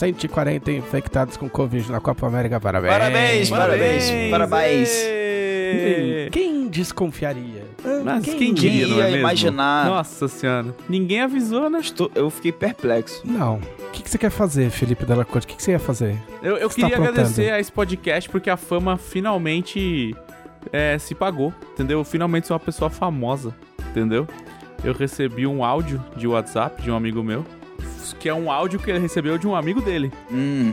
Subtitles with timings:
[0.00, 2.58] 140 infectados com Covid na Copa América.
[2.58, 2.90] Parabéns.
[2.90, 4.90] Parabéns, parabéns, parabéns.
[6.32, 7.66] Quem desconfiaria?
[8.02, 8.86] Mas quem, quem diria?
[8.86, 9.18] não é mesmo?
[9.18, 9.86] imaginar.
[9.86, 10.74] Nossa senhora.
[10.88, 11.80] Ninguém avisou, né?
[11.80, 13.20] Estou- eu fiquei perplexo.
[13.26, 13.56] Não.
[13.56, 15.44] O que, que você quer fazer, Felipe Della Corte?
[15.44, 16.16] O que, que você ia fazer?
[16.42, 17.18] Eu, eu tá queria aprontando?
[17.18, 20.14] agradecer a esse podcast porque a fama finalmente
[20.72, 21.98] é, se pagou, entendeu?
[21.98, 23.54] Eu finalmente sou uma pessoa famosa,
[23.90, 24.26] entendeu?
[24.82, 27.44] Eu recebi um áudio de WhatsApp de um amigo meu,
[28.18, 30.72] que é um áudio que ele recebeu de um amigo dele, Hum,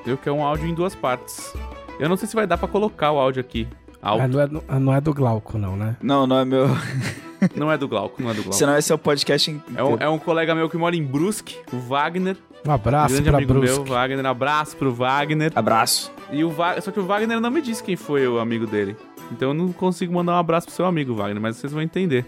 [0.00, 0.16] entendeu?
[0.18, 1.52] Que é um áudio em duas partes.
[1.98, 3.66] Eu não sei se vai dar pra colocar o áudio aqui.
[4.02, 5.96] Ah, não, é, do- ah, não é do Glauco, não, né?
[6.02, 6.68] não, não é meu.
[7.54, 8.56] Não é do Glauco, não é do Glauco.
[8.56, 9.62] Senão esse é o podcast em.
[9.76, 12.34] É um, é um colega meu que mora em Brusque, o Wagner.
[12.66, 13.76] Um abraço grande pra amigo Brusque.
[13.76, 14.24] meu, Wagner.
[14.26, 15.52] Abraço pro Wagner.
[15.54, 16.10] Abraço.
[16.32, 18.96] E o Va- Só que o Wagner não me disse quem foi o amigo dele.
[19.30, 22.24] Então eu não consigo mandar um abraço pro seu amigo, Wagner, mas vocês vão entender.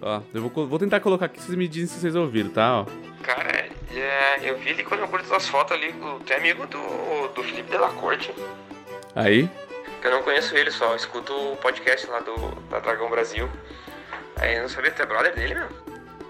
[0.00, 2.80] Ó, eu vou, vou tentar colocar aqui, vocês me dizem se vocês ouviram, tá?
[2.80, 2.86] Ó.
[3.22, 3.66] Cara,
[4.00, 7.42] é, eu vi ele quando eu curto as fotos ali, o- tem amigo do, do
[7.42, 8.32] Felipe Della Corte.
[9.14, 9.48] Aí.
[10.02, 12.36] Eu não conheço ele, só escuto o podcast lá do,
[12.70, 13.48] da Dragão Brasil.
[14.36, 15.68] Aí eu não sabia que tu é brother dele, meu.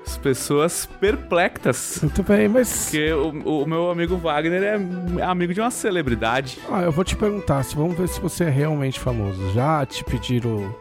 [0.06, 1.98] As pessoas perplexas.
[2.00, 2.84] Muito bem, mas...
[2.84, 6.58] Porque o, o meu amigo Wagner é amigo de uma celebridade.
[6.70, 9.50] Ah, eu vou te perguntar, se vamos ver se você é realmente famoso.
[9.52, 10.74] Já te pediram...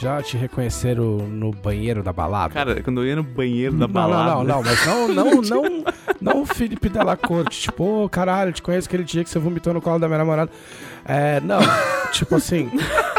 [0.00, 2.54] Já te reconheceram no banheiro da balada?
[2.54, 4.30] Cara, quando eu ia no banheiro da não, balada.
[4.30, 5.84] não, não, não, mas não, não, não,
[6.20, 7.62] não o Felipe Della Corte.
[7.62, 10.50] Tipo, ô, caralho, te conheço aquele dia que você vomitou no colo da minha namorada.
[11.04, 11.58] É, não,
[12.12, 12.70] tipo assim,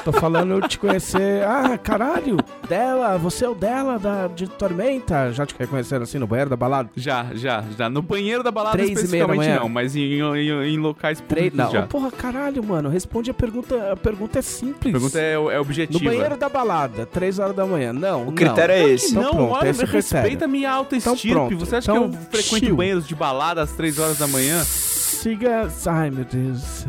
[0.03, 1.44] tô falando de te conhecer.
[1.44, 5.31] Ah, caralho, dela, você é o dela da, de Tormenta.
[5.33, 6.89] Já te reconheceram assim no banheiro da balada?
[6.95, 7.89] Já, já, já.
[7.89, 11.22] No banheiro da balada Três e meia da especificamente não, mas em, em, em locais
[11.28, 11.88] Três, públicos não, já.
[11.88, 13.91] porra, caralho, mano, responde a pergunta.
[13.91, 14.94] A pergunta é simples.
[14.94, 16.03] A pergunta é, é No objetiva.
[16.06, 17.91] banheiro da balada, três horas da manhã.
[17.94, 19.12] Não, O critério é esse.
[19.12, 20.16] Então não, pronto, olha, esse é critério.
[20.24, 21.19] respeita a minha autoestirpe.
[21.29, 22.75] Então pronto, Você acha então que eu frequento chill.
[22.75, 24.63] banheiros de balada às 3 horas da manhã?
[25.09, 25.68] Siga.
[25.88, 26.86] Ai, meu Deus.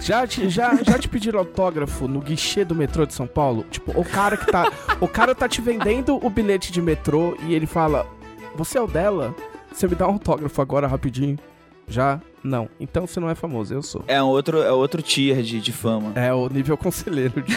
[0.00, 3.64] Já te, já, já te pediram autógrafo no guichê do metrô de São Paulo?
[3.70, 4.70] Tipo, o cara que tá.
[5.00, 8.06] o cara tá te vendendo o bilhete de metrô e ele fala:
[8.54, 9.34] Você é o dela?
[9.72, 11.38] Você me dá um autógrafo agora rapidinho?
[11.86, 12.20] Já?
[12.42, 12.68] Não.
[12.78, 14.04] Então você não é famoso, eu sou.
[14.06, 16.12] É um outro, é outro tier de, de fama.
[16.14, 17.40] É o nível conselheiro.
[17.42, 17.54] De...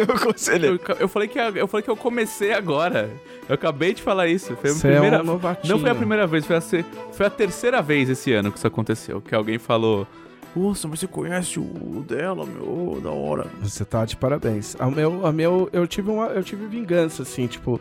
[0.00, 0.80] eu conselho.
[0.88, 3.10] Eu, eu falei que, eu falei que eu comecei agora.
[3.48, 4.54] Eu acabei de falar isso.
[4.56, 5.72] Foi a Você primeira, é um novatinho.
[5.72, 8.66] não foi a primeira vez, foi a, foi a terceira vez esse ano que isso
[8.66, 9.20] aconteceu.
[9.22, 10.06] Que alguém falou:
[10.54, 13.00] Nossa, mas você conhece o dela, meu?
[13.02, 13.46] Da hora.
[13.62, 14.76] Você tá de parabéns.
[14.78, 17.80] A meu, a meu, eu tive uma, eu tive vingança, assim, tipo,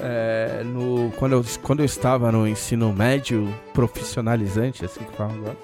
[0.00, 5.56] é, no, quando, eu, quando eu estava no ensino médio profissionalizante, assim que fala agora,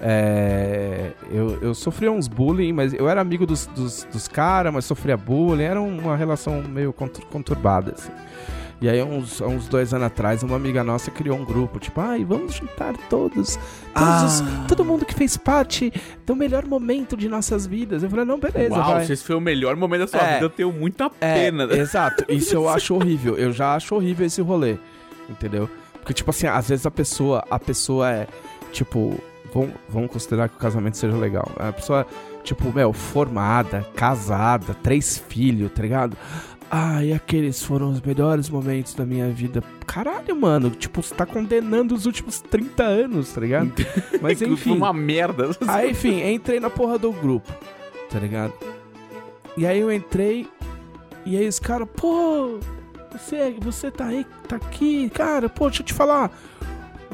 [0.00, 4.84] é, eu, eu sofria uns bullying, mas eu era amigo dos, dos, dos caras, mas
[4.84, 8.10] sofria bullying, era uma relação meio contur- conturbada, assim.
[8.82, 12.24] E aí, uns, uns dois anos atrás, uma amiga nossa criou um grupo, tipo, ai,
[12.24, 13.56] vamos juntar todos,
[13.94, 14.64] todos os- Ah.
[14.66, 15.92] todo mundo que fez parte
[16.26, 18.02] do melhor momento de nossas vidas.
[18.02, 19.04] Eu falei, não, beleza, Uau, vai.
[19.06, 20.34] se esse foi o melhor momento da sua É.
[20.34, 21.62] vida, eu tenho muita É, pena.
[21.78, 22.24] exato.
[22.28, 23.36] Isso eu acho horrível.
[23.38, 24.76] Eu já acho horrível esse rolê.
[25.30, 25.70] Entendeu?
[25.94, 28.26] Porque, tipo assim, às vezes a pessoa, a pessoa é,
[28.72, 29.16] tipo,
[29.54, 31.48] vamos, vamos considerar que o casamento seja legal.
[31.56, 32.04] A pessoa,
[32.42, 36.16] tipo, meu, formada, casada, três filhos, tá ligado?
[36.74, 39.62] Ai, aqueles foram os melhores momentos da minha vida.
[39.86, 40.70] Caralho, mano.
[40.70, 43.70] Tipo, você tá condenando os últimos 30 anos, tá ligado?
[44.22, 44.76] Mas Foi enfim.
[44.78, 45.50] uma merda.
[45.68, 47.52] Aí, enfim, entrei na porra do grupo,
[48.08, 48.54] tá ligado?
[49.54, 50.48] E aí eu entrei,
[51.26, 52.58] e aí os caras, pô,
[53.12, 56.30] você, você tá aí, tá aqui, cara, pô, deixa eu te falar.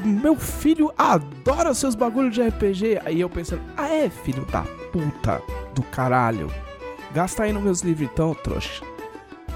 [0.01, 3.01] Meu filho adora seus bagulhos de RPG.
[3.03, 4.61] Aí eu pensando, ah é, filho da
[4.93, 5.41] puta
[5.75, 6.49] do caralho.
[7.13, 8.87] Gasta aí nos meus livros então, trouxa.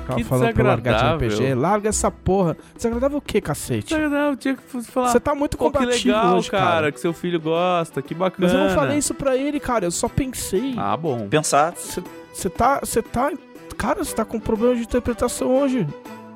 [0.04, 1.30] Ficava Que falando pra largar de desagradável.
[1.30, 1.54] RPG.
[1.56, 2.58] Larga essa porra.
[2.76, 3.94] Desagradável o quê, cacete?
[3.94, 5.08] Eu tinha que falar.
[5.10, 6.92] Você tá muito Pô, que combativo legal, hoje, cara, cara.
[6.92, 8.48] que seu filho gosta, que bacana.
[8.48, 9.86] Mas eu não falei isso pra ele, cara.
[9.86, 10.76] Eu só pensei.
[10.78, 11.28] Ah, bom.
[11.28, 11.74] Pensar.
[11.76, 12.80] Você tá.
[12.82, 13.32] Você tá.
[13.78, 15.88] Cara, você tá com problema de interpretação hoje.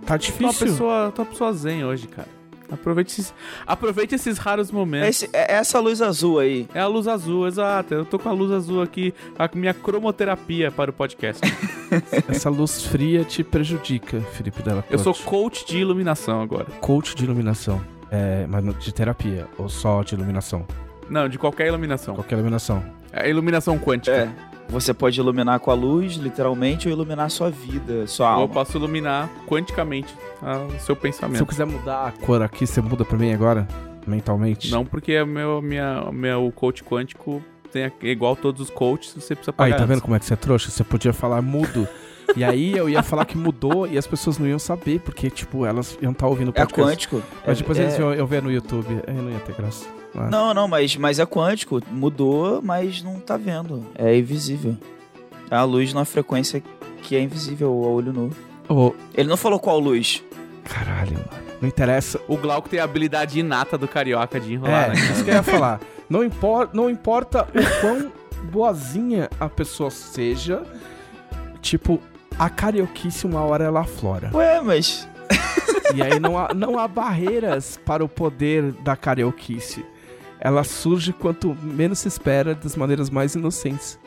[0.05, 0.67] Tá uma difícil.
[0.67, 2.27] pessoa, tô uma pessoa zen hoje, cara.
[2.71, 3.33] Aproveite esses,
[3.65, 5.09] aproveite esses raros momentos.
[5.23, 6.67] Esse- é essa luz azul aí.
[6.73, 7.93] É a luz azul, exato.
[7.93, 11.41] Eu tô com a luz azul aqui, a minha cromoterapia para o podcast.
[12.27, 15.25] Essa luz fria te prejudica, Felipe Della Eu sou Corte.
[15.25, 16.65] coach de iluminação agora.
[16.81, 17.81] coach de iluminação.
[18.11, 19.47] É, mas não- de terapia.
[19.57, 20.65] Ou só de iluminação.
[21.09, 22.15] Não, de qualquer iluminação.
[22.15, 22.83] Qualquer iluminação.
[23.13, 24.11] É iluminação quântica.
[24.15, 24.46] É.
[24.69, 28.41] Você pode iluminar com a luz, literalmente, ou iluminar a sua vida, sua Ou eu
[28.41, 28.53] alma.
[28.53, 31.45] posso iluminar quanticamente ah, o seu Se eu pensamento.
[31.45, 33.67] quiser mudar a cor aqui, você muda pra mim agora?
[34.05, 34.69] Mentalmente?
[34.71, 37.41] Não porque é meu, minha, meu coach quântico
[37.71, 39.77] tem a- é igual todos os coaches, você precisa Aí, pagar.
[39.77, 40.01] tá vendo antes.
[40.03, 40.69] como é que você é trouxa?
[40.69, 41.87] Você podia falar mudo.
[42.35, 45.65] E aí eu ia falar que mudou e as pessoas não iam saber, porque, tipo,
[45.65, 46.81] elas iam estar ouvindo o É podcast.
[47.07, 47.23] quântico.
[47.45, 49.85] Mas depois é, eles iam eu ver no YouTube, aí não ia ter graça.
[50.15, 50.29] Ah.
[50.29, 51.81] Não, não, mas, mas é quântico.
[51.91, 53.85] Mudou, mas não tá vendo.
[53.95, 54.75] É invisível.
[55.49, 56.61] É a luz numa frequência
[57.03, 58.31] que é invisível ao olho nu.
[58.69, 60.23] Ô, Ele não falou qual luz.
[60.63, 61.47] caralho, mano.
[61.61, 62.19] Não interessa.
[62.27, 64.95] O Glauco tem a habilidade inata do carioca de enrolar, É, né?
[65.11, 65.79] isso que eu ia falar.
[66.09, 68.11] Não, impor, não importa o quão
[68.51, 70.61] boazinha a pessoa seja,
[71.61, 71.99] tipo,
[72.37, 74.29] a carioquice uma hora ela aflora.
[74.33, 75.07] Ué, mas.
[75.95, 79.85] E aí não há, não há barreiras para o poder da carioquice.
[80.47, 83.99] Ela surge quanto menos se espera, das maneiras mais inocentes.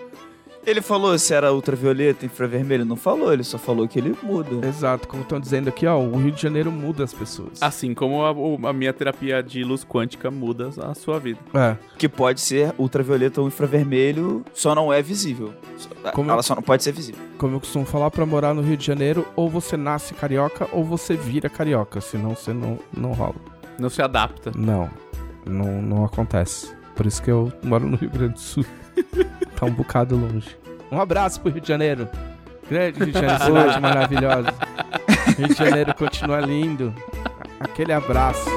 [0.66, 2.84] Ele falou se era ultravioleta, infravermelho.
[2.84, 4.66] Não falou, ele só falou que ele muda.
[4.66, 7.62] Exato, como estão dizendo aqui, ó, o Rio de Janeiro muda as pessoas.
[7.62, 11.38] Assim como a, a minha terapia de luz quântica muda a sua vida.
[11.54, 15.52] É, Que pode ser ultravioleta ou infravermelho, só não é visível.
[16.14, 17.20] Como Ela eu- só não pode ser visível.
[17.38, 20.84] como eu costumo falar, pra morar no Rio de Janeiro, ou você nasce carioca ou
[20.84, 23.36] você vira carioca, senão você não, não rola.
[23.78, 24.52] Não se adapta.
[24.54, 24.90] Não,
[25.46, 26.74] não, não acontece.
[26.94, 28.64] Por isso que eu moro no Rio Grande do Sul.
[29.56, 30.56] tá um bocado longe.
[30.90, 32.08] Um abraço pro Rio de Janeiro.
[32.68, 34.54] Grande Rio de Janeiro, cidade maravilhosa.
[35.36, 36.94] Rio de Janeiro continua lindo.
[37.58, 38.48] Aquele abraço.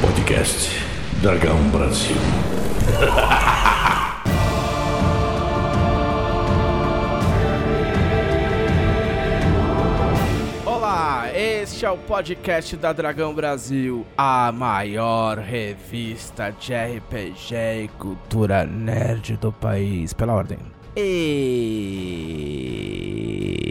[0.00, 0.84] Podcast
[1.22, 2.16] Dragão Brasil.
[11.06, 17.54] Olá, este é o podcast da Dragão Brasil, a maior revista de RPG
[17.84, 20.58] e cultura nerd do país, pela ordem.
[20.96, 21.06] E...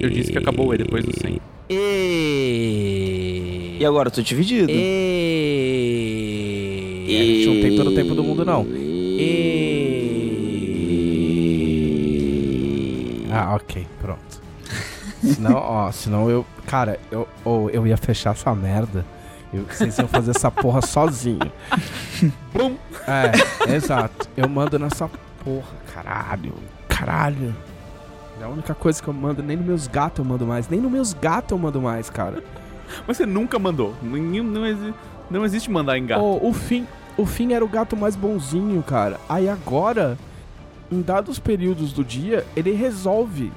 [0.02, 1.42] Eu disse que acabou E depois do 100.
[1.72, 3.80] E...
[3.81, 4.72] E agora, eu tô dividido.
[4.72, 4.96] E...
[7.06, 8.66] A gente não tem todo o tempo do mundo, não.
[8.66, 9.76] E...
[13.30, 13.86] Ah, ok.
[15.33, 16.45] Senão, ó, senão eu...
[16.68, 19.06] Cara, eu, ou eu ia fechar essa merda.
[19.54, 21.51] Eu, vocês iam fazer essa porra sozinho.
[22.54, 22.75] Bum!
[23.07, 24.27] É, exato.
[24.36, 25.10] Eu mando nessa
[25.44, 26.54] porra, caralho.
[26.88, 27.56] Caralho.
[28.42, 29.42] É a única coisa que eu mando.
[29.44, 30.68] Nem nos meus gatos eu mando mais.
[30.68, 32.44] Nem nos meus gatos eu mando mais, cara.
[33.07, 33.94] Mas você nunca mandou.
[34.01, 34.94] Nenhum- Não, exi-
[35.30, 36.21] não existe mandar em gato.
[36.21, 36.86] Ô, o fim,
[37.18, 39.19] o fim era o gato mais bonzinho, cara.
[39.30, 40.18] Aí agora,
[40.92, 43.51] em dados períodos do dia, ele resolve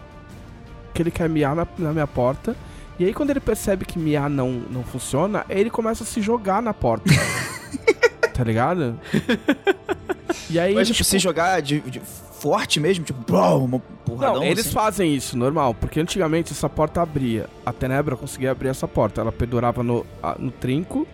[0.94, 2.56] que ele quer miar na, na minha porta.
[2.98, 6.60] E aí quando ele percebe que miar não, não funciona, ele começa a se jogar
[6.60, 7.10] na porta.
[8.34, 8.98] tá ligado?
[10.50, 14.36] E aí, Mas, tipo, tipo, se jogar de, de forte mesmo, tipo, bro, uma porradão
[14.36, 14.74] não, eles assim.
[14.74, 17.48] fazem isso, normal, porque antigamente essa porta abria.
[17.66, 19.20] A Tenebra conseguia abrir essa porta.
[19.20, 20.06] Ela pendurava no,
[20.38, 21.06] no trinco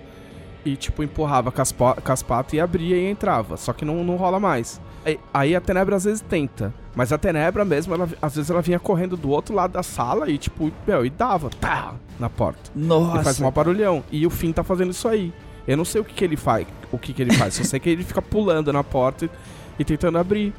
[0.64, 3.56] e, tipo, empurrava com as, com as patas e abria e entrava.
[3.56, 4.80] Só que não, não rola mais.
[5.04, 6.72] Aí, aí a Tenebra às vezes tenta.
[6.94, 10.30] Mas a Tenebra mesmo, ela, às vezes ela vinha correndo do outro lado da sala
[10.30, 12.70] e, tipo, meu, e dava, tá, na porta.
[12.74, 13.20] Nossa.
[13.20, 14.02] E faz um barulhão.
[14.10, 15.32] E o Finn tá fazendo isso aí.
[15.66, 16.66] Eu não sei o que, que ele faz.
[16.92, 17.54] O que, que ele faz.
[17.54, 19.30] Só sei que ele fica pulando na porta e,
[19.78, 20.52] e tentando abrir.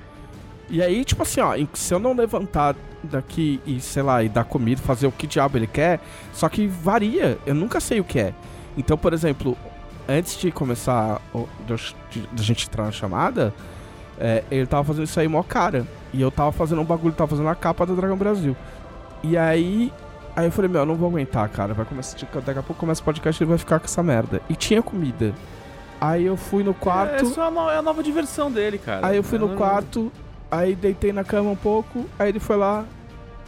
[0.69, 4.43] E aí, tipo assim, ó, se eu não levantar daqui e, sei lá, e dar
[4.43, 5.99] comida, fazer o que diabo ele quer,
[6.33, 8.33] só que varia, eu nunca sei o que é.
[8.75, 9.55] Então, por exemplo,
[10.09, 13.53] antes de começar o- de, eu ch- de- de a gente entrar na chamada,
[14.19, 15.85] é, ele tava fazendo isso aí mó cara.
[16.13, 18.55] E eu tava fazendo um bagulho, tava fazendo a capa da Dragão Brasil.
[19.23, 19.91] E aí,
[20.35, 21.73] aí eu falei, meu, eu não vou aguentar, cara.
[21.73, 24.01] Vai começar, tipo, daqui a pouco começa o podcast e ele vai ficar com essa
[24.03, 24.41] merda.
[24.49, 25.33] E tinha comida.
[25.99, 27.25] Aí eu fui no quarto.
[27.25, 29.07] É só a, no- é a nova diversão dele, cara.
[29.07, 30.11] Aí eu fui É no no- quarto,
[30.51, 32.85] aí deitei na cama um pouco, aí ele foi lá,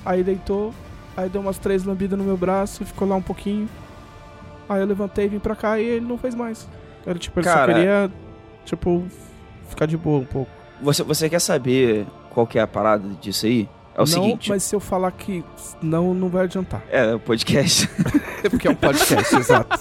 [0.06, 0.74] aí deitou,
[1.16, 3.70] aí deu umas três lambidas no meu braço, ficou lá um pouquinho.
[4.68, 6.68] Aí eu levantei, vim pra cá e ele não fez mais.
[7.06, 8.12] Ele, tipo, ele Cara- só queria,
[8.66, 9.06] tipo,
[9.70, 10.52] ficar de boa um pouco.
[10.82, 13.68] Você, você quer saber qual que é a parada disso aí?
[13.96, 14.50] É o não, seguinte.
[14.50, 15.44] mas se eu falar que
[15.82, 16.84] não, não vai adiantar.
[16.92, 17.90] É, o podcast.
[18.44, 19.80] É porque é um podcast, exato.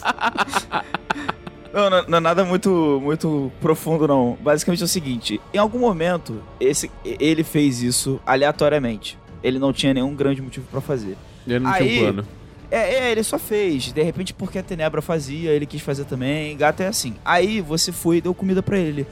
[1.73, 4.39] Não, não, não é nada muito, muito profundo, não.
[4.41, 9.19] Basicamente é o seguinte: em algum momento, esse, ele fez isso aleatoriamente.
[9.43, 11.17] Ele não tinha nenhum grande motivo pra fazer.
[11.47, 12.29] Ele não Aí- tinha um plano.
[12.71, 13.93] É, é, ele só fez.
[13.93, 16.57] De repente, porque a Tenebra fazia, ele quis fazer também.
[16.57, 17.15] Gato é assim.
[17.25, 19.07] Aí você foi e deu comida pra ele.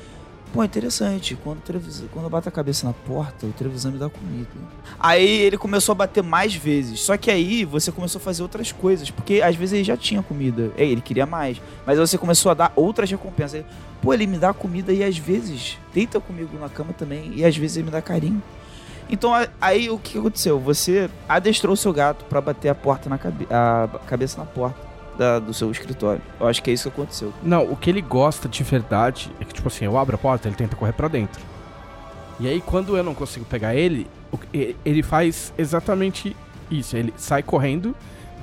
[0.55, 1.35] Pô, interessante.
[1.35, 1.61] Quando,
[2.13, 4.49] quando eu bato a cabeça na porta, o televisão me dá comida.
[5.01, 7.01] Aí ele começou a bater mais vezes.
[7.01, 9.11] Só que aí você começou a fazer outras coisas.
[9.11, 10.71] Porque às vezes ele já tinha comida.
[10.77, 11.61] É, ele queria mais.
[11.85, 13.65] Mas aí você começou a dar outras recompensas.
[13.65, 13.67] Aí,
[14.01, 17.33] Pô, ele me dá comida e às vezes deita comigo na cama também.
[17.35, 18.41] E às vezes ele me dá carinho.
[19.11, 20.61] Então aí o que aconteceu?
[20.61, 24.94] Você adestrou o seu gato pra bater a porta na cabe a cabeça na porta
[25.19, 26.21] da- do seu escritório.
[26.41, 27.33] Eu acho que é isso que aconteceu.
[27.43, 30.49] Não, o que ele gosta de verdade é que, tipo assim, eu abro a porta,
[30.49, 31.41] ele tenta correr pra dentro.
[32.41, 34.07] E aí, quando eu não consigo pegar ele,
[34.85, 36.37] ele faz exatamente
[36.71, 36.97] isso.
[36.97, 37.95] Ele sai correndo,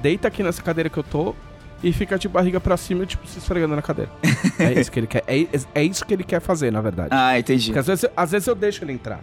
[0.01, 1.35] deita aqui nessa cadeira que eu tô
[1.83, 4.09] e fica de barriga pra cima, tipo, se esfregando na cadeira.
[4.59, 5.23] é isso que ele quer.
[5.27, 7.09] É, é isso que ele quer fazer, na verdade.
[7.11, 7.65] Ah, entendi.
[7.67, 9.19] Porque às vezes, às vezes eu deixo ele entrar.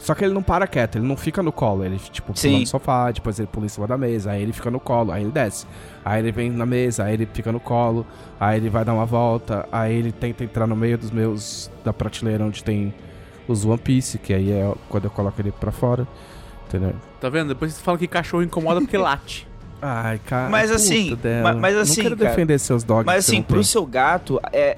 [0.00, 1.84] Só que ele não para quieto, ele não fica no colo.
[1.84, 2.60] Ele, tipo, pula Sim.
[2.60, 5.22] no sofá, depois ele pula em cima da mesa, aí ele fica no colo, aí
[5.22, 5.66] ele desce.
[6.02, 8.06] Aí ele vem na mesa, aí ele fica no colo,
[8.40, 11.70] aí ele vai dar uma volta, aí ele tenta entrar no meio dos meus.
[11.84, 12.94] da prateleira onde tem
[13.46, 16.08] os One Piece, que aí é quando eu coloco ele pra fora.
[16.66, 16.94] Entendeu?
[17.20, 17.48] Tá vendo?
[17.48, 19.46] Depois você fala que cachorro incomoda porque late.
[19.82, 20.48] Ai, cara.
[20.50, 23.06] Mas assim, ma- mas assim, Não quero cara, defender seus dogs.
[23.06, 23.64] Mas assim, pro tem.
[23.64, 24.76] seu gato é,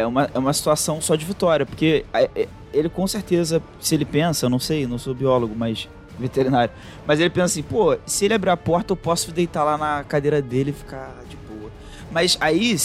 [0.00, 3.94] é, uma, é uma situação só de vitória, porque é, é, ele com certeza, se
[3.94, 5.88] ele pensa, eu não sei, não sou biólogo, mas
[6.18, 6.72] veterinário,
[7.06, 10.04] mas ele pensa assim, pô, se ele abrir a porta eu posso deitar lá na
[10.04, 11.70] cadeira dele e ficar de boa.
[12.10, 12.76] Mas aí,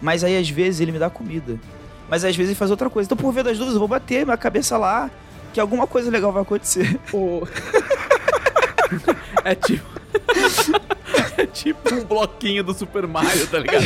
[0.00, 1.58] mas aí às vezes ele me dá comida.
[2.08, 3.06] Mas às vezes ele faz outra coisa.
[3.06, 5.08] Então por ver das dúvidas eu vou bater minha cabeça lá,
[5.52, 6.98] que alguma coisa legal vai acontecer.
[9.44, 9.99] É tipo.
[11.36, 13.84] É tipo um bloquinho do Super Mario, tá ligado?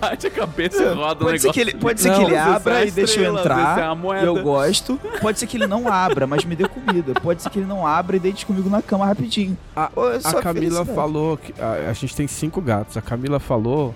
[0.00, 1.52] Bate a cabeça e roda o Pode ser negócio.
[1.52, 3.78] que ele, pode ser Não, que ele é abra e deixe eu é entrar.
[3.82, 4.26] a moeda.
[4.26, 5.00] eu gosto.
[5.20, 7.14] Pode ser que ele não abra, mas me dê comida.
[7.20, 9.56] Pode ser que ele não abra e deite comigo na cama rapidinho.
[9.74, 9.90] A-
[10.24, 12.96] A Camila falou que a, a gente tem cinco gatos.
[12.96, 13.94] A Camila falou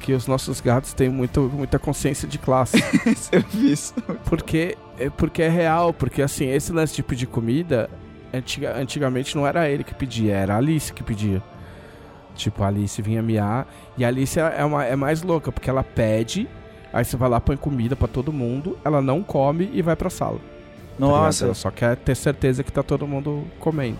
[0.00, 2.78] que os nossos gatos têm muito, muita consciência de classe.
[3.30, 3.92] Eu vi isso.
[4.24, 7.90] porque, é, porque é real, porque assim, esse lance de pedir comida,
[8.32, 11.42] antiga- antigamente não era ele que pedia, era a Alice que pedia.
[12.34, 13.66] Tipo, a Alice vinha miar.
[13.98, 16.48] E a Alice é, é uma, é mais louca, porque ela pede,
[16.92, 20.08] aí você vai lá, põe comida pra todo mundo, ela não come e vai pra
[20.10, 20.38] sala.
[20.38, 20.42] tá?
[20.98, 21.44] Nossa.
[21.46, 23.98] Ela só quer ter certeza que tá todo mundo comendo.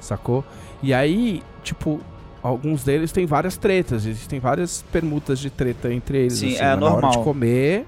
[0.00, 0.44] Sacou?
[0.82, 2.00] E aí, tipo,
[2.42, 4.04] alguns deles têm várias tretas.
[4.06, 6.34] Existem várias permutas de treta entre eles.
[6.34, 7.10] Sim, assim, é mas Na hora normal.
[7.12, 7.86] de comer,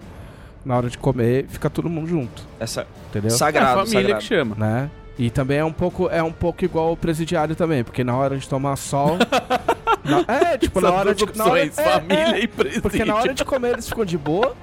[0.65, 2.43] na hora de comer, fica todo mundo junto.
[2.59, 3.31] Essa Entendeu?
[3.31, 4.19] É a sagrado, família sagrado.
[4.21, 4.57] que chama.
[4.59, 4.91] Né?
[5.19, 8.37] E também é um pouco é um pouco igual o presidiário também, porque na hora
[8.37, 9.17] de tomar sol.
[10.05, 11.39] na- é, tipo, na São hora duas de.
[11.39, 12.83] na hora- opções, é, família é, e presídio.
[12.83, 14.55] porque na hora de comer eles ficam de boa.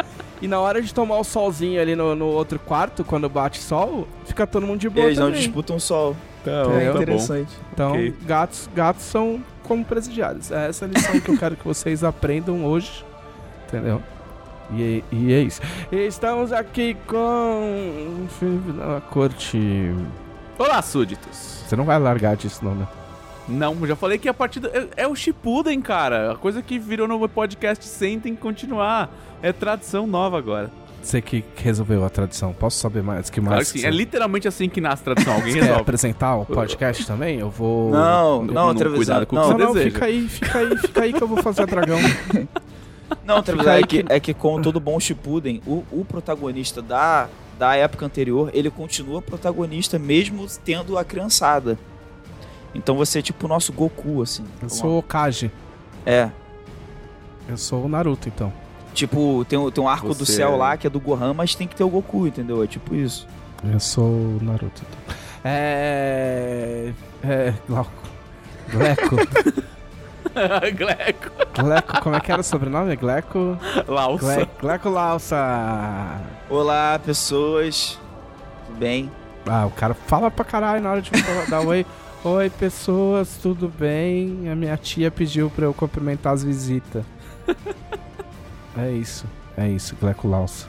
[0.41, 4.05] E na hora de tomar o solzinho ali no, no outro quarto, quando bate sol,
[4.25, 5.39] fica todo mundo de boa Eles não também.
[5.41, 6.15] disputam o sol.
[6.43, 7.01] Tá, É tá bom.
[7.01, 7.53] interessante.
[7.73, 8.13] Então, Ok.
[8.25, 10.51] gatos, gatos são como presidiários.
[10.51, 13.05] É essa a lição que eu quero que vocês aprendam hoje.
[13.69, 14.01] Entendeu?
[14.73, 15.61] E, é- e é isso.
[15.89, 18.27] E estamos aqui com.
[18.97, 19.57] A corte.
[20.57, 21.63] Olá, súditos.
[21.67, 22.87] Você não vai largar disso, não, né?
[23.47, 26.31] Não, já falei que a partida é, é o Shippuden, cara.
[26.31, 29.09] A coisa que virou no podcast sem tem que continuar.
[29.41, 30.71] É tradição nova agora.
[31.01, 32.53] Você que que resolveu a tradição.
[32.53, 33.29] Posso saber mais?
[33.29, 33.49] Que mais?
[33.55, 33.79] Claro que sim.
[33.79, 35.33] que É você- literalmente assim que nasce tradição.
[35.33, 35.81] Alguém Você quer resolve.
[35.81, 37.39] apresentar o podcast também?
[37.39, 37.91] Eu vou.
[37.91, 38.95] Não, não, não, Trevisan.
[38.97, 39.93] cuidado com o não, que Não, você não, deseja.
[39.95, 41.99] fica aí, fica aí, fica aí que eu vou fazer a dragão.
[43.25, 47.27] Não, Trevisan, é que, é que com todo bom Shippuden, o, o protagonista da,
[47.63, 51.79] da época anterior, ele continua protagonista mesmo tendo a criançada.
[52.75, 54.43] Então você é tipo o nosso Goku, assim.
[54.61, 55.49] Eu sou o Kaji.
[56.05, 56.29] É.
[57.47, 58.51] Eu sou o Naruto, então.
[58.93, 61.55] Tipo, tem, o- tem um arco do Você- céu lá que é do Gohan, mas
[61.55, 62.61] tem que ter o Goku, entendeu?
[62.61, 63.25] É tipo isso.
[63.63, 64.81] Eu sou o Naruto.
[64.81, 65.15] então.
[65.45, 66.91] É.
[67.23, 67.53] É.
[67.65, 67.91] Glauco.
[68.71, 69.15] Gleco.
[70.75, 71.29] Gleco.
[71.55, 72.95] Gleco, como é que era o sobrenome?
[72.95, 73.57] Gleco.
[73.87, 74.35] Lausa.
[74.35, 75.37] Gle, Gleco Lausa.
[76.49, 77.99] Olá, pessoas.
[78.67, 79.11] Tudo bem?
[79.47, 81.11] Ah, o cara fala pra caralho na hora de
[81.49, 81.85] dar oi.
[82.25, 84.49] Oi, pessoas, tudo bem?
[84.49, 87.03] A minha tia pediu pra eu cumprimentar as visitas.
[88.77, 89.25] é isso,
[89.57, 90.65] é isso, Gleco Lausa.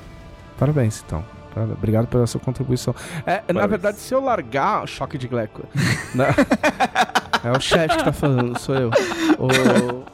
[0.59, 1.25] Parabéns, então.
[1.73, 2.93] Obrigado pela sua contribuição.
[3.25, 4.89] É, na verdade, se eu largar.
[4.89, 5.63] Choque de Gleco.
[6.13, 6.35] Na-
[7.45, 8.91] é o chefe que tá falando, sou eu.
[9.39, 10.05] O-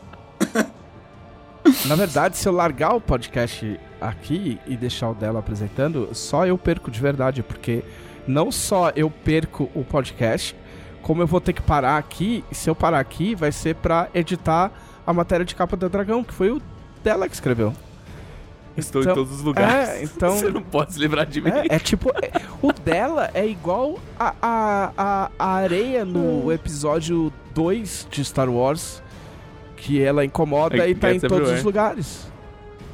[1.87, 6.57] Na verdade, se eu largar o podcast aqui e deixar o dela apresentando, só eu
[6.59, 7.85] perco de verdade, porque
[8.27, 10.57] não só eu perco o podcast,
[11.03, 14.09] como eu vou ter que parar aqui, e se eu parar aqui, vai ser pra
[14.15, 14.71] editar
[15.07, 16.61] a matéria de capa da Dragão, que foi o
[17.03, 17.73] dela que escreveu.
[18.81, 19.89] Estou Então- em todos os lugares.
[19.89, 21.51] É, então- Você não pode se livrar de mim.
[21.51, 22.31] É, é tipo, é-
[22.63, 29.03] o dela é igual a, a, a, a areia no episódio 2 de Star Wars,
[29.77, 31.59] que ela incomoda É, e tá em todos everywhere.
[31.59, 32.31] os lugares.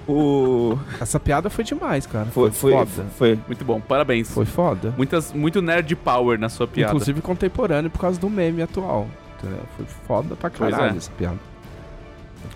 [0.09, 0.79] O.
[1.01, 2.27] Essa piada foi demais, cara.
[2.27, 3.07] Foi, foi, foda.
[3.19, 3.39] foi.
[3.47, 4.31] Muito bom, parabéns.
[4.31, 4.95] Foi foda.
[4.97, 6.93] Muitas, muito nerd power na sua piada.
[6.93, 9.09] Inclusive contemporâneo por causa do meme atual.
[9.39, 9.65] Entendeu?
[9.77, 10.97] Foi foda pra caralho é.
[10.97, 11.39] essa piada.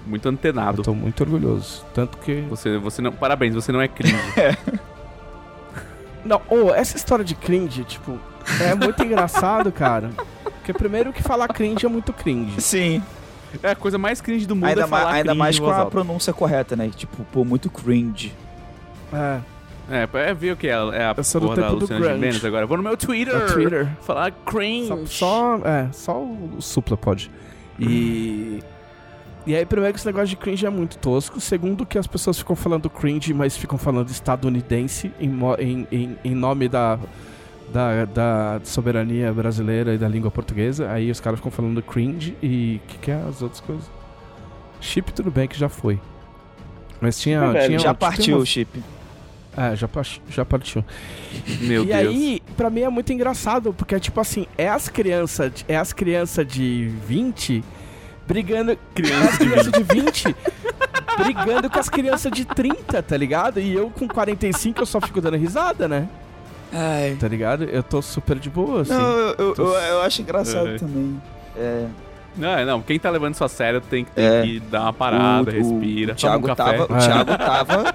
[0.07, 0.80] Muito antenado.
[0.80, 1.85] Eu tô muito orgulhoso.
[1.95, 2.40] Tanto que.
[2.49, 3.12] Você, você não.
[3.12, 4.16] Parabéns, você não é cringe.
[6.25, 8.19] Não, ô, essa história de cringe, tipo,
[8.61, 10.11] é muito engraçado, cara.
[10.42, 12.61] Porque primeiro que falar cringe é muito cringe.
[12.61, 13.02] Sim.
[13.62, 15.71] é a coisa mais cringe do mundo Ainda, é ma- falar ainda cringe mais com
[15.71, 16.90] a pronúncia correta, né?
[16.95, 18.35] Tipo, pô, muito cringe.
[19.12, 19.40] É.
[19.90, 22.04] É, é ver o que é, é a Eu do porra da Luciana.
[22.14, 22.66] Gimenez agora.
[22.66, 23.35] Vou no meu Twitter.
[23.37, 23.88] No Twitter.
[24.02, 24.88] Falar cringe.
[25.07, 27.30] Só, só- é, só o Supla pode.
[27.78, 28.61] E.
[29.47, 31.40] E aí, primeiro que esse negócio de cringe é muito tosco.
[31.40, 36.35] Segundo, que as pessoas ficam falando cringe, mas ficam falando estadunidense em, em, em, em
[36.35, 36.99] nome da,
[37.73, 40.90] da, da soberania brasileira e da língua portuguesa.
[40.90, 43.90] Aí os caras ficam falando cringe e o que, que é as outras coisas?
[44.80, 45.99] Chip, tudo bem que já foi.
[47.00, 47.40] Mas tinha.
[47.54, 48.82] É, tinha já partiu uma- o chip.
[49.56, 49.88] É, já,
[50.28, 50.85] já partiu.
[51.62, 51.99] Meu e Deus.
[51.99, 56.47] aí, pra mim é muito engraçado, porque tipo assim, é as crianças, é as crianças
[56.47, 57.64] de 20
[58.34, 60.37] brigando, Criança as crianças de 20
[61.18, 63.58] brigando com as crianças de 30, tá ligado?
[63.60, 66.08] E eu com 45 eu só fico dando risada, né?
[66.72, 67.16] Ai.
[67.18, 67.64] Tá ligado?
[67.64, 68.92] Eu tô super de boa, assim.
[68.92, 70.78] Não, eu, eu, Tô- eu, eu acho engraçado É.
[70.78, 71.20] também.
[71.56, 71.87] É,
[72.37, 74.42] Não, não, quem tá levando isso a sério tem, tem É.
[74.42, 76.62] que dar uma parada, o, respira, o um Thiago café.
[76.78, 77.00] tava, o É.
[77.00, 77.94] Thiago tava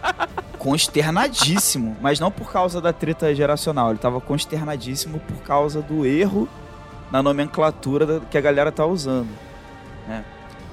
[0.60, 6.50] consternadíssimo, mas não por causa da treta geracional, ele tava consternadíssimo por causa do erro
[7.12, 9.30] na nomenclatura que a galera tá usando,
[10.08, 10.24] né?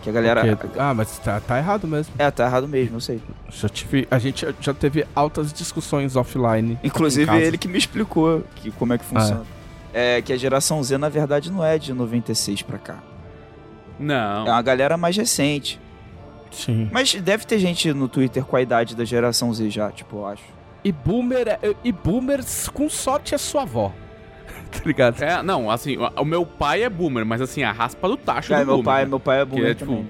[0.03, 2.13] Que a galera Porque- Ah, mas tá, tá errado mesmo.
[2.19, 3.23] é tá errado mesmo, eu sei.
[3.49, 6.77] Já tive, a gente já teve altas discussões offline.
[6.83, 9.45] Inclusive ele que me explicou que como é que funciona.
[9.95, 12.99] É que a geração Z na verdade não é de 96 pra cá.
[13.99, 14.47] Não.
[14.47, 15.81] É uma galera mais recente.
[16.51, 16.89] Sim.
[16.91, 20.27] Mas deve ter gente no Twitter com a idade da geração Z já, tipo, eu
[20.27, 20.43] acho.
[20.85, 23.93] E boomer, é- e boomers com sorte é sua avó.
[24.81, 25.23] tá ligado?
[25.23, 28.61] É, não, assim, o- meu pai é boomer, mas assim, a raspa do tacho É,
[28.61, 28.85] do meu boomer.
[28.85, 29.09] pai, né?
[29.09, 30.09] meu pai é boomer é, tipo, também.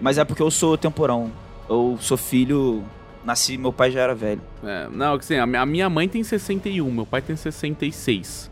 [0.00, 1.30] Mas é porque eu sou temporão.
[1.68, 2.84] Eu sou filho,
[3.24, 4.40] nasci, meu pai já era velho.
[4.64, 8.50] É, não, assim, a minha- a minha mãe tem 61, meu pai tem 66.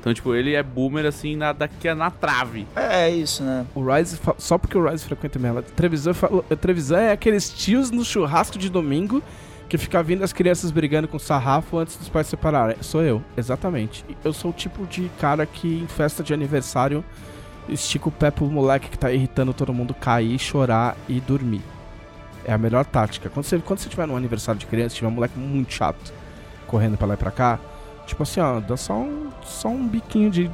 [0.00, 2.66] Então, tipo, ele é boomer, assim, na, daqui na trave.
[2.76, 3.64] É, é isso, né?
[3.74, 5.62] O Rise, só porque o Rise frequenta minha.
[5.62, 9.22] Trevisan, falou- Trevisan é aqueles tios no churrasco de domingo
[9.68, 12.76] que fica vindo as crianças brigando com sarrafo antes dos pais se separarem.
[12.80, 14.04] Sou eu, exatamente.
[14.24, 17.04] Eu sou o tipo de cara que em festa de aniversário
[17.68, 21.62] estica o pé pro moleque que tá irritando todo mundo cair, chorar e dormir.
[22.44, 23.30] É a melhor tática.
[23.30, 26.12] Quando você, quando você tiver num aniversário de criança, tiver um moleque muito chato
[26.66, 27.58] correndo pra lá e pra cá,
[28.06, 30.50] tipo assim, ó, dá só um, só um biquinho de,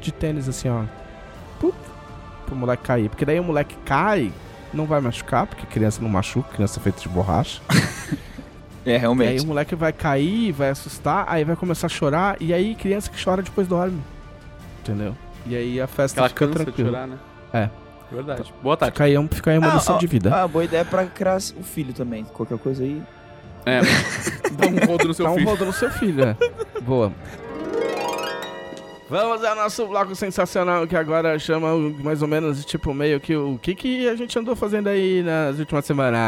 [0.00, 0.84] de tênis assim, ó.
[1.58, 1.74] Pup,
[2.44, 3.08] pro moleque cair.
[3.08, 4.30] Porque daí o moleque cai,
[4.76, 7.60] não vai machucar, porque criança não machuca, criança é feita de borracha.
[8.86, 9.42] É, E aí realmente.
[9.42, 13.20] o moleque vai cair, vai assustar, aí vai começar a chorar, e aí criança que
[13.20, 14.00] chora depois dorme.
[14.80, 15.12] Entendeu?
[15.44, 16.90] E aí a festa Aquela fica cansa de tranquila.
[16.90, 17.16] chorar, né?
[17.52, 17.68] É.
[18.14, 18.54] Verdade.
[18.62, 18.92] Boa tarde.
[18.92, 20.32] Fica aí, um- fica aí uma Ah, lição ó, de vida.
[20.32, 22.22] Ah, boa ideia pra criar o filho também.
[22.26, 23.02] Qualquer coisa aí.
[23.64, 23.80] É,
[24.56, 25.48] dá um rodo no seu Dá um filho.
[25.50, 26.36] rodo no seu filho, é.
[26.82, 27.12] Boa.
[29.08, 31.68] Vamos ao nosso bloco sensacional que agora chama
[32.02, 35.60] mais ou menos tipo meio que o que, que a gente andou fazendo aí nas
[35.60, 36.18] últimas semanas.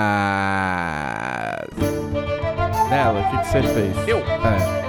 [2.89, 4.09] Dela, o que, que você fez?
[4.09, 4.19] Eu?
[4.19, 4.89] É.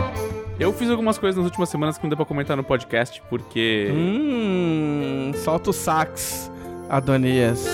[0.59, 3.89] Eu fiz algumas coisas nas últimas semanas que não deu pra comentar no podcast, porque...
[3.91, 6.51] Hum, solta o sax,
[6.89, 7.65] Adonias.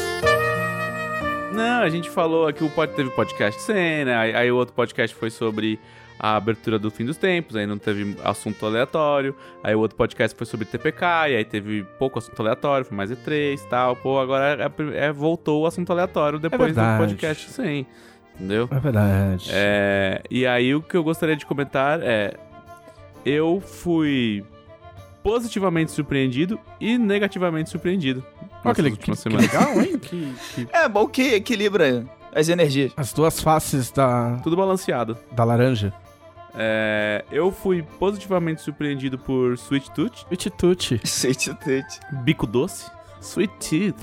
[1.52, 4.16] Não, a gente falou aqui, o pod, teve podcast sem, né?
[4.16, 5.80] Aí, aí o outro podcast foi sobre
[6.28, 9.36] a abertura do fim dos tempos, aí não teve assunto aleatório.
[9.64, 13.12] Aí o outro podcast foi sobre TPK, e aí teve pouco assunto aleatório, foi mais
[13.12, 13.96] E3 e tal.
[13.96, 14.58] Pô, agora
[14.96, 16.98] é, é- voltou o assunto aleatório depois do verdade.
[17.04, 17.86] podcast sem,
[18.36, 18.68] entendeu?
[18.72, 19.50] É verdade.
[19.54, 22.34] É, e aí o que eu gostaria de comentar é.
[23.24, 24.44] Eu fui
[25.24, 28.24] positivamente surpreendido e negativamente surpreendido.
[28.64, 29.98] Olha que, que, que legal, hein?
[30.02, 32.92] Que- que- É bom que equilibra as energias.
[32.98, 35.18] As duas faces da, Tudo balanceado.
[35.32, 35.94] da laranja.
[36.58, 41.02] É, eu fui positivamente surpreendido por Sweet Tooth, Tuti Tuti.
[41.04, 42.00] Sweet Tooth.
[42.24, 42.90] bico doce.
[43.22, 43.98] Sweet Teeth.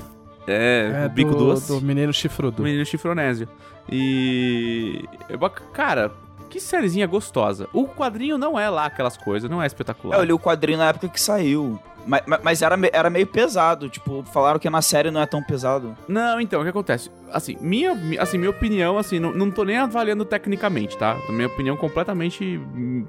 [0.45, 1.67] É, É o bico do, doce.
[1.67, 2.61] do menino chifrudo.
[2.61, 3.47] Menino chifronésio.
[3.89, 5.03] E.
[5.29, 5.37] é
[5.73, 6.11] Cara,
[6.49, 7.67] que sériezinha gostosa.
[7.73, 10.17] O quadrinho não é lá aquelas coisas, não é espetacular.
[10.17, 11.79] É, eu li o quadrinho na época que saiu.
[12.05, 13.89] Mas, mas- era, era meio pesado.
[13.89, 15.95] Tipo, falaram que na série não é tão pesado.
[16.07, 17.09] Não, então, o que acontece?
[17.31, 21.17] Assim, minha, mi- assim, minha opinião, assim, não, não tô nem avaliando tecnicamente, tá?
[21.29, 23.05] Minha opinião completamente hum,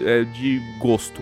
[0.00, 1.20] é, de gosto.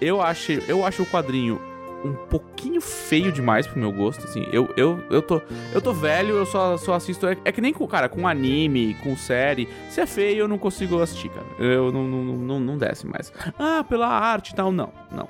[0.00, 1.60] Eu acho, eu acho o quadrinho
[2.04, 4.46] um pouquinho feio demais pro meu gosto, assim.
[4.52, 5.42] Eu, eu, eu, tô,
[5.74, 7.26] eu tô velho, eu só, só assisto...
[7.26, 9.68] É, é que nem com, cara, com anime, com série.
[9.90, 11.46] Se é feio, eu não consigo assistir, cara.
[11.58, 13.32] Eu não, não, não, não desce mais.
[13.58, 15.28] Ah, pela arte e tal, não, não.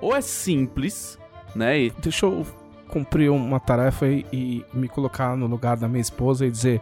[0.00, 1.18] Ou é simples,
[1.54, 2.46] né, e Deixa eu
[2.88, 6.80] cumprir uma tarefa e, e me colocar no lugar da minha esposa e dizer: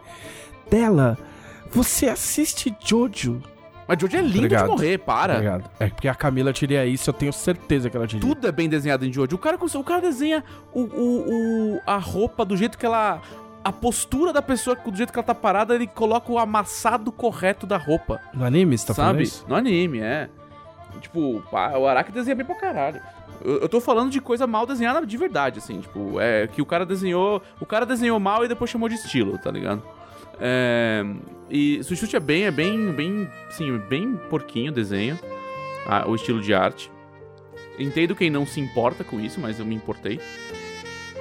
[0.69, 1.17] Dela,
[1.71, 3.41] você assiste Jojo?
[3.87, 4.63] Mas Jojo é lindo Obrigado.
[4.65, 5.33] de morrer, para.
[5.33, 5.69] Obrigado.
[5.79, 8.27] É porque a Camila diria isso, eu tenho certeza que ela diria.
[8.27, 9.35] Tudo é bem desenhado em Jojo.
[9.35, 13.21] O cara, o cara desenha o, o, o- a roupa do jeito que ela
[13.63, 17.65] a postura da pessoa, do jeito que ela tá parada, ele coloca o amassado correto
[17.65, 18.21] da roupa.
[18.31, 19.23] No anime, você tá falando sabe?
[19.23, 19.43] isso?
[19.47, 20.29] No anime, é.
[20.99, 23.01] Tipo, o Araki desenha bem pra caralho.
[23.43, 26.65] Eu, eu tô falando de coisa mal desenhada de verdade, assim, tipo, é que o
[26.65, 27.41] cara desenhou.
[27.59, 29.83] O cara desenhou mal e depois chamou de estilo, tá ligado?
[30.39, 31.03] É,
[31.49, 35.17] e Sushut é bem, é bem, bem, sim, bem porquinho o desenho,
[35.87, 36.91] a- o estilo de arte.
[37.77, 40.19] Entendo quem não se importa com isso, mas eu me importei.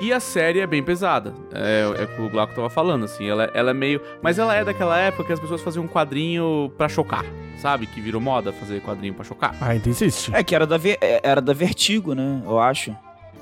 [0.00, 1.32] E a série é bem pesada.
[1.52, 3.28] É, é o que o Glauco tava falando, assim.
[3.28, 4.00] Ela, ela é meio.
[4.20, 7.24] Mas ela é daquela época que as pessoas faziam um quadrinho pra chocar,
[7.58, 7.86] sabe?
[7.86, 9.54] Que virou moda fazer quadrinho pra chocar.
[9.60, 10.34] Ainda existe.
[10.34, 12.42] É que era da, Ver- é, era da Vertigo, né?
[12.44, 12.94] Eu acho.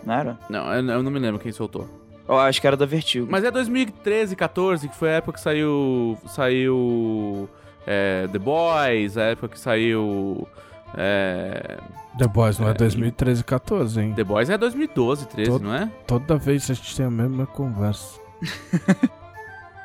[0.04, 0.38] Não era?
[0.48, 1.88] Não, eu, eu não me lembro quem soltou.
[2.28, 3.26] Eu acho que era da Vertigo.
[3.30, 6.16] Mas é 2013, 14, que foi a época que saiu.
[6.28, 7.48] Saiu.
[7.86, 10.46] é, The Boys, a época que saiu.
[10.96, 11.78] É,
[12.18, 14.12] The Boys não é, É, 2013 14, hein?
[14.14, 15.90] The Boys é 2012, 13, Todo- não é?
[16.06, 18.20] Toda vez a gente tem a mesma conversa.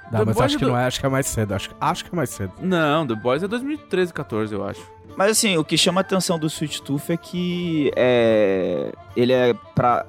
[0.09, 1.53] Não, The mas Boys acho é que do- não é, acho que é mais cedo.
[1.53, 2.53] Acho, acho que é mais cedo.
[2.61, 4.81] Não, The Boys é 2013, 14, eu acho.
[5.17, 9.53] Mas assim, o que chama a atenção do Sweet Tooth é que é, ele é
[9.75, 10.05] pra,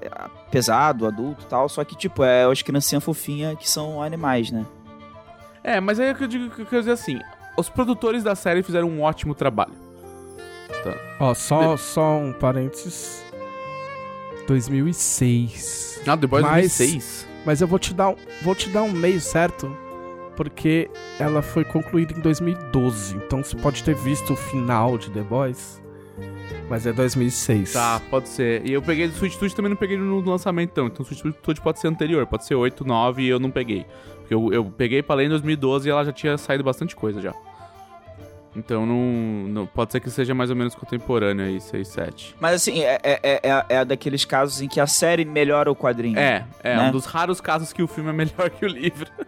[0.52, 4.64] pesado, adulto e tal, só que, tipo, é as criancinhas fofinhas que são animais, né?
[5.64, 7.18] É, mas aí é que eu digo que eu quero dizer assim:
[7.56, 9.72] os produtores da série fizeram um ótimo trabalho.
[11.20, 13.24] Ó, só, só um parênteses.
[14.46, 16.00] 2006.
[16.06, 17.28] Ah, The Boys Mas- 2006.
[17.44, 19.74] Mas eu vou te dar um, vou te dar um meio certo,
[20.36, 23.16] porque ela foi concluída em 2012.
[23.16, 25.80] Então você pode ter visto o final de The Boys,
[26.68, 27.72] mas é 2006.
[27.72, 28.66] Tá, pode ser.
[28.66, 30.86] E eu peguei do Switch também não peguei no lançamento, então.
[30.86, 33.86] Então o Switch pode ser anterior, pode ser 8, 9 e eu não peguei.
[34.18, 37.20] Porque eu, eu peguei pra ler em 2012 e ela já tinha saído bastante coisa
[37.20, 37.32] já.
[38.56, 38.96] Então não,
[39.48, 42.34] não- Pode ser que seja mais ou menos contemporâneo aí, 6, 7.
[42.40, 45.76] Mas assim, é, é, é, é- é daqueles casos em que a série melhora o
[45.76, 46.18] quadrinho.
[46.18, 46.88] É, é Né?
[46.88, 49.08] um dos raros casos que o filme é melhor que o livro.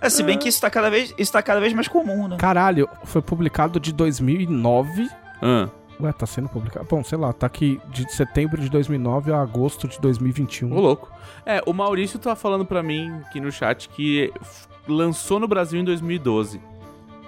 [0.00, 2.36] É, se bem que isso tá cada vez, isso tá cada vez mais comum, né?
[2.38, 5.08] Caralho, foi publicado de 2009.
[5.42, 5.68] Ah,
[6.00, 6.86] Ué, tá sendo publicado.
[6.88, 10.72] Bom, sei lá, tá aqui de setembro de 2009 a agosto de 2021.
[10.72, 11.10] ô louco.
[11.44, 14.32] É, o Maurício tá falando pra mim aqui no chat que
[14.86, 16.60] lançou no Brasil em 2012.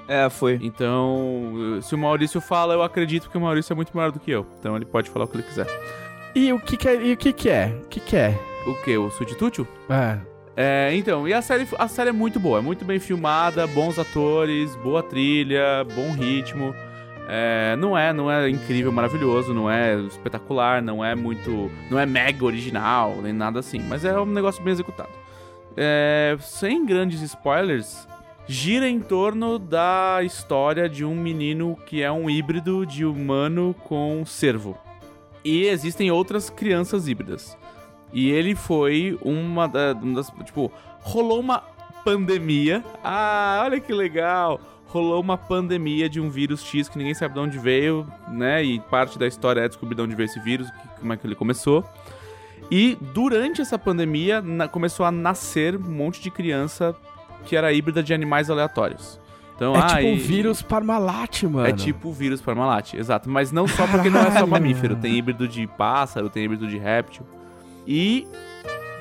[0.09, 0.59] É, foi.
[0.63, 4.31] Então, se o Maurício fala, eu acredito porque o Maurício é muito maior do que
[4.31, 4.47] eu.
[4.59, 5.67] Então ele pode falar o que ele quiser.
[6.35, 6.95] E o que que é?
[7.03, 7.81] E o que que é?
[7.85, 8.39] O que que é?
[8.67, 8.97] O que?
[8.97, 9.67] O Subtútil?
[9.89, 10.19] É.
[10.59, 13.99] É, então, e a série, a série é muito boa, é muito bem filmada, bons
[13.99, 16.75] atores, boa trilha, bom ritmo.
[17.29, 22.07] É, não é, não é incrível, maravilhoso, não é espetacular, não é muito, não é
[22.07, 25.11] mega original, nem nada assim, mas é um negócio bem executado.
[25.77, 28.09] É, sem grandes spoilers,
[28.47, 34.25] gira em torno da história de um menino que é um híbrido de humano com
[34.25, 34.77] cervo.
[35.45, 37.57] E existem outras crianças híbridas.
[38.13, 40.31] E ele foi uma, da- uma das.
[40.45, 41.59] Tipo, rolou uma
[42.05, 42.85] pandemia.
[43.03, 44.61] Ah, olha que legal!
[44.87, 48.63] Rolou uma pandemia de um vírus X que ninguém sabe de onde veio, né?
[48.65, 50.69] E parte da história é descobrir de onde veio esse vírus,
[51.01, 51.85] como é que ele começou.
[52.71, 56.95] E durante essa pandemia na- começou a nascer um monte de criança
[57.47, 59.19] que era híbrida de animais aleatórios.
[59.55, 61.67] Então, É ah, tipo vírus Parmalat, mano.
[61.67, 63.31] é tipo o vírus Parmalat, exato.
[63.31, 64.97] Mas não só porque não é só mamífero.
[64.97, 67.25] Tem híbrido de pássaro, tem híbrido de réptil.
[67.87, 68.27] E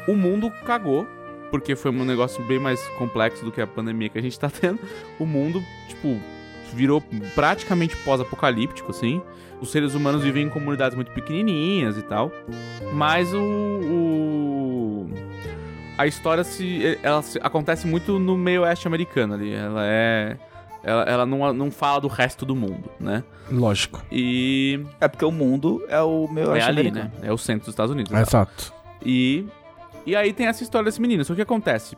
[0.08, 1.06] o mundo cagou,
[1.52, 4.50] porque foi um negócio bem mais complexo do que a pandemia que a gente tá
[4.50, 4.80] tendo.
[5.20, 6.18] O mundo, tipo,
[6.74, 7.04] virou
[7.34, 9.22] praticamente pós-apocalíptico, assim.
[9.60, 12.32] Os seres humanos vivem em comunidades muito pequenininhas e tal.
[12.94, 13.40] Mas o...
[13.42, 15.10] o-
[15.98, 19.54] A história se, ela se- acontece muito no meio oeste americano ali.
[19.54, 20.38] Ela é...
[20.84, 23.24] Ela, ela não, não fala do resto do mundo, né?
[23.50, 24.04] Lógico.
[24.12, 27.12] E É porque o mundo é o meu é acho ali, americano.
[27.22, 27.28] né?
[27.28, 28.12] É o centro dos Estados Unidos.
[28.12, 28.28] exato.
[28.30, 28.74] Exato.
[29.04, 29.48] E,
[30.06, 31.24] e aí tem essa história desse menino.
[31.26, 31.98] Só que o que acontece?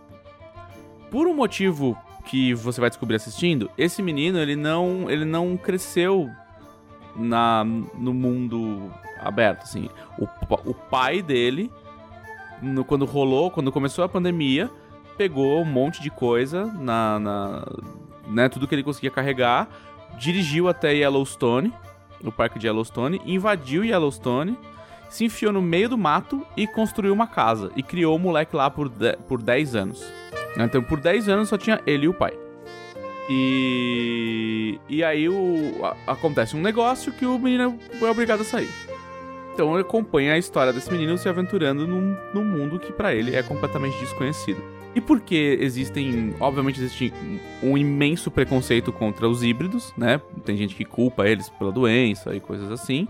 [1.12, 6.30] Por um motivo que você vai descobrir assistindo, esse menino, ele não, ele não cresceu
[7.16, 9.90] na, no mundo aberto, assim.
[10.18, 10.28] O,
[10.70, 11.70] o pai dele,
[12.62, 14.70] no- quando rolou, quando começou a pandemia,
[15.18, 17.20] pegou um monte de coisa na...
[17.20, 17.66] na
[18.28, 19.70] né, tudo que ele conseguia carregar,
[20.20, 21.74] dirigiu até Yellowstone,
[22.24, 24.58] o parque de Yellowstone, invadiu Yellowstone,
[25.10, 27.72] se enfiou no meio do mato e construiu uma casa.
[27.76, 30.04] E criou o moleque lá por, de- por 10 anos.
[30.58, 32.34] Então, por 10 anos só tinha ele e o pai.
[33.30, 38.70] E, e aí o, a- acontece um negócio que o menino é obrigado a sair.
[39.58, 43.36] Então ele acompanha a história desse menino se aventurando num, num mundo que pra ele
[43.36, 44.62] é completamente desconhecido.
[44.94, 47.12] E porque existem, obviamente existe
[47.64, 50.22] um imenso preconceito contra os híbridos, né?
[50.46, 53.08] Tem gente que culpa eles pela doença e coisas assim.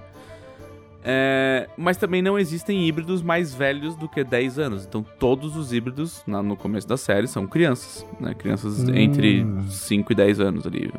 [1.04, 4.86] É, mas também não existem híbridos mais velhos do que 10 anos.
[4.86, 8.34] Então todos os híbridos na- no começo da série são crianças, né?
[8.34, 8.96] Crianças Hum.
[8.96, 10.90] entre 5 e 10 anos ali.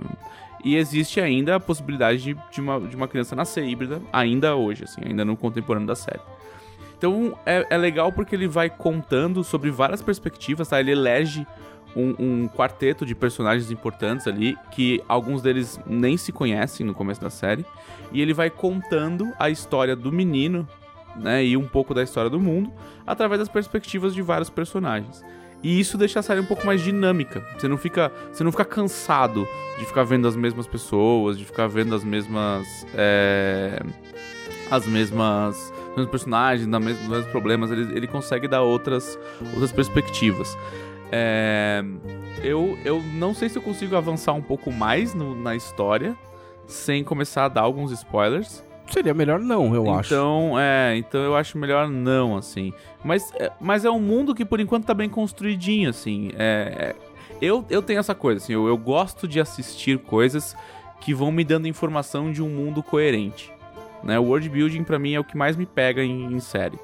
[0.64, 4.84] E existe ainda a possibilidade de, de uma, de uma criança nascer híbrida, ainda hoje,
[4.84, 6.20] assim, ainda no contemporâneo da série.
[6.96, 10.80] Então é, é legal porque ele vai contando sobre várias perspectivas, tá?
[10.80, 11.46] Ele elege
[11.94, 17.20] um, um quarteto de personagens importantes ali, que alguns deles nem se conhecem no começo
[17.20, 17.64] da série.
[18.12, 20.68] E ele vai contando a história do menino,
[21.14, 21.44] né?
[21.44, 22.72] E um pouco da história do mundo,
[23.06, 25.24] através das perspectivas de vários personagens.
[25.62, 27.44] E isso deixa a série um pouco mais dinâmica.
[27.58, 29.46] Você não fica, você não fica cansado
[29.78, 32.66] de ficar vendo as mesmas pessoas, de ficar vendo as mesmas.
[32.94, 33.80] é,
[34.70, 35.72] as mesmas.
[35.96, 37.70] os personagens, os mesmos, os mesmos problemas.
[37.72, 39.18] Ele, ele consegue dar outras,
[39.52, 40.56] outras perspectivas.
[41.10, 41.82] É,
[42.42, 46.14] eu, eu não sei se eu consigo avançar um pouco mais no- na história
[46.66, 48.62] sem começar a dar alguns spoilers.
[48.90, 50.12] Seria melhor não, eu acho.
[50.14, 52.72] Então, é, então eu acho melhor não, assim.
[53.04, 56.30] Mas, é, mas é um mundo que por enquanto tá bem construidinho, assim.
[56.38, 57.08] É, é-
[57.40, 60.56] eu, eu tenho essa coisa, assim, eu, eu gosto de assistir coisas
[61.00, 63.52] que vão me dando informação de um mundo coerente.
[64.02, 64.18] Né?
[64.18, 66.78] O world building pra mim é o que mais me pega em, em série.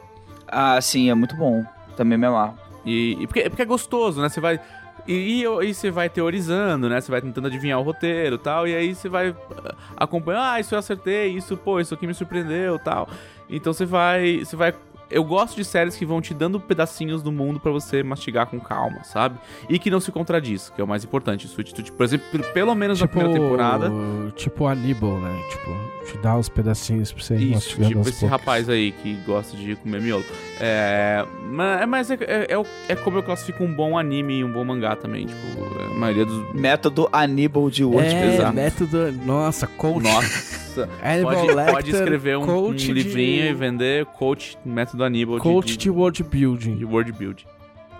[0.46, 1.64] Ah, sim, é muito bom.
[1.96, 2.54] Também me amarro.
[2.84, 4.28] E, e porque, porque é gostoso, né?
[4.28, 4.60] Você vai.
[5.06, 7.00] E, e, você vai teorizando, né?
[7.00, 8.66] Você vai tentando adivinhar o roteiro tal.
[8.66, 12.14] E aí você vai ah, acompanhando, ah, isso eu acertei, isso, pô, isso aqui me
[12.14, 13.08] surpreendeu tal.
[13.48, 14.38] Então você vai.
[14.38, 14.74] Você vai.
[15.14, 18.59] Eu gosto de séries que vão te dando pedacinhos do mundo pra você mastigar com
[18.61, 19.38] calma, sabe?
[19.68, 21.48] E que não se contradiz, que é o mais importante.
[21.48, 23.90] Tooth, por exemplo, pelo- menos na primeira temporada.
[24.35, 25.40] Tipo Aníbal, né?
[25.50, 28.38] Tipo, te dá os pedacinhos pra você ir Isso, mastigando tipo aos esse poucos.
[28.40, 30.24] rapaz aí que gosta de comer miolo.
[30.61, 34.53] É, mas mas é, é, é é como eu classifico um bom anime e um
[34.53, 35.27] bom mangá também.
[35.27, 36.53] Tipo, a maioria dos.
[36.55, 38.09] Método Aníbal de Word.
[38.09, 38.55] É, exato.
[38.55, 39.12] método...
[39.24, 40.03] Nossa, coach.
[40.03, 40.63] Nossa!
[40.82, 45.42] Hannibal pode, Lecter, pode escrever um, um de- livrinho e vender coach, método Aníbal de-
[45.42, 46.76] Coach de, de world building.
[46.76, 47.46] de word build.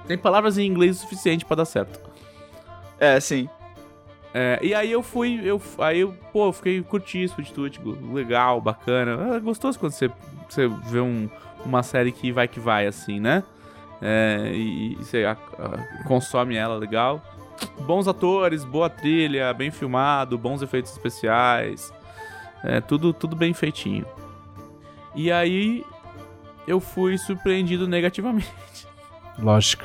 [0.06, 1.98] Tem palavras em inglês o suficiente pra dar certo.
[2.98, 3.48] É, sim.
[4.32, 7.96] É, e aí eu fui, eu, aí eu, pô, eu fiquei curti isso, de tipo,
[8.12, 9.37] legal, bacana.
[9.37, 10.10] É gostoso quando você,
[10.48, 11.28] você vê um,
[11.64, 13.42] uma série que vai que vai, assim, né?
[14.02, 17.22] É, e, e você a- a- consome ela legal.
[17.87, 21.92] Bons atores, boa trilha, bem filmado, bons efeitos especiais.
[22.64, 24.07] É, tudo, tudo bem feitinho.
[25.14, 25.85] E aí
[26.66, 28.48] eu fui surpreendido negativamente.
[29.38, 29.85] Lógico.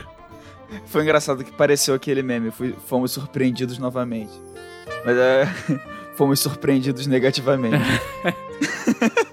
[0.86, 2.50] Foi engraçado que pareceu aquele meme.
[2.52, 4.32] Fui- fomos surpreendidos novamente.
[5.06, 5.46] Mas é.
[6.16, 7.84] fomos surpreendidos negativamente.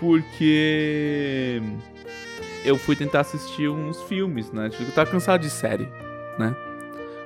[0.00, 1.60] Porque
[2.64, 4.70] eu fui tentar assistir uns filmes, né?
[4.70, 5.86] Tipo, Eu tava cansado de série,
[6.38, 6.56] né?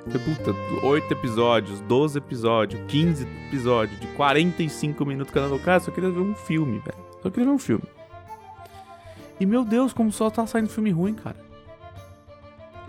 [0.04, 0.54] Puta,
[0.86, 5.58] 8 episódios, 12 episódios, 15 episódios, de 45 minutos cada um.
[5.58, 6.98] Cara, só queria ver um filme, velho.
[7.22, 7.84] Só queria ver um filme.
[9.40, 11.36] E meu Deus, como só tá saindo filme ruim, cara.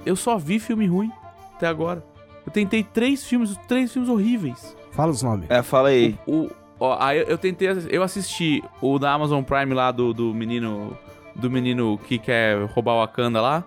[0.06, 1.12] Eu só vi filme ruim
[1.56, 2.04] até agora.
[2.46, 4.76] Eu tentei três filmes, três filmes horríveis.
[4.92, 5.50] Fala os nomes.
[5.50, 6.18] é, fala aí.
[6.28, 6.50] O,
[6.80, 10.96] ó, aí eu tentei, eu assisti o da Amazon Prime lá do, do menino,
[11.34, 13.64] do menino que quer roubar o Wakanda lá.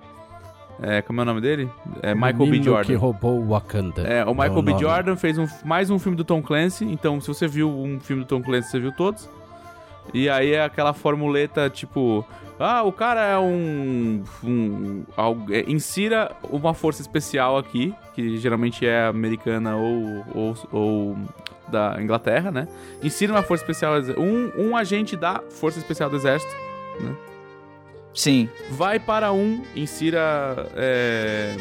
[0.80, 1.68] É, como é o nome dele?
[2.02, 2.62] É Michael B.
[2.62, 2.84] Jordan.
[2.86, 4.02] que roubou o Wakanda.
[4.02, 4.78] É, o Michael o B.
[4.78, 6.84] Jordan fez um- mais um filme do Tom Clancy.
[6.84, 9.28] Então, se você viu um filme do Tom Clancy, você viu todos.
[10.14, 12.24] E aí é aquela formuleta tipo:
[12.58, 14.22] Ah, o cara é um.
[14.44, 15.04] um
[15.50, 21.16] é, insira uma força especial aqui, que geralmente é americana ou, ou, ou
[21.68, 22.66] da Inglaterra, né?
[23.02, 23.94] Insira uma força especial.
[24.16, 26.50] Um, um agente da Força Especial do Exército
[28.18, 28.48] Sim.
[28.70, 30.66] vai para um, insira.
[30.74, 31.54] é,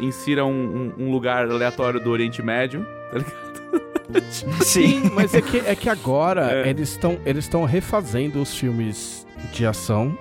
[0.00, 0.50] insira um,
[0.98, 2.84] um- um lugar aleatório do Oriente Médio.
[3.12, 4.30] tá ligado?
[4.64, 5.08] Sim.
[5.14, 6.68] Mas é que, é que agora É.
[6.70, 10.16] eles estão eles estão refazendo os filmes de ação,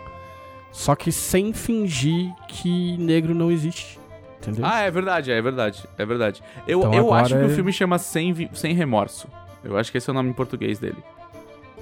[0.71, 3.97] só que sem fingir que negro não existe.
[4.37, 4.63] Entendeu?
[4.65, 6.43] Ah, é verdade, é verdade, é verdade.
[6.67, 9.27] Eu, Então eu acho que o é- filme chama Sem, Sem Remorso.
[9.63, 10.95] Eu acho que esse é o nome em português dele.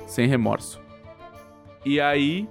[0.08, 0.80] Sem Remorso.
[1.86, 2.48] E aí,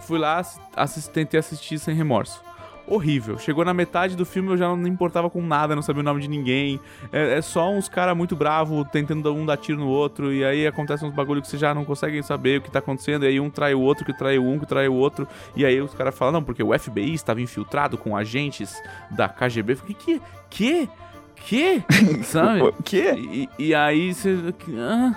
[0.00, 2.42] fui lá, assi- assis- tentei assistir Sem Remorso.
[2.86, 3.38] Horrível.
[3.38, 6.20] Chegou na metade do filme, eu já não importava com nada, não sabia o nome
[6.22, 6.80] de ninguém.
[7.12, 10.32] É, é só uns caras muito bravos tentando um dar tiro no outro.
[10.32, 13.24] E aí acontecem uns bagulho que você já não consegue saber o que tá acontecendo.
[13.24, 15.28] E aí um trai o outro, que trai um, que trai o outro.
[15.54, 18.74] E aí os caras falam, não, porque o FBI estava infiltrado com agentes
[19.08, 19.74] da KGB.
[19.74, 20.20] Eu falei, que?
[20.50, 20.88] Que?
[21.36, 21.84] Que?
[22.24, 22.62] Sabe?
[22.62, 23.14] O quê?
[23.16, 24.36] E, e aí você.
[24.76, 25.12] Ah,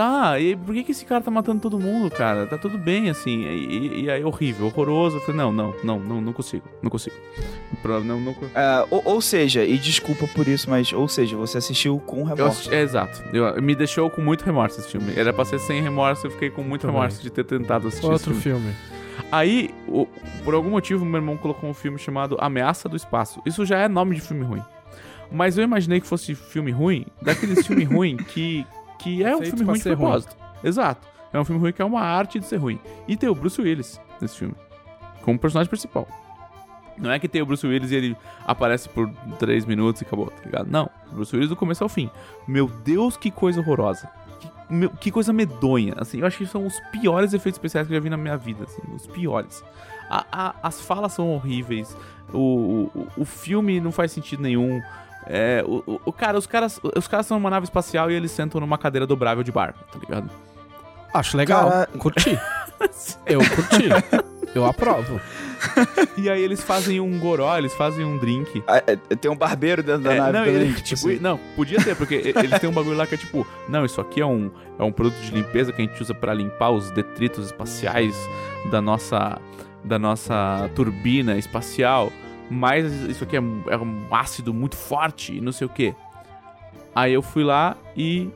[0.00, 2.46] tá, e por que, que esse cara tá matando todo mundo, cara?
[2.46, 3.42] Tá tudo bem, assim.
[3.42, 5.18] E, e aí, horrível, horroroso.
[5.18, 7.14] Eu falei, não, não, não, não, não consigo, não consigo.
[7.82, 11.58] Pra- Não, não, É, ou, ou seja, e desculpa por isso, mas ou seja, você
[11.58, 12.46] assistiu com eu remorso.
[12.60, 13.22] assisti, é, exato.
[13.32, 15.12] Eu, me deixou com muito remorso esse filme.
[15.16, 16.96] Era pra ser sem remorso, eu fiquei com muito Também.
[16.96, 18.60] remorso de ter tentado assistir Outro esse filme.
[18.60, 18.76] filme.
[19.30, 20.06] Aí, o-
[20.44, 23.40] por algum motivo, meu irmão colocou um filme chamado Ameaça do Espaço.
[23.46, 24.62] Isso já é nome de filme ruim.
[25.32, 28.66] Mas eu imaginei que fosse filme ruim, daqueles filme ruim que,
[29.02, 29.98] que é um filme ruim de ser ruim.
[29.98, 30.36] propósito.
[30.62, 31.06] Exato.
[31.32, 32.78] É um filme ruim que é uma arte de ser ruim.
[33.06, 34.54] E tem o Bruce Willis nesse filme.
[35.22, 36.06] Como personagem principal.
[36.98, 39.08] Não é que tem o Bruce Willis e ele aparece por
[39.38, 40.66] 3 minutos e acabou, tá ligado?
[40.70, 40.90] Não.
[41.10, 42.10] O Bruce Willis do começo ao fim.
[42.46, 44.10] Meu Deus, que coisa horrorosa.
[44.38, 45.94] Que, meu- que coisa medonha.
[45.96, 48.36] Assim, eu acho que são os piores efeitos especiais que eu já vi na minha
[48.36, 48.64] vida.
[48.64, 49.64] Assim, os piores.
[50.10, 51.96] A- a- as falas são horríveis.
[52.34, 54.80] O, o, o filme não faz sentido nenhum.
[55.32, 58.32] É, o, o- o cara, os caras, os caras são numa nave espacial e eles
[58.32, 60.28] sentam numa cadeira dobrável de bar, tá ligado?
[61.14, 61.68] Acho legal.
[61.70, 62.38] Cara- Curti.
[63.26, 63.88] Eu curti.
[64.54, 65.20] Eu aprovo.
[66.16, 68.62] E aí eles fazem um goró, eles fazem um drink.
[68.66, 71.18] Ah, é, tem um barbeiro dentro da É, nave não, ele- tipo tipo, assim.
[71.20, 74.20] não, podia ter, porque eles têm um bagulho lá que é tipo, não, isso aqui
[74.20, 77.46] é um, é um produto de limpeza que a gente usa pra limpar os detritos
[77.46, 78.16] espaciais
[78.70, 79.38] da nossa,
[79.84, 82.10] da nossa turbina espacial,
[82.50, 85.94] mas isso aqui é, um- é um ácido muito forte e não sei o que.
[86.94, 88.28] Aí eu fui lá e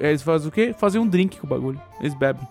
[0.00, 0.74] eles fazem o quê?
[0.76, 1.80] Fazem um drink com o bagulho.
[2.00, 2.46] Eles bebem.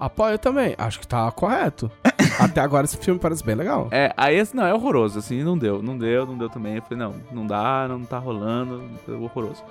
[0.00, 0.74] Apoio também.
[0.78, 1.90] Acho que tá correto.
[2.40, 3.88] Até agora esse filme parece bem legal.
[3.92, 6.76] É, aí esse não, é horroroso, assim, não deu, não deu, não deu também.
[6.76, 9.62] Eu falei, não, não dá, não tá rolando, é horroroso.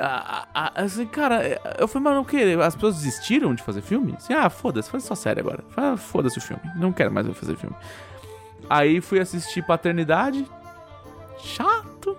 [0.00, 2.56] Ah, ah, assim, cara, eu falei, mano, o quê?
[2.62, 4.14] As pessoas desistiram de fazer filme?
[4.16, 5.64] Assim, ah, foda-se, faz só série agora.
[5.76, 7.74] Ah, Foda-se o filme, não quero mais fazer filme.
[8.68, 10.46] Aí fui assistir Paternidade.
[11.38, 12.16] Chato.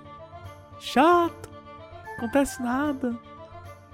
[0.80, 1.50] Chato.
[2.18, 3.14] Acontece nada.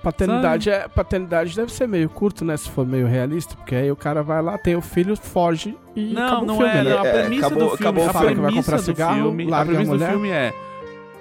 [0.03, 2.55] Paternidade, é, paternidade deve ser meio curto, né?
[2.57, 6.13] Se for meio realista, porque aí o cara vai lá, tem o filho, foge e
[6.13, 6.89] Não, acabou não o filme, é, né?
[6.91, 6.99] não.
[7.01, 8.13] A É, premissa acabou- do filme, acabou a.
[8.13, 10.53] Fala que vai premissa comprar do cigarro, filme, a larga a premissa do filme é,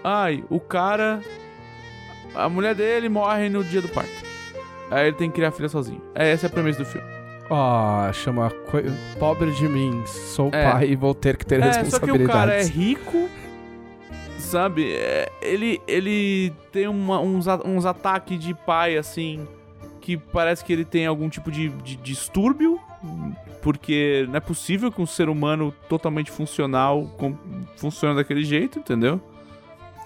[0.03, 1.21] ai, o cara,
[2.35, 4.11] a mulher dele morre no dia do parto.
[4.91, 6.03] Aí ele tem que criar a filha sozinho.
[6.15, 7.09] É essa é a premissa do filme.
[7.51, 8.85] Ó, chama coi-
[9.19, 10.73] Pobre de mim, sou É.
[10.73, 12.33] pai e vou ter que ter É, só que o responsabilidades.
[12.33, 13.29] cara é rico,
[14.39, 14.93] sabe?
[14.95, 19.47] É, ele ele tem uma- uns, uns ataques de pai assim
[20.01, 22.79] que parece que ele tem algum tipo de, de distúrbio.
[23.61, 27.35] Porque não é possível que um ser humano totalmente funcional com-
[27.77, 29.21] funcione daquele jeito, entendeu?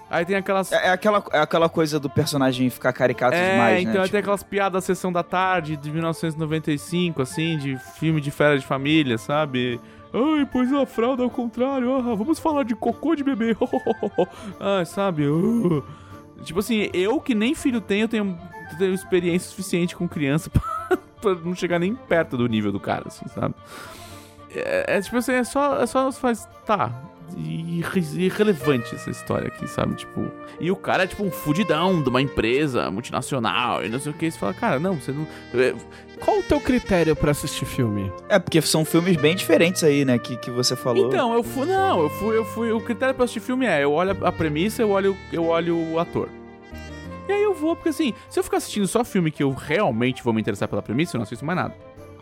[0.09, 0.71] Aí tem aquelas.
[0.71, 3.99] É, é aquela, é aquela coisa do personagem ficar caricato É, demais, então né?
[3.99, 8.31] aí Tipo, tem aquelas piadas da Sessão da Tarde de 1995, assim, de filme de
[8.31, 9.79] férias de família, sabe?
[10.11, 13.55] Ai, pôs a fralda ao contrário, ah, vamos falar de cocô de bebê.
[14.59, 15.27] Ai, sabe?
[15.27, 15.83] uh.
[16.43, 18.37] Tipo assim, eu que nem filho tenho, tenho,
[18.77, 20.49] tenho experiência suficiente com criança
[20.89, 23.53] pra, pra não chegar nem perto do nível do cara, assim, sabe?
[24.55, 26.47] É, é tipo assim, é só, é só faz.
[26.65, 26.91] Tá.
[27.37, 29.95] irre- Irrelevante essa história aqui, sabe?
[29.95, 30.25] Tipo.
[30.59, 34.15] E o cara é tipo um fudidão de uma empresa multinacional e não sei o
[34.15, 34.29] que.
[34.29, 35.25] Você fala, cara, não, você não.
[35.53, 35.73] é,
[36.19, 38.11] Qual o teu critério pra assistir filme?
[38.27, 40.17] É, porque são filmes bem diferentes aí, né?
[40.17, 41.07] Que, que você falou.
[41.07, 41.65] Então, eu fui.
[41.67, 42.71] Não, eu fui, eu fui.
[42.71, 45.99] O critério pra assistir filme é: eu olho a premissa, eu olho, eu olho o
[45.99, 46.27] ator.
[47.27, 50.23] E aí eu vou, porque assim, se eu ficar assistindo só filme que eu realmente
[50.23, 51.75] vou me interessar pela premissa, eu não assisto mais nada.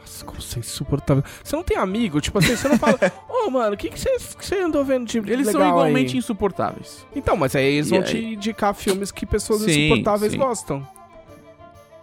[0.07, 1.23] Nossa, como você é insuportável.
[1.43, 2.21] Você não tem amigo?
[2.21, 2.97] Tipo assim, você não fala,
[3.29, 6.17] ô mano, o que, que, você, que você andou vendo de Eles são igualmente aí?
[6.19, 7.05] insuportáveis.
[7.15, 8.05] Então, mas aí eles E vão aí?
[8.05, 10.37] te indicar filmes que pessoas Sim, insuportáveis sim.
[10.37, 10.87] gostam.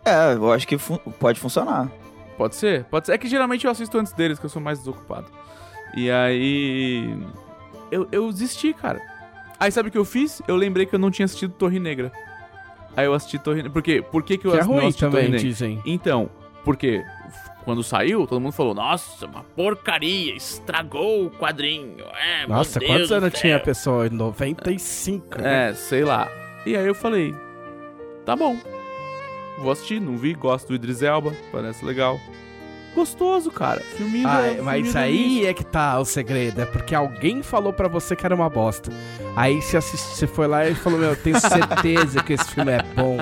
[0.04, 1.90] É, eu acho que fun- pode funcionar.
[2.36, 2.84] Pode ser?
[2.84, 3.12] Pode ser.
[3.12, 5.26] É que geralmente eu assisto antes deles, que eu sou mais desocupado.
[5.96, 7.16] E aí.
[7.90, 9.00] Eu, eu desisti, cara.
[9.58, 10.42] Aí sabe o que eu fiz?
[10.48, 12.12] Eu lembrei que eu não tinha assistido Torre Negra.
[12.96, 13.70] Aí eu assisti Torre Negra.
[13.72, 14.02] Por quê?
[14.02, 15.38] Por que, que eu Que é ass- não ruim assisti Torre também, Negra?
[15.48, 15.80] dizem.
[15.86, 16.28] Então,
[16.64, 17.02] porque
[17.64, 22.04] quando saiu, todo mundo falou: Nossa, uma porcaria, estragou o quadrinho.
[22.14, 24.08] É, Nossa, quantos anos céu." tinha a pessoa?
[24.08, 25.40] 95.
[25.40, 25.70] né?
[25.70, 26.28] É, sei lá.
[26.66, 27.34] E aí eu falei:
[28.24, 28.56] Tá bom.
[29.58, 32.18] Vou assistir, não vi, gosto do Idris Elba, parece legal.
[32.94, 33.80] Gostoso, cara.
[33.80, 36.60] Filminho Ah, é, mas filminho aí é que tá o segredo.
[36.60, 38.90] É porque alguém falou pra você que era uma bosta.
[39.34, 43.18] Aí você, você foi lá e falou: Meu, tenho certeza que esse filme é bom.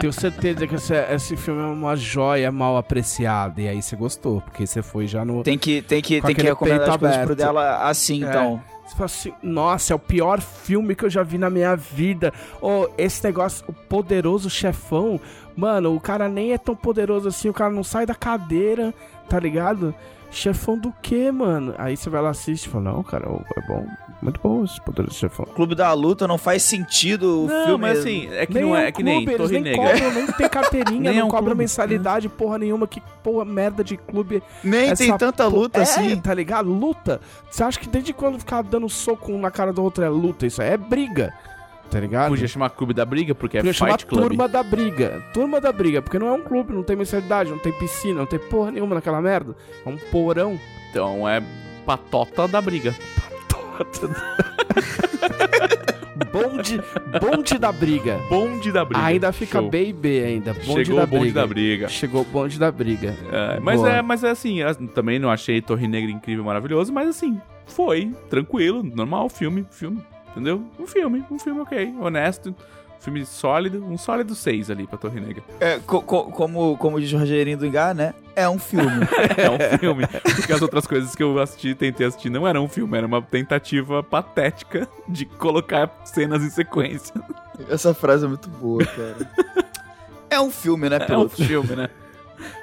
[0.00, 3.60] Tenho certeza que esse, esse filme é uma joia mal apreciada.
[3.60, 5.42] E aí você gostou, porque você foi já no.
[5.42, 8.28] Tem que, tem que, tem que recomendar as coisas pro dela assim, É.
[8.28, 8.62] então.
[8.86, 12.32] Você fala assim, nossa, é o pior filme que eu já vi na minha vida.
[12.60, 15.20] Ou esse negócio, o poderoso chefão.
[15.54, 18.92] Mano, o cara nem é tão poderoso assim, o cara não sai da cadeira,
[19.28, 19.94] tá ligado?
[20.30, 21.72] Chefão do quê, mano?
[21.78, 23.86] Aí você vai lá assistir e fala, não, cara, é bom.
[24.22, 25.46] Muito bom esse Poderoso Chefão.
[25.46, 27.78] Clube da Luta não faz sentido o Não, filme.
[27.80, 29.92] mas assim, é que Nem não é, um é que nem clube, Torre nem Negra.
[29.92, 31.58] cobram, nem tem carteirinha, Nem é não um cobra clube.
[31.60, 32.86] mensalidade, porra nenhuma.
[32.86, 36.16] Que porra merda de clube Nem tem essa tanta po- luta é, assim.
[36.20, 36.68] tá ligado?
[36.70, 37.18] Luta.
[37.50, 40.46] Você acha que desde quando ficar dando soco um na cara do outro é luta?
[40.46, 41.32] Isso aí é briga.
[41.90, 42.28] Tá ligado?
[42.28, 44.22] Podia chamar Clube da Briga, porque é Podia chamar Fight Club.
[44.22, 45.24] Turma da Briga.
[45.34, 48.26] Turma da Briga, porque não é um clube, não tem mensalidade, não tem piscina, não
[48.26, 49.56] tem porra nenhuma naquela merda.
[49.84, 50.56] É um porão.
[50.90, 51.42] Então é
[51.84, 52.94] Patota da Briga.
[56.32, 56.80] bonde,
[57.20, 58.18] bonde da briga.
[58.28, 59.04] Bonde da Briga.
[59.04, 59.70] Ainda fica Show.
[59.70, 60.54] baby ainda.
[60.54, 61.40] Bonde Chegou da o bonde briga.
[61.40, 61.88] da Briga.
[61.88, 63.16] Chegou o bonde da briga.
[63.32, 63.92] É, mas, Boa.
[63.92, 64.58] é, mas é assim,
[64.94, 70.62] também não achei Torre Negra incrível, maravilhoso, mas assim, foi, tranquilo, normal, filme, filme, entendeu?
[70.78, 72.54] Um filme, um filme ok, honesto,
[73.00, 75.42] filme sólido, um sólido 6 ali pra Torre Negra.
[75.58, 78.14] É, co- co- como, como diz o Rogerinho do Engar, né?
[78.36, 78.88] É um filme.
[79.36, 82.68] É um filme, porque as outras coisas que eu assisti, tentei assistir, não eram um
[82.68, 87.14] filme, era uma tentativa patética de colocar cenas em sequência.
[87.68, 89.16] Essa frase é muito boa, cara.
[90.28, 91.44] É um filme, né, É um piloto?
[91.44, 91.88] filme, né?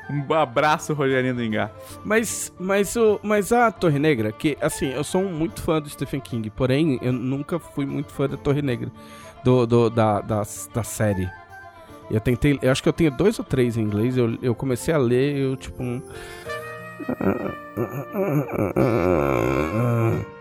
[0.10, 1.72] Um abraço, Rogerinho do Engar.
[2.04, 5.90] Mas, mas, o, mas a Torre Negra, que assim, eu sou um muito fã do
[5.90, 8.90] Stephen King, porém eu nunca fui muito fã da Torre Negra,
[9.44, 11.30] do, do- da, da, da série.
[12.10, 14.94] Eu tentei, eu acho que eu tenho dois ou três em inglês, eu, eu comecei
[14.94, 16.02] a ler, eu tipo um...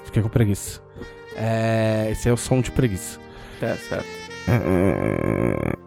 [0.05, 0.81] Fiquei com preguiça.
[1.37, 3.19] É, esse é o som de preguiça.
[3.61, 4.26] Tá certo.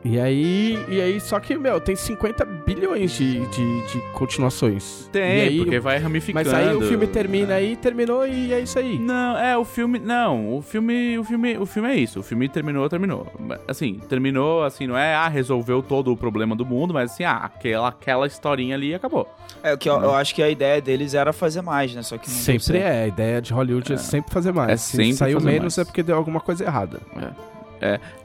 [0.03, 5.09] E aí, e aí, só que, meu, tem 50 bilhões de, de, de continuações.
[5.11, 6.49] Tem, e aí, porque vai ramificando.
[6.49, 8.97] Mas aí o filme termina aí, terminou e é isso aí.
[8.97, 9.99] Não, é, o filme.
[9.99, 11.17] Não, o filme.
[11.19, 12.19] O filme, o filme é isso.
[12.19, 13.27] O filme terminou, terminou.
[13.67, 17.41] Assim, terminou, assim, não é, ah, resolveu todo o problema do mundo, mas assim, ah,
[17.43, 19.27] aquela, aquela historinha ali acabou.
[19.61, 22.01] É, o que eu, eu acho que a ideia deles era fazer mais, né?
[22.01, 22.81] Só que não deu Sempre certo.
[22.83, 24.71] é, a ideia de Hollywood é, sempre fazer mais.
[24.71, 25.77] É Se sempre saiu fazer menos mais.
[25.79, 26.99] é porque deu alguma coisa errada.
[27.17, 27.48] É.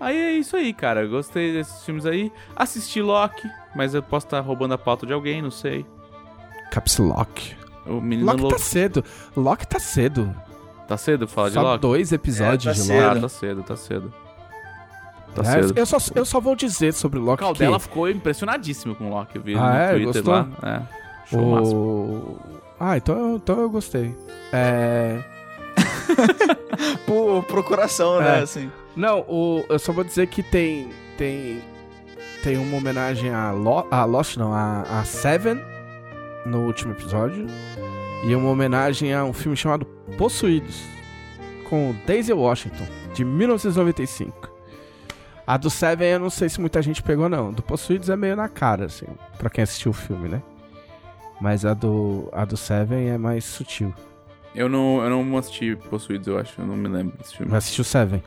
[0.01, 1.07] Aí é isso aí, cara.
[1.07, 2.33] Gostei desses filmes aí.
[2.57, 5.87] Assisti Loki, mas eu posso estar roubando a pauta de alguém, não sei.
[6.71, 7.55] Caps Lock.
[7.87, 8.57] O menino Loki louco.
[8.57, 9.05] tá cedo.
[9.37, 10.35] Loki tá cedo.
[10.89, 11.81] Tá cedo falar de Só Loki?
[11.81, 13.05] dois episódios É, tá de cedo.
[13.07, 13.19] Loki.
[13.19, 14.15] Ah, tá cedo, tá cedo.
[15.35, 15.79] Tá É, cedo.
[15.79, 19.11] eu, só, eu só vou dizer sobre O Loki que Caldela ficou impressionadíssimo com o
[19.11, 19.37] Loki.
[19.37, 19.89] Eu vi Ah, no é?
[19.93, 20.35] Twitter Gostou?
[20.35, 20.49] lá.
[20.63, 20.83] É.
[21.29, 21.81] Show máximo.
[21.81, 22.39] o...
[22.79, 24.17] Ah, então, então eu gostei.
[24.53, 25.23] É...
[27.07, 28.41] Por procuração, né?
[28.41, 28.43] É.
[28.43, 28.71] Assim.
[28.97, 31.63] Não, o, eu só vou dizer que tem tem
[32.43, 35.61] tem uma homenagem a, Lo, a Lost, não, a, a Seven
[36.45, 37.47] no último episódio
[38.25, 39.87] e uma homenagem a um filme chamado
[40.19, 40.83] Possuídos
[41.69, 44.53] com Daisy Washington de 1995.
[45.47, 47.53] A do Seven eu não sei se muita gente pegou não.
[47.53, 49.07] Do Possuídos é meio na cara assim,
[49.39, 50.43] para quem assistiu o filme, né?
[51.41, 53.93] Mas a do a do Seven é mais sutil.
[54.55, 56.61] Eu não, eu não assisti Possuídos, eu acho.
[56.61, 57.51] Eu não me lembro desse filme.
[57.51, 58.23] Mas assistiu Seven.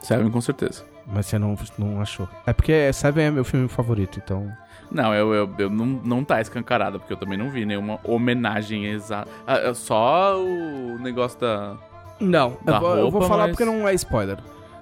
[0.00, 0.84] Seven, com certeza.
[1.06, 2.28] Mas você não, não achou.
[2.46, 4.50] É porque Seven é meu filme favorito, então.
[4.90, 8.86] Não, eu, eu, eu não, não tá escancarado, porque eu também não vi nenhuma homenagem
[8.86, 9.28] exata.
[9.46, 11.76] Ah, é só o negócio da.
[12.20, 14.38] Não, Da eu vou, eu vou roupa, falar mas- porque não é spoiler.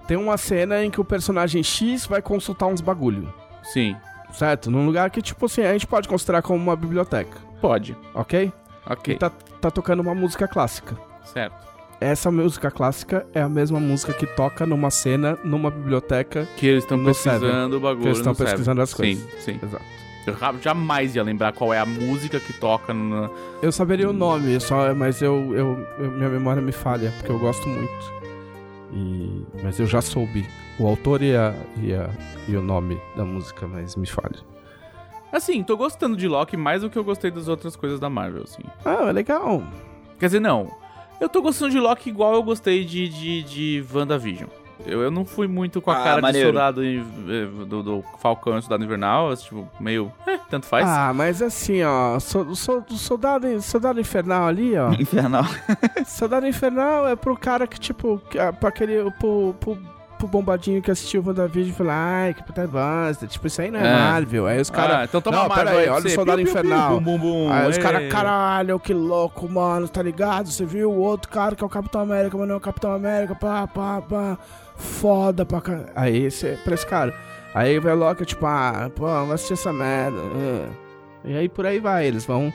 [0.06, 3.32] Tem uma cena em que o personagem X vai consultar uns bagulho,
[3.62, 3.96] Sim,
[4.32, 4.68] certo?
[4.70, 7.96] Num lugar que, tipo assim, a gente pode considerar como uma biblioteca, pode.
[8.12, 8.52] ok?
[8.90, 9.14] Ok.
[9.14, 10.96] E tá, tá tocando uma música clássica.
[11.24, 11.70] Certo.
[12.00, 16.48] Essa música clássica é a mesma música que toca numa cena, numa biblioteca.
[16.56, 18.00] Que eles estão pesquisando o bagulho.
[18.02, 18.52] Que eles estão no Seven.
[18.52, 19.42] pesquisando as Sim, coisas.
[19.44, 19.60] sim.
[19.62, 19.84] Exato.
[20.26, 23.28] Eu jamais ia lembrar qual é a música que toca na.
[23.62, 27.38] Eu saberia o nome, só, mas eu, eu, eu- minha memória me falha, porque eu
[27.38, 28.12] gosto muito.
[28.92, 30.46] E, mas eu já soube
[30.78, 32.10] o autor e, a, e, a,
[32.48, 34.38] e o nome da música, mas me falha.
[35.32, 38.42] Assim, tô gostando de Loki mais do que eu gostei das outras coisas da Marvel,
[38.42, 38.62] assim.
[38.84, 39.62] Ah, é legal.
[40.18, 40.70] Quer dizer, não.
[41.20, 44.48] Eu tô gostando de Loki igual eu gostei de, de, de WandaVision.
[44.86, 46.48] Eu, eu não fui muito com a Ah, cara maneiro.
[46.48, 50.10] de soldado eh, do, do Falcão e Soldado Invernal, tipo, meio.
[50.26, 50.88] eh, tanto faz.
[50.88, 54.90] Ah, mas assim, ó, so, so- soldado, soldado infernal ali, ó.
[54.98, 55.44] Infernal.
[56.06, 59.10] soldado infernal é pro cara que, tipo, ah, pra aquele.
[59.18, 59.76] pro, pro,
[60.20, 63.26] pro bombadinho que assistiu o WandaVision e falou, ai, que puta bosta.
[63.26, 63.92] Tipo, isso aí não é, É.
[63.92, 64.46] Marvel.
[64.46, 64.96] Aí os caras.
[64.96, 66.10] Ah, então toma não, pera aí, olha o você.
[66.10, 67.00] Soldado Infernal.
[67.00, 67.52] Bum, bum, bum.
[67.52, 67.82] Aí os Ei.
[67.82, 70.48] caras, caralho, que louco, mano, tá ligado?
[70.48, 72.92] Você viu o outro cara que é o Capitão América, mas não é o Capitão
[72.92, 74.38] América, pá, pá, pá.
[74.76, 75.88] Foda pra caralho.
[75.96, 77.14] Aí, esse, pra esse cara.
[77.54, 80.16] Aí vai Loki, tipo, ah, pô, vamos assistir essa merda.
[80.18, 80.68] ah.
[81.24, 82.52] E aí por aí vai, eles vão.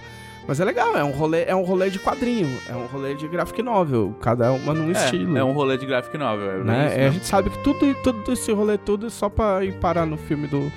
[0.48, 3.28] Mas é legal, é um rolê, é um rolê de quadrinho, é um rolê de
[3.28, 5.36] graphic novel, cada uma num estilo.
[5.36, 6.52] É, é um rolê de graphic novel.
[6.52, 6.86] É né?
[6.88, 9.74] isso É, a gente sabe que tudo, tudo esse rolê tudo é só pra ir
[9.80, 10.72] parar no filme do,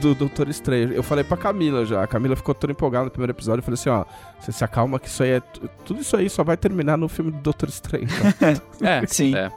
[0.00, 0.92] do Doutor Estranho.
[0.92, 2.02] Eu falei pra Camila já.
[2.02, 3.60] A Camila ficou toda empolgada no primeiro episódio.
[3.60, 4.04] Eu falei assim, ó,
[4.40, 5.40] você se acalma que isso aí é.
[5.40, 8.06] tu- Tudo isso aí só vai terminar no filme do Doutor Estranho.
[8.08, 8.60] tá?
[8.84, 9.32] É, Sim.
[9.36, 9.48] É,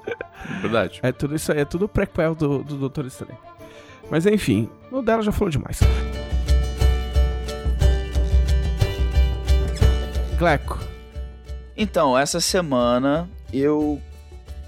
[0.62, 1.00] verdade.
[1.02, 3.38] é tudo isso aí, é tudo prequel do, do Doutor Estranho.
[4.12, 5.80] Mas enfim, o dela já falou demais.
[10.38, 10.80] Gleco.
[11.76, 14.02] Então, essa semana eu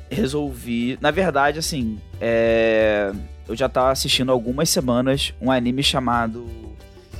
[0.10, 0.98] resolvi.
[1.02, 3.12] Na verdade, assim, é,
[3.48, 6.48] eu já tava assistindo há algumas semanas um anime chamado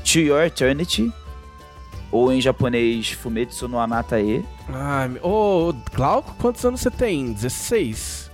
[0.04, 1.12] To Your Eternity,
[2.12, 4.44] ou em japonês Fumetsu no Anatae.
[4.68, 7.32] Ai, ô, Glauco, quantos anos você tem?
[7.34, 8.30] 16?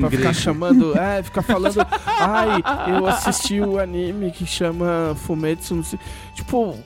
[0.00, 5.82] Pra ficar chamando, é, ficar falando, ai, eu assisti o anime que chama Fumetsu, não
[5.84, 5.98] sei.
[6.34, 6.78] Tipo,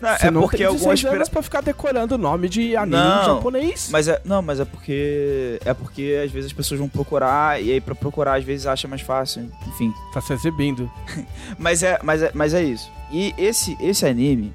[0.00, 2.48] Não, você é não porque tem algumas 16 anos pira- pra ficar decorando o nome
[2.48, 3.88] de anime Não, japonês.
[3.90, 7.72] Mas é, não, mas é porque é porque às vezes as pessoas vão procurar e
[7.72, 9.92] aí pra procurar às vezes acha mais fácil, enfim.
[10.12, 10.90] Tá se exibindo.
[11.58, 12.90] Mas é, mas é, mas é isso.
[13.10, 14.52] E esse esse anime,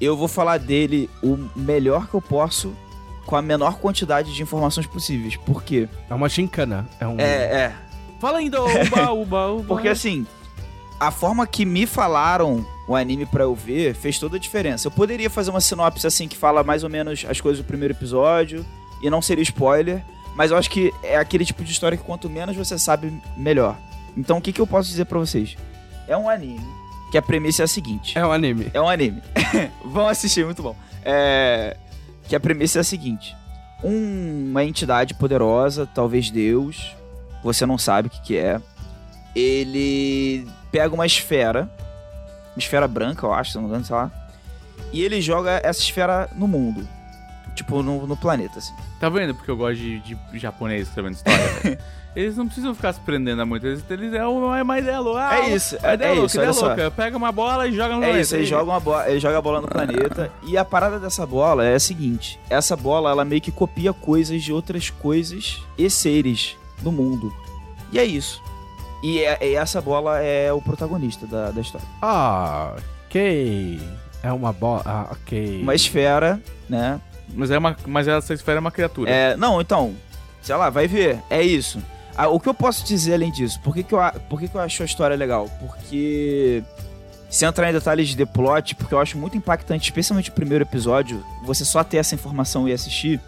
[0.00, 2.74] eu vou falar dele o melhor que eu posso
[3.26, 5.36] com a menor quantidade de informações possíveis.
[5.36, 5.88] Por quê?
[6.10, 6.86] É uma gincana.
[7.00, 7.18] É um.
[7.18, 7.72] É, é.
[8.20, 9.64] Fala ainda, uba, uba, uba.
[9.66, 10.26] Porque assim,
[11.00, 14.86] a forma que me falaram o anime pra eu ver fez toda a diferença.
[14.88, 17.94] Eu poderia fazer uma sinopse assim que fala mais ou menos as coisas do primeiro
[17.94, 18.64] episódio
[19.02, 20.02] e não seria spoiler,
[20.36, 23.76] mas eu acho que é aquele tipo de história que quanto menos você sabe, melhor.
[24.16, 25.56] Então o que, que eu posso dizer pra vocês?
[26.06, 26.60] É um anime
[27.10, 28.18] que a premissa é a seguinte.
[28.18, 28.70] É um anime.
[28.74, 29.22] É um anime.
[29.84, 30.74] Vão assistir, muito bom.
[31.04, 31.76] É...
[32.28, 33.36] Que a premissa é a seguinte:
[33.82, 36.94] um- uma entidade poderosa, talvez Deus,
[37.42, 38.60] você não sabe o que, que é.
[39.34, 41.70] Ele pega uma esfera,
[42.54, 44.10] uma esfera branca, eu acho, se não me engano, sei lá.
[44.92, 46.86] E ele joga essa esfera no mundo.
[47.54, 48.74] Tipo, no, no planeta, assim.
[48.98, 49.34] Tá vendo?
[49.34, 51.38] Porque eu gosto de, de japonês escrevendo história.
[51.62, 51.78] velho?
[52.16, 53.64] eles não precisam ficar se prendendo a muito.
[53.66, 55.34] Eles, eles é uma é mais ideia louca.
[55.36, 56.90] É isso, É é, ideia é louca, isso, ideia louca.
[56.90, 58.20] Pega uma bola e joga no É planeta.
[58.20, 60.32] isso, ele joga, uma bola, ele joga a bola no planeta.
[60.44, 64.42] E a parada dessa bola é a seguinte: essa bola ela meio que copia coisas
[64.42, 67.32] de outras coisas e seres do mundo.
[67.92, 68.42] E é isso.
[69.04, 71.86] E, é- e essa bola é o protagonista da, da história.
[72.00, 72.74] Ah,
[73.06, 73.78] ok.
[74.22, 74.82] É uma bola.
[74.86, 75.60] Ah, ok.
[75.60, 76.98] Uma esfera, né?
[77.34, 79.10] Mas, é uma, mas essa esfera é uma criatura.
[79.10, 79.94] É, não, então,
[80.40, 81.20] sei lá, vai ver.
[81.28, 81.82] É isso.
[82.16, 83.60] Ah, o que eu posso dizer além disso?
[83.60, 83.98] Por que, que, eu,
[84.30, 85.50] por que, que eu acho a história legal?
[85.60, 86.62] Porque.
[87.28, 90.62] Se entrar em detalhes de The Plot, porque eu acho muito impactante, especialmente o primeiro
[90.62, 93.20] episódio, você só ter essa informação e assistir.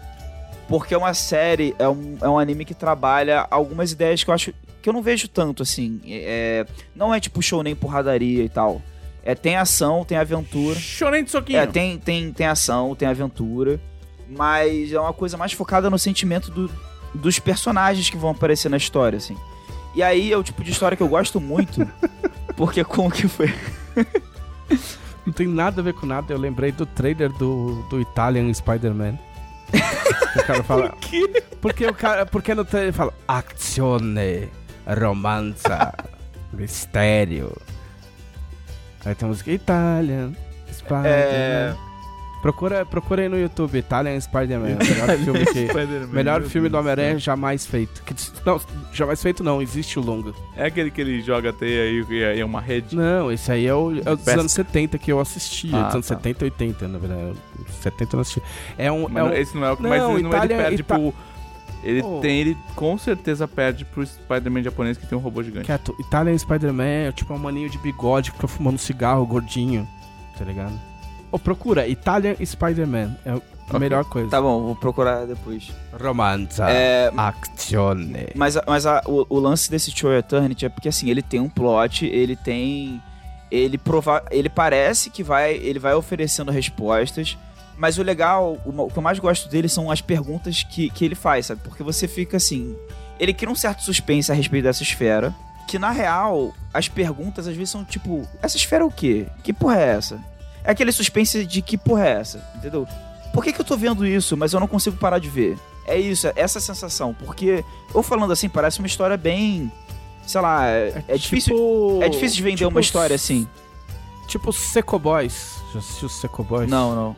[0.69, 4.33] Porque é uma série, é um, é um anime que trabalha algumas ideias que eu
[4.33, 5.99] acho que eu não vejo tanto, assim.
[6.05, 6.65] É,
[6.95, 8.81] não é tipo show nem porradaria e tal.
[9.23, 10.79] É, tem ação, tem aventura.
[10.79, 11.59] Shonen de soquinho.
[11.59, 13.79] É, tem, tem, tem ação, tem aventura,
[14.29, 16.71] mas é uma coisa mais focada no sentimento do-
[17.13, 19.35] dos personagens que vão aparecer na história, assim.
[19.95, 21.85] E aí é o tipo de história que eu gosto muito,
[22.55, 23.53] porque como que foi?
[25.25, 26.31] Não tem nada a ver com nada.
[26.33, 29.17] Eu lembrei do trailer do, do Italian Spider-Man.
[30.39, 30.89] o cara fala.
[30.89, 31.43] Por quê?
[31.59, 34.47] Porque, o cara, porque no trailer fala azione,
[34.93, 35.93] romanza,
[36.53, 37.55] mistério.
[39.05, 40.33] Aí tem música Italian
[40.71, 41.07] Spider-Man.
[41.07, 41.75] É.
[42.41, 44.75] Procura, procura aí no YouTube, Italian Spider-Man.
[44.75, 48.03] o Melhor filme, que, melhor filme do Homem-Aranha jamais feito.
[48.03, 48.13] Que,
[48.45, 48.61] não,
[48.93, 50.33] jamais feito não, existe o longa.
[50.55, 52.95] É aquele que ele joga a teia e aí é uma rede.
[52.95, 55.71] Não, esse aí é o, é o dos anos 70 que eu assisti.
[55.73, 56.15] Ah, dos anos tá.
[56.15, 57.37] 70 e 80, na verdade.
[57.81, 58.43] 70 eu não assisti.
[58.77, 59.17] É um.
[59.17, 60.95] É um Esse não é o que Não, mas ele, não, ele Itália- perde Ita-
[60.95, 61.13] pro.
[61.83, 62.19] Ele Oh.
[62.19, 65.65] tem, ele com certeza perde pro Spider-Man japonês que tem um robô gigante.
[65.65, 65.95] quieto.
[65.99, 69.87] Italian Spider-Man é tipo um maninho de bigode que fica fumando cigarro, gordinho.
[70.37, 70.73] Tá ligado?
[71.31, 73.15] Ô, procura, Italian Spider-Man.
[73.25, 73.79] É a Ok.
[73.79, 74.29] melhor coisa.
[74.29, 75.71] Tá bom, vou procurar depois.
[76.01, 76.69] Romanza.
[76.69, 78.27] É, Azione.
[78.35, 81.49] Mas, mas a- o, o lance desse Choi Eternity é porque assim, ele tem um
[81.49, 83.01] plot, ele tem.
[83.49, 85.53] Ele prova ele parece que vai.
[85.55, 87.37] Ele vai oferecendo respostas.
[87.77, 91.13] Mas o legal, o, que eu mais gosto dele são as perguntas que, que ele
[91.15, 91.61] faz, sabe?
[91.63, 92.75] Porque você fica assim.
[93.19, 95.33] Ele cria um certo suspense a respeito dessa esfera.
[95.67, 99.27] Que na real, as perguntas às vezes são tipo: essa esfera é o quê?
[99.43, 100.19] Que porra é essa?
[100.63, 102.51] É aquele suspense de que porra é essa?
[102.55, 102.87] Entendeu?
[103.33, 105.57] Por que, que eu tô vendo isso, mas eu não consigo parar de ver?
[105.85, 107.13] É isso, é essa sensação.
[107.13, 107.63] Porque,
[107.93, 109.71] eu falando assim, parece uma história bem.
[110.25, 111.55] Sei lá, é, é difícil.
[111.55, 113.47] tipo- É difícil de vender tipo uma história assim.
[114.27, 115.55] Tipo Seco Boys.
[115.73, 116.69] Já assistiu Seco Boys?
[116.69, 117.15] Não, não.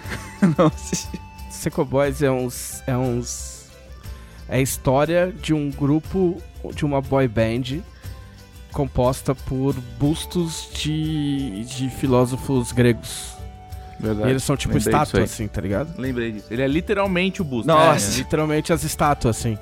[0.58, 1.20] não assisti.
[1.50, 2.82] Seco Boys é uns.
[2.86, 3.66] É uns.
[4.48, 6.40] É a história de um grupo,
[6.74, 7.80] de uma boy band
[8.72, 13.32] composta por bustos de, de filósofos gregos.
[14.00, 14.28] Verdade.
[14.28, 15.96] E eles são tipo Lembrei estátuas, assim, tá ligado?
[15.98, 16.46] Lembrei disso.
[16.50, 17.68] Ele é literalmente o Busto.
[17.68, 18.14] Nossa.
[18.14, 19.56] É, literalmente as estátuas, assim.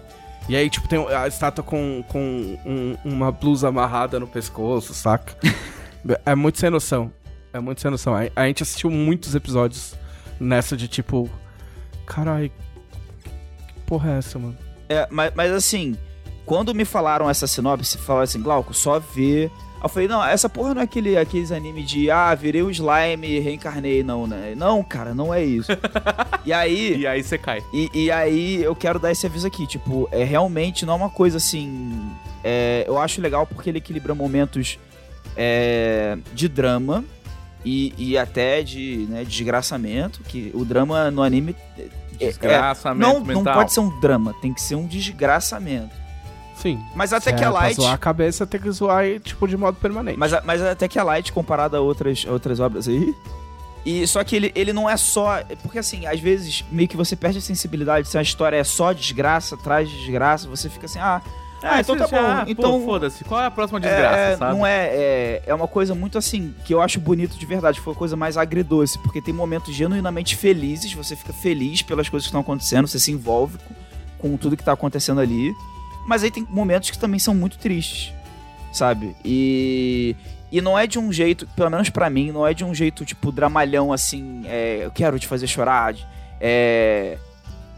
[0.49, 5.35] E aí, tipo, tem a estátua com, com um- uma blusa amarrada no pescoço, saca?
[6.25, 7.13] É muito sem noção.
[7.53, 8.15] É muito sem noção.
[8.17, 9.95] A, a gente assistiu muitos episódios
[10.41, 11.31] nessa de tipo.
[12.07, 12.51] Carai.
[13.69, 14.57] Que porra é essa, mano?
[14.89, 15.97] É, mas, mas assim,
[16.45, 19.51] quando me falaram essa sinopse, falaram assim, Glauco, só vê.
[19.83, 23.27] Eu falei, não, essa porra não é aquele, aqueles anime de ah, virei o slime
[23.27, 24.55] e reencarnei, não, né?
[24.57, 25.71] Não, cara, não é isso.
[26.45, 26.99] e aí.
[26.99, 27.63] E aí você cai.
[27.73, 31.11] E, e aí eu quero dar esse aviso aqui, tipo, é realmente não é uma
[31.11, 32.11] coisa assim.
[32.43, 34.79] é, eu acho legal porque ele equilibra momentos
[35.37, 37.05] é, de drama
[37.65, 41.83] e, e até de né, desgraçamento, que o drama no anime é-
[42.19, 43.43] é- Desgraçamento não, mental.
[43.45, 45.95] não pode ser um drama, tem que ser um desgraçamento.
[46.57, 46.79] Sim.
[46.95, 47.77] Mas até Se que é pra light.
[47.77, 50.19] zoar a cabeça, tem que zoar tipo, de modo permanente.
[50.19, 53.15] Mas, a- mas até que é light comparado a outras, a outras obras aí.
[53.87, 55.43] E só que ele, ele não é só.
[55.63, 58.09] Porque assim, às vezes meio que você perde a sensibilidade.
[58.09, 61.23] Se a história é só desgraça, traz desgraça, você fica assim, ah.
[61.63, 62.17] Ah, então tá bom.
[62.17, 62.85] ah, então.
[62.85, 63.25] foda-se.
[63.25, 64.57] Qual é a próxima desgraça, é, sabe?
[64.57, 65.43] Não é, é.
[65.47, 67.81] É uma coisa muito assim, que eu acho bonito de verdade.
[67.81, 72.27] Foi uma coisa mais agridoce, porque tem momentos genuinamente felizes, você fica feliz pelas coisas
[72.27, 73.59] que estão acontecendo, você se envolve
[74.19, 75.55] com, com tudo que tá acontecendo ali.
[76.07, 78.13] Mas aí tem momentos que também são muito tristes,
[78.73, 79.15] sabe?
[79.25, 80.17] E.
[80.53, 83.05] E não é de um jeito, pelo menos pra mim, não é de um jeito,
[83.05, 85.95] tipo, dramalhão assim, é, eu quero te fazer chorar,
[86.41, 87.19] é,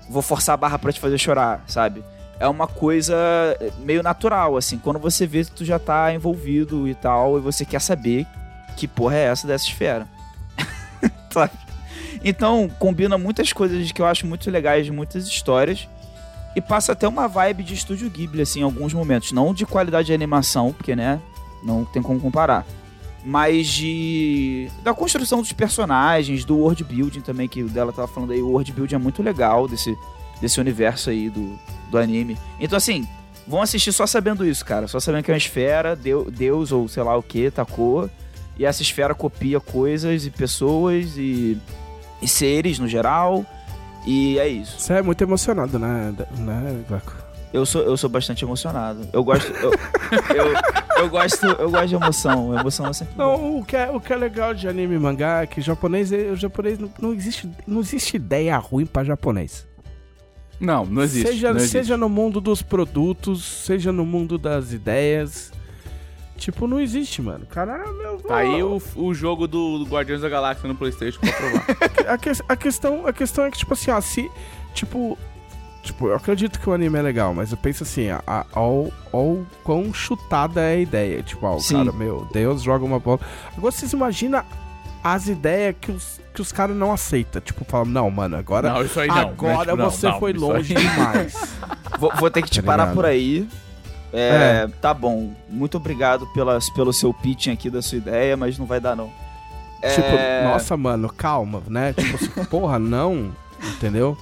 [0.08, 2.02] vou forçar a barra pra te fazer chorar, sabe?
[2.42, 3.14] É uma coisa
[3.78, 7.64] meio natural, assim, quando você vê que tu já tá envolvido e tal, e você
[7.64, 8.26] quer saber
[8.76, 10.08] que porra é essa dessa esfera.
[11.30, 11.52] sabe?
[12.24, 15.88] Então, combina muitas coisas que eu acho muito legais de muitas histórias.
[16.54, 19.32] E passa até uma vibe de estúdio Ghibli, assim, em alguns momentos.
[19.32, 21.20] Não de qualidade de animação, porque, né,
[21.64, 22.64] não tem como comparar.
[23.24, 24.68] Mas de.
[24.82, 28.42] da construção dos personagens, do world building também, que o dela tava falando aí.
[28.42, 29.96] O world building é muito legal desse,
[30.42, 31.58] desse universo aí do,
[31.90, 32.36] do anime.
[32.60, 33.08] Então, assim,
[33.48, 34.86] vão assistir só sabendo isso, cara.
[34.88, 38.10] Só sabendo que é uma esfera, deu- Deus ou sei lá o que, tacou.
[38.58, 41.56] E essa esfera copia coisas e pessoas e,
[42.20, 43.46] e seres no geral.
[44.06, 44.78] E é isso.
[44.80, 46.80] Você é muito emocionado, né, né?
[47.52, 49.06] Eu sou, eu sou bastante emocionado.
[49.12, 49.50] Eu gosto.
[49.52, 49.70] Eu,
[50.34, 51.46] eu, eu gosto.
[51.46, 52.58] Eu gosto de emoção.
[52.58, 53.14] Emoção é sempre.
[53.16, 56.10] Não, o que, é, o que é legal de anime e mangá é que japonês,
[56.12, 59.66] é- o japonês não, não existe, não existe ideia ruim pra japonês.
[60.62, 61.28] Não, não existe.
[61.28, 61.72] Seja, não existe.
[61.72, 65.52] seja no mundo dos produtos, seja no mundo das ideias.
[66.36, 67.44] Tipo, não existe, mano.
[67.46, 68.16] Caralho, meu.
[68.18, 71.66] Tá aí o, o jogo do, Guardiões da Galáxia no Playstation pra provar.
[72.14, 74.30] a, que- a questão, a questão é que, tipo assim, ó, se.
[74.72, 75.18] Tipo.
[75.82, 79.44] Tipo, eu acredito que o anime é legal, mas eu penso assim, a, ao, ao
[79.64, 81.22] quão chutada é a ideia.
[81.24, 83.18] Tipo, ó, o cara, meu, Deus joga uma bola.
[83.56, 84.44] Agora vocês imaginam
[85.02, 87.40] as ideias que os, que os caras não aceitam.
[87.42, 88.72] Tipo, falam, não, mano, agora.
[88.72, 89.16] não, isso aí não.
[89.18, 91.34] agora Tipo, não, você não, foi aí- longe demais.
[91.98, 92.94] Vou, vou ter que te Tá parar ligado?
[92.96, 93.48] por aí.
[94.12, 95.32] É, Tá bom.
[95.48, 99.06] Muito obrigado pela, pelo seu pitching aqui da sua ideia, mas não vai dar, não.
[99.94, 101.92] Tipo, É, nossa, mano, calma, né?
[101.92, 103.32] Tipo assim, porra, não.
[103.76, 104.16] Entendeu?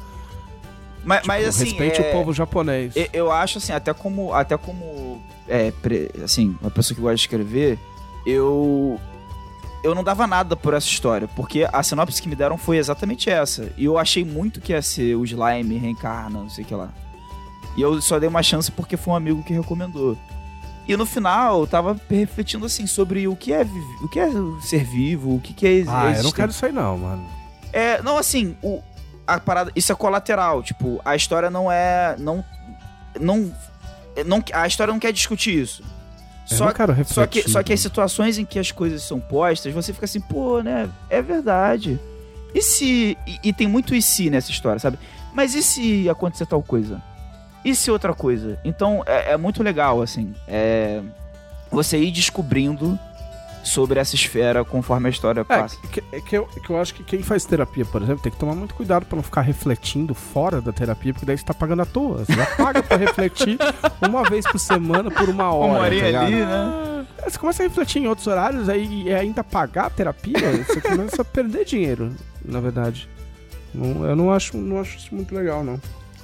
[1.04, 1.64] Mas, Tipo, mas assim.
[1.64, 2.94] respeite é, o povo japonês.
[2.96, 4.32] Eu, eu acho assim, até como.
[4.32, 5.20] Até como.
[5.48, 7.78] É, pre- assim, uma pessoa que gosta de escrever,
[8.24, 8.98] eu.
[9.82, 13.30] Eu não dava nada por essa história, porque a sinopse que me deram foi exatamente
[13.30, 13.72] essa.
[13.78, 16.90] E eu achei muito que ia ser o slime reencarna, não sei o que lá.
[17.76, 20.18] E eu só dei uma chance porque foi um amigo que recomendou.
[20.86, 23.62] E no final, eu tava refletindo assim sobre o que é,
[24.02, 24.28] o que é
[24.60, 27.24] ser vivo, o que, que é ex- ah, eu não quero isso aí não, mano.
[27.72, 28.82] É, não, assim, o,
[29.26, 32.44] a parada, isso é colateral, tipo, a história não é, não,
[33.20, 33.54] não,
[34.26, 35.82] não a história não quer discutir isso.
[36.50, 37.88] Eu Só, só que, só que as mano.
[37.88, 41.98] situações em que as coisas são postas, você fica assim, pô, né, é verdade.
[42.54, 44.98] E se, e, e tem muito e se nessa história, sabe?
[45.32, 47.00] Mas e se acontecer tal coisa?
[47.64, 48.58] E se outra coisa?
[48.64, 51.00] Então, é, é muito legal, assim, é,
[51.70, 52.98] você ir descobrindo
[53.62, 55.76] sobre essa esfera conforme a história É, passa.
[55.90, 58.38] que, é que eu, que eu acho que quem faz terapia, por exemplo, tem que
[58.38, 61.82] tomar muito cuidado pra não ficar refletindo fora da terapia, porque daí você tá pagando
[61.82, 62.24] à toa.
[62.24, 63.58] Você já paga pra refletir
[64.06, 65.66] uma vez por semana por uma hora.
[65.72, 66.24] Uma tá horinha ligado?
[66.26, 67.06] ali, né?
[67.18, 70.80] É, Você começa a refletir em outros horários aí e ainda pagar a terapia, você
[70.80, 72.12] começa a perder dinheiro,
[72.44, 73.08] na verdade.
[73.74, 75.80] Não- eu não acho, não acho isso muito legal, não.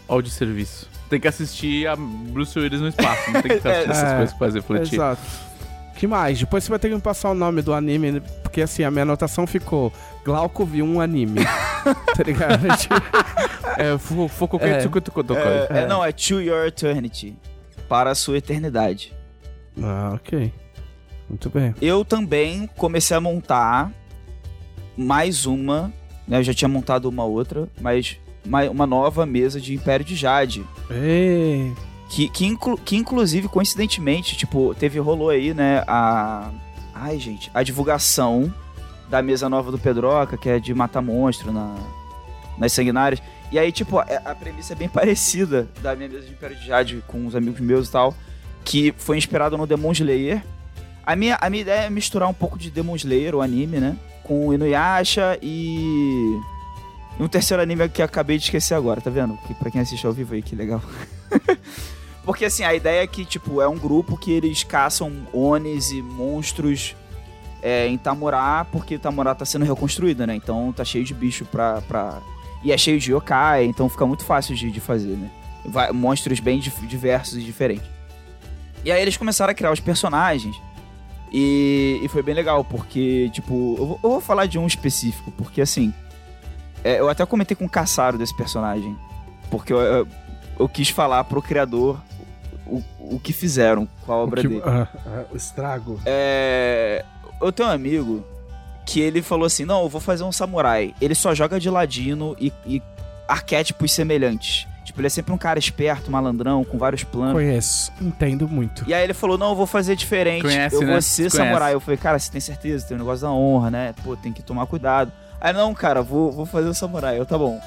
[0.09, 0.89] Ó, o de serviço.
[1.09, 3.31] Tem que assistir a Bruce Willis no espaço.
[3.31, 4.95] Não tem que ficar assistindo essas É, coisas pra refletir.
[4.97, 5.23] Exato.
[5.97, 6.39] Que mais?
[6.39, 8.23] Depois você vai ter que me passar o nome do anime, né?
[8.43, 9.93] porque assim, a minha anotação ficou
[10.25, 11.41] Glauco viu um anime.
[12.17, 12.67] tá ligado?
[13.79, 14.59] É, Fuku É.
[14.59, 15.43] Ketsuku Tukotokoi.
[15.43, 15.87] É, é, É.
[15.87, 17.37] não, é To Your Eternity.
[17.91, 19.13] Para a sua eternidade.
[19.83, 20.51] ah, ok.
[21.29, 21.75] Muito bem.
[21.83, 23.93] Eu também comecei a montar
[24.97, 25.93] mais uma.
[26.27, 28.17] Né, eu já tinha montado uma outra, mas
[28.71, 30.65] uma nova mesa de Império de Jade.
[30.91, 31.73] Ei,
[32.09, 36.51] Que, que, inclu- que inclusive, coincidentemente, tipo, teve, rolou aí, né, a,
[36.99, 37.51] Ai, gente.
[37.53, 38.53] A divulgação
[39.11, 41.75] da mesa nova do Pedroca, que é de matar monstro na,
[42.57, 43.23] nas sanguinárias.
[43.53, 46.67] E aí, tipo, a, a premissa é bem parecida da minha mesa de Império de
[46.67, 48.15] Jade com os amigos meus e tal,
[48.65, 50.43] que foi inspirado no Demon Slayer.
[51.05, 53.97] A minha, a minha ideia é misturar um pouco de Demon Slayer, o anime, né?
[54.25, 56.41] Com Inuyasha e...
[57.21, 59.37] e um terceiro anime que acabei de esquecer agora, tá vendo?
[59.47, 60.81] Que pra quem assiste ao vivo aí, que legal.
[62.27, 66.03] Porque assim, a ideia é que, tipo, é um grupo que eles caçam onis e
[66.03, 66.95] monstros
[67.63, 70.35] é, em Tamurá, porque Tamurá tá sendo reconstruída, né?
[70.35, 71.81] Então tá cheio de bicho pra.
[71.83, 72.19] pra...
[72.65, 75.31] E é cheio de yokai, então fica muito fácil de, de fazer, né?
[75.65, 77.87] Vai- monstros bem diversos e diferentes.
[78.85, 80.57] E aí eles começaram a criar os personagens.
[81.33, 85.31] E, e foi bem legal, porque, tipo, eu vou, eu vou falar de um específico,
[85.33, 85.93] porque assim.
[86.83, 88.97] é, eu até comentei com o Caçaro desse personagem.
[89.51, 90.09] Porque eu, eu,
[90.59, 92.01] eu quis falar pro criador
[92.67, 94.63] o, o que fizeram com a obra O que- dele.
[94.65, 96.01] ah, ah, o estrago.
[96.05, 97.05] É,
[97.41, 98.25] eu tenho um amigo
[98.85, 100.95] que ele falou assim: não, eu vou fazer um samurai.
[101.01, 102.83] Ele só joga de ladino e, e
[103.29, 104.67] arquétipos semelhantes.
[104.85, 107.33] Tipo, ele é sempre um cara esperto, malandrão, com vários planos.
[107.35, 108.85] Conheço, entendo muito.
[108.87, 110.43] E aí ele falou, não, eu vou fazer diferente.
[110.43, 110.93] Conhece, eu né?
[110.93, 111.37] vou ser Conhece.
[111.37, 111.75] samurai.
[111.75, 112.87] Eu falei, cara, você tem certeza?
[112.87, 113.95] Tem um negócio da honra, né?
[114.05, 115.11] Pô, tem que tomar cuidado.
[115.41, 117.19] Aí, não, cara, vou, vou fazer o samurai.
[117.19, 117.61] Eu, tá bom.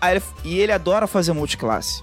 [0.00, 2.02] Aí ele- e ele adora fazer multiclasse,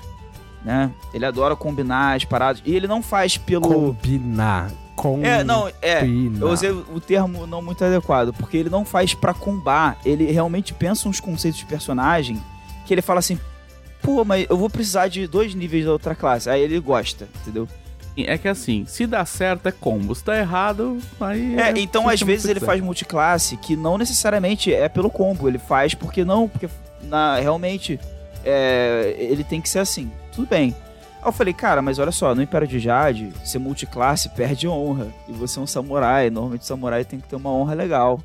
[0.64, 0.92] né?
[1.14, 2.62] Ele adora combinar as paradas.
[2.66, 3.68] E ele não faz pelo...
[3.68, 4.72] Combinar.
[4.96, 5.26] Com...
[5.26, 6.02] É, não, é...
[6.02, 6.42] Combinar.
[6.42, 9.98] Eu usei o termo não muito adequado, porque ele não faz pra combar.
[10.06, 12.42] Ele realmente pensa uns conceitos de personagem
[12.86, 13.40] que ele fala assim,
[14.02, 16.50] pô, mas eu vou precisar de dois níveis da outra classe.
[16.50, 17.68] Aí ele gosta, entendeu?
[18.16, 21.60] É que assim, se dá certo é combo, se dá errado, aí.
[21.60, 25.96] É, então às vezes ele faz multiclasse que não necessariamente é pelo combo, ele faz
[25.96, 26.70] porque não, porque
[27.02, 28.00] na, realmente
[28.46, 30.12] é, ele tem que ser assim.
[30.34, 30.76] Tudo bem.
[31.22, 35.08] Aí eu falei, cara, mas olha só, no Império de Jade, ser multiclasse perde honra.
[35.28, 38.22] E você é um samurai, normalmente samurai tem que ter uma honra legal.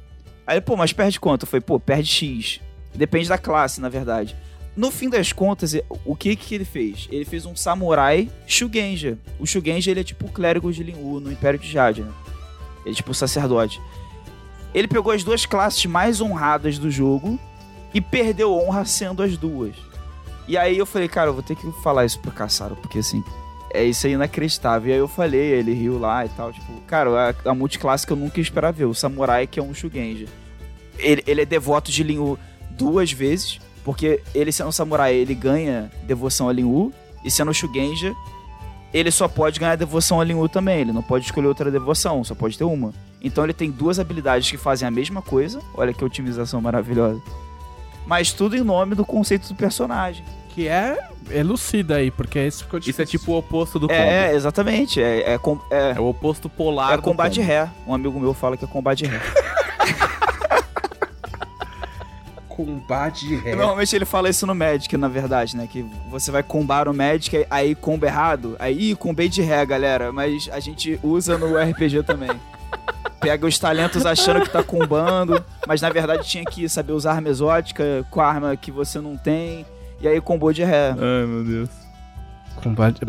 [0.46, 1.42] Aí, ele, pô, mas perde quanto?
[1.42, 2.60] Eu falei, pô, perde X.
[2.94, 4.34] Depende da classe, na verdade.
[4.74, 7.08] No fim das contas, o que que ele fez?
[7.10, 9.18] Ele fez um samurai Shugenja.
[9.38, 12.12] O Shugenja, ele é tipo o clérigo de Lin-Wu no Império de Jade, né?
[12.84, 13.80] Ele é tipo o sacerdote.
[14.72, 17.38] Ele pegou as duas classes mais honradas do jogo
[17.92, 19.74] e perdeu honra sendo as duas.
[20.48, 23.22] E aí eu falei, cara, eu vou ter que falar isso pro Caçaro, porque assim,
[23.70, 24.90] é isso aí inacreditável.
[24.90, 28.12] E aí eu falei, ele riu lá e tal, tipo, cara, a, a multiclasse que
[28.12, 30.26] eu nunca ia esperar ver, o Samurai, que é um Shugenja.
[30.98, 32.38] Ele, ele é devoto de Lin-Wu
[32.70, 36.92] duas vezes, porque ele sendo samurai, ele ganha devoção a Lin-Wu,
[37.24, 38.14] e sendo Shugenja,
[38.92, 42.34] ele só pode ganhar devoção a Lin-Wu também, ele não pode escolher outra devoção, só
[42.34, 42.92] pode ter uma.
[43.22, 47.20] Então ele tem duas habilidades que fazem a mesma coisa, olha que otimização maravilhosa.
[48.08, 50.24] Mas tudo em nome do conceito do personagem.
[50.48, 50.96] Que é
[51.30, 53.20] elucida aí, porque esse ficou Isso é difícil.
[53.20, 54.00] tipo o oposto do combo.
[54.00, 57.68] É, exatamente, é, é, com- é, É o oposto polar é combate ré.
[57.86, 59.20] Um amigo meu fala que é combate ré.
[62.48, 63.54] combate de ré.
[63.54, 65.68] Normalmente ele fala isso no Magic, na verdade, né?
[65.70, 70.10] Que você vai combar o Magic, aí comba errado, aí ih, combei de ré, galera.
[70.12, 72.30] Mas a gente usa no RPG também.
[73.20, 77.28] Pega os talentos achando que tá combando, mas na verdade tinha que saber usar arma
[77.28, 79.66] exótica com a arma que você não tem,
[80.00, 80.90] e aí combou de ré.
[80.90, 81.68] Ai, meu Deus.
[82.56, 83.00] Combate...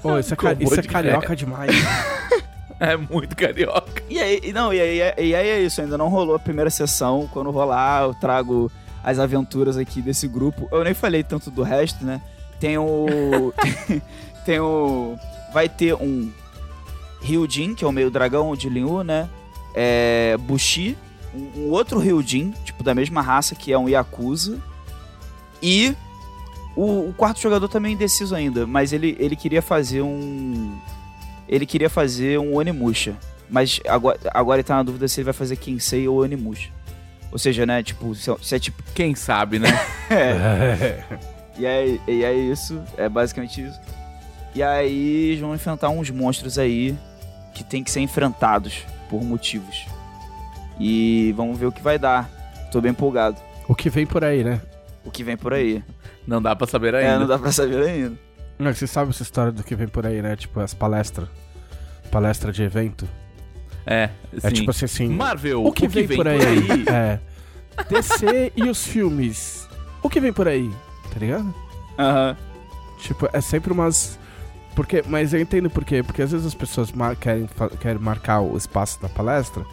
[0.00, 1.70] Pô, isso é, ca- isso é de carioca demais.
[2.80, 4.04] É muito carioca.
[4.08, 6.70] E aí, e não, e aí, e aí é isso, ainda não rolou a primeira
[6.70, 7.28] sessão.
[7.32, 8.70] Quando rolar, eu trago
[9.02, 10.68] as aventuras aqui desse grupo.
[10.70, 12.20] Eu nem falei tanto do resto, né?
[12.60, 13.52] Tem o.
[14.46, 15.16] tem o.
[15.52, 16.30] Vai ter um
[17.20, 19.28] Ryujin, que é o meio dragão de Lin-Wu, né?
[19.74, 20.36] É.
[20.38, 20.96] Bushi.
[21.34, 24.58] Um, um outro Ryujin, tipo, da mesma raça, que é um Yakuza.
[25.62, 25.94] E.
[26.76, 30.78] O, o quarto jogador também é indeciso ainda, mas ele, ele queria fazer um.
[31.48, 33.16] Ele queria fazer um Onimusha.
[33.50, 36.70] Mas agora, agora ele tá na dúvida se ele vai fazer Kinsei ou Onimusha.
[37.32, 38.82] Ou seja, né, tipo, se é- se é tipo.
[38.94, 39.68] Quem sabe, né?
[40.10, 41.02] É.
[41.58, 43.78] E é, e é isso, é basicamente isso.
[44.54, 46.96] E aí eles vão enfrentar uns monstros aí
[47.52, 49.86] que tem que ser enfrentados por motivos.
[50.80, 52.28] E vamos ver o que vai dar.
[52.70, 53.36] Tô bem empolgado.
[53.68, 54.60] o que vem por aí, né?
[55.04, 55.82] O que vem por aí.
[56.26, 57.20] Não dá pra saber É, ainda.
[57.20, 58.18] não dá pra saber ainda.
[58.58, 60.36] Não, Você sabe essa história do que vem por aí, né?
[60.36, 61.28] Tipo, as palestras.
[62.10, 63.08] Palestra de evento.
[63.86, 64.10] É,
[64.42, 64.56] É sim.
[64.56, 66.38] tipo assim, assim Marvel, o que, vem, por aí?
[66.92, 67.18] É.
[67.88, 69.66] DC e os filmes.
[70.02, 70.70] O que vem por aí?
[71.12, 71.54] Tá ligado?
[71.98, 72.36] Aham.
[72.98, 74.17] Tipo, é sempre umas.
[74.78, 76.04] Porque, mas eu entendo por quê.
[76.04, 77.48] Porque às vezes as pessoas mar- querem,
[77.80, 79.64] querem marcar o espaço da palestra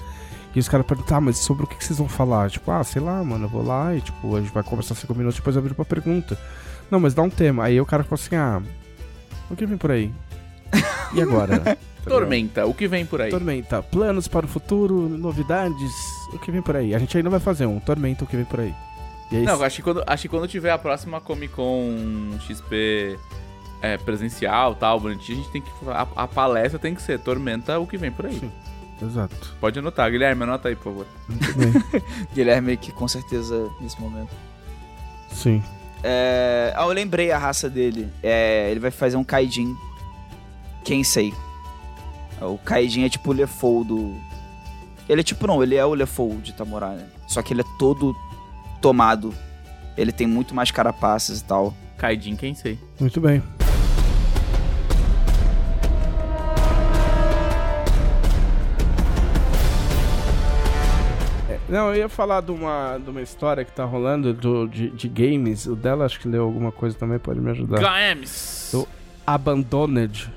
[0.55, 2.49] e os caras perguntam, ah, mas sobre o que, que vocês vão falar?
[2.49, 5.13] Tipo, ah, sei lá, mano, eu vou lá e tipo, a gente vai conversar cinco
[5.13, 6.35] minutos, depois eu viro pra pergunta.
[6.89, 7.65] Não, mas dá um tema.
[7.65, 8.63] Aí o cara fala assim, ah,
[9.47, 10.11] o que vem por aí?
[11.13, 11.53] E agora?
[11.53, 11.77] ligado?
[12.03, 13.29] Tormenta, o que vem por aí?
[13.29, 15.93] Tormenta, planos para o futuro, novidades,
[16.33, 16.95] o que vem por aí.
[16.95, 18.73] A gente ainda vai fazer um Tormenta, o que vem por aí.
[19.31, 23.19] E é Não, acho que quando, acho que quando tiver a próxima Comic Con XP
[23.85, 25.69] é, presencial tal, bonitinho, a gente tem que.
[25.89, 28.39] A, a palestra tem que ser Tormenta, o que vem por aí.
[28.39, 28.51] Sim.
[29.01, 29.55] Exato.
[29.59, 31.07] Pode anotar, Guilherme, anota aí, por favor.
[31.27, 32.01] Muito bem.
[32.33, 34.31] Guilherme que com certeza nesse momento.
[35.31, 35.61] Sim.
[36.01, 36.73] É...
[36.75, 38.09] Ah, eu lembrei a raça dele.
[38.23, 38.71] É...
[38.71, 39.75] Ele vai fazer um Kaijin.
[40.83, 41.33] Kensei.
[42.41, 44.15] O Kaijin é tipo o Lefou do.
[45.09, 47.05] Ele é tipo, não, ele é o Lefou de Tamorá, né?
[47.27, 48.15] Só que ele é todo
[48.81, 49.33] tomado.
[49.97, 51.73] Ele tem muito mais carapaças e tal.
[51.97, 52.79] Kaidin, quem sei.
[52.99, 53.41] Muito bem.
[61.67, 65.07] Não, eu ia falar de uma, de uma história que tá rolando do, de, de
[65.09, 65.65] games.
[65.65, 67.79] O dela acho que leu alguma coisa também, pode me ajudar.
[67.79, 68.73] KMs!
[68.73, 68.87] Eu-
[69.25, 70.31] Abandoned,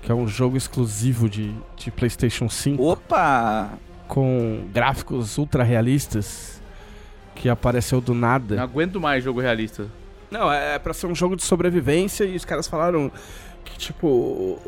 [0.00, 3.70] que é um jogo exclusivo de, de PlayStation 5 Opa!
[4.08, 6.60] com gráficos ultra realistas
[7.34, 8.56] que apareceu do nada.
[8.56, 9.86] Não aguento mais jogo realista.
[10.30, 13.12] Não, é pra ser um jogo de sobrevivência e os caras falaram
[13.64, 14.58] que, tipo,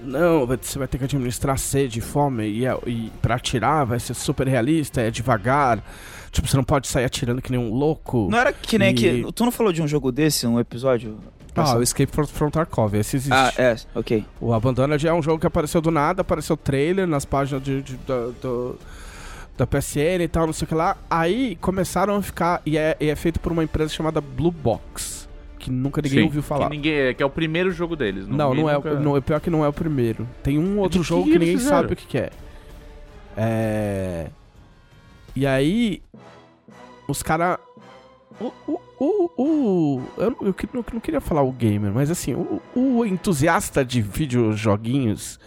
[0.00, 4.14] não, você vai ter que administrar sede fome e, é- e pra atirar vai ser
[4.14, 5.82] super realista, é devagar.
[6.30, 8.28] Tipo, você não pode sair atirando que nem um louco.
[8.30, 9.32] Não era que nem E- que.
[9.32, 11.18] Tu não falou de um jogo desse, um episódio?
[11.56, 13.32] Ah, o Escape from, from Tarkov, esse existe.
[13.34, 14.24] Ah, é, ok.
[14.40, 17.96] O Abandoned é um jogo que apareceu do nada, apareceu trailer nas páginas de, de-
[18.06, 18.78] da- do-
[19.56, 20.96] da PSN e tal, não sei o que lá.
[21.10, 22.62] Aí começaram a ficar.
[22.64, 25.27] E é, e é feito por uma empresa chamada Blue Box,
[25.58, 26.68] que nunca ninguém Sim, ouviu falar.
[26.70, 28.26] Que, ninguém, que é o primeiro jogo deles.
[28.28, 30.26] Não, não é, nunca- o, não, é pior que não é o primeiro.
[30.42, 31.76] Tem um outro jogo que que ninguém fizeram?
[31.82, 32.30] sabe o que, que é.
[33.36, 34.26] É.
[35.34, 36.02] E aí.
[37.06, 37.58] Os caras.
[38.40, 42.10] O, o, o, o- eu, não- eu que- não, não queria falar o gamer, mas
[42.10, 45.40] assim, o, o entusiasta de videojoguinhos,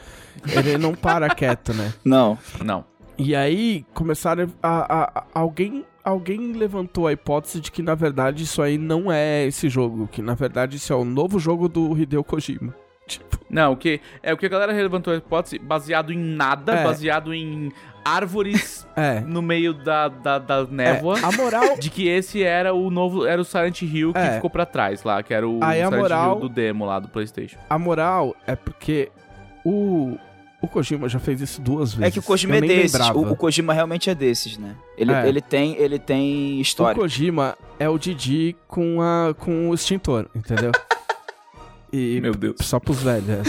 [0.53, 1.93] ele não para quieto, né?
[2.03, 2.37] Não.
[2.63, 2.83] Não.
[3.17, 4.69] E aí começaram a,
[5.03, 9.45] a- a- alguém alguém levantou a hipótese de que na verdade isso aí não é
[9.45, 12.73] esse jogo, que na verdade isso é o novo jogo do Hideo Kojima.
[13.07, 16.73] Tipo, Não, o que é o que a galera levantou a hipótese baseado em nada,
[16.75, 16.83] É.
[16.83, 17.69] baseado em
[18.05, 19.19] árvores é.
[19.19, 21.19] no meio da, da, da névoa.
[21.19, 24.35] É, a moral De que esse era o novo, era o Silent Hill que É.
[24.35, 27.09] ficou pra trás lá, que era o Aí Silent moral- Hill do demo lá do
[27.09, 27.57] PlayStation.
[27.69, 29.11] A moral é porque
[29.65, 30.15] o,
[30.61, 32.07] o Kojima já fez isso duas vezes.
[32.07, 32.99] É que o Kojima é desses.
[33.09, 34.75] O, o Kojima realmente é desses, né?
[34.97, 35.27] Ele, É.
[35.27, 36.99] ele, tem, ele tem O história.
[37.01, 40.71] Kojima é o Didi com, a, com o extintor, entendeu?
[41.93, 42.55] E Meu Deus.
[42.61, 43.29] só pros velhos.
[43.29, 43.41] é.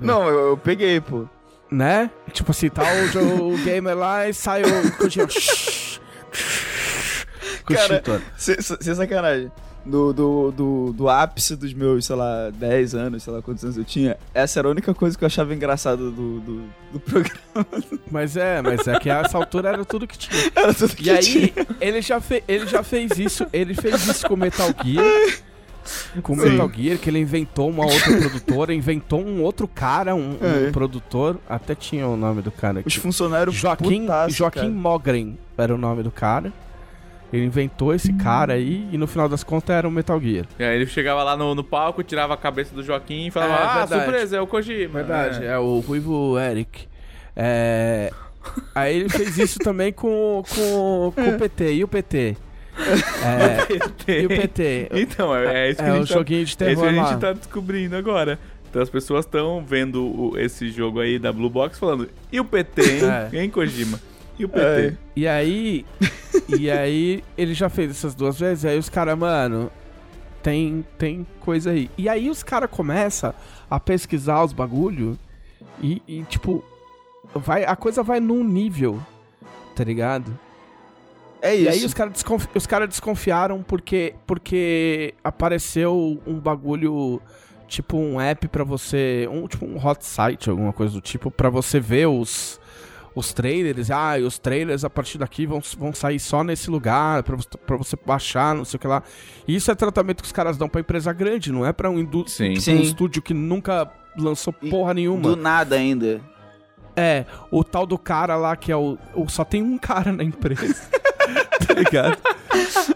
[0.00, 1.26] Não, eu, eu peguei, pô.
[1.70, 2.10] Né?
[2.32, 5.26] Tipo assim, tá o, o gamer lá e sai o Kojima.
[7.66, 8.02] com o Cara,
[8.38, 9.52] sem sacanagem.
[9.86, 13.76] Do, do, do, do ápice dos meus, sei lá, 10 anos, sei lá quantos anos
[13.76, 16.62] eu tinha, essa era a única coisa que eu achava engraçada do, do,
[16.94, 17.66] do programa.
[18.10, 20.50] Mas é, mas é que a essa altura era tudo que tinha.
[20.54, 21.52] Era tudo que E aí, tinha.
[21.80, 25.38] ele já, fe ele já fez isso, ele fez isso com Metal Gear.
[26.22, 26.50] Com Sim.
[26.50, 30.70] Metal Gear, que ele inventou uma outra produtora, inventou um outro cara, um, um É.
[30.70, 32.88] produtor, até tinha o nome do cara aqui.
[32.88, 34.70] Os funcionários Joaquim, putaço, Joaquim cara.
[34.70, 36.50] Mogren era o nome do cara.
[37.34, 40.46] Ele inventou esse cara aí e no final das contas era o Metal Gear.
[40.58, 43.52] E aí ele chegava lá no, no palco, tirava a cabeça do Joaquim e falava:
[43.54, 44.02] É, Ah, verdade.
[44.04, 44.94] surpresa, é o Kojima.
[45.00, 45.48] Verdade, É.
[45.48, 46.86] é, o Ruivo Eric.
[47.34, 48.12] É,
[48.74, 51.72] Aí ele fez isso também com, com, com o PT.
[51.74, 52.36] E o PT?
[54.06, 54.88] É, e o PT?
[54.92, 56.98] Então, é, é isso que É a gente tá- joguinho de é isso terror que
[56.98, 57.08] a lá.
[57.08, 58.38] gente tá descobrindo agora.
[58.68, 62.44] Então as pessoas estão vendo o- esse jogo aí da Blue Box falando: E o
[62.44, 63.00] PT, hein?
[63.32, 63.42] É.
[63.42, 63.98] Hein, Kojima?
[64.38, 64.64] E o PT?
[64.64, 64.96] É.
[65.16, 65.86] E aí,
[66.58, 69.70] e aí ele já fez essas duas vezes, aí os caras, mano,
[70.42, 71.90] tem, tem coisa aí.
[71.96, 73.32] E aí os caras começam
[73.70, 75.18] a pesquisar os bagulho
[75.80, 76.64] e, e, tipo,
[77.34, 79.00] vai, a coisa vai num nível,
[79.74, 80.36] tá ligado?
[81.40, 81.70] É E isso.
[81.70, 87.20] aí os caras desconfi os cara desconfiaram porque, porque apareceu um bagulho,
[87.68, 91.50] tipo um app pra você, um, tipo um hot site, alguma coisa do tipo, pra
[91.50, 92.58] você ver os,
[93.14, 93.90] os trailers.
[93.90, 97.58] Ah, e os trailers a partir daqui vão, vão sair só nesse lugar, pra, você-
[97.66, 99.02] pra você baixar, não sei o que lá.
[99.46, 101.98] E isso é tratamento que os caras dão pra empresa grande, não é pra um,
[101.98, 102.52] indu- Sim.
[102.54, 102.80] um Sim.
[102.80, 105.22] estúdio que nunca lançou E porra nenhuma.
[105.22, 106.20] Do nada ainda.
[106.96, 108.96] É, o tal do cara lá que é o.
[109.14, 110.74] o- só tem um cara na empresa.
[111.66, 112.18] tá ligado?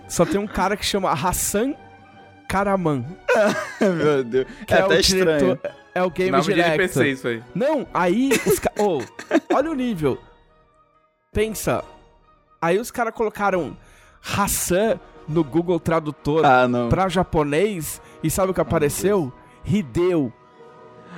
[0.08, 1.74] Só tem um cara que chama Hassan
[2.48, 3.04] Karaman.
[3.80, 4.46] Meu Deus.
[4.66, 5.58] Que é é, até o estranho.
[5.98, 6.74] É o Game Nome de Director.
[6.80, 7.42] NPC isso aí.
[7.54, 8.78] Não, aí os caras.
[8.80, 9.02] Oh,
[9.54, 10.18] olha o nível.
[11.32, 11.82] Pensa.
[12.60, 13.76] Aí os caras colocaram
[14.22, 16.88] Hassan no Google Tradutor Ah, não.
[16.88, 19.32] pra japonês e sabe o que apareceu?
[19.64, 20.32] Hideo.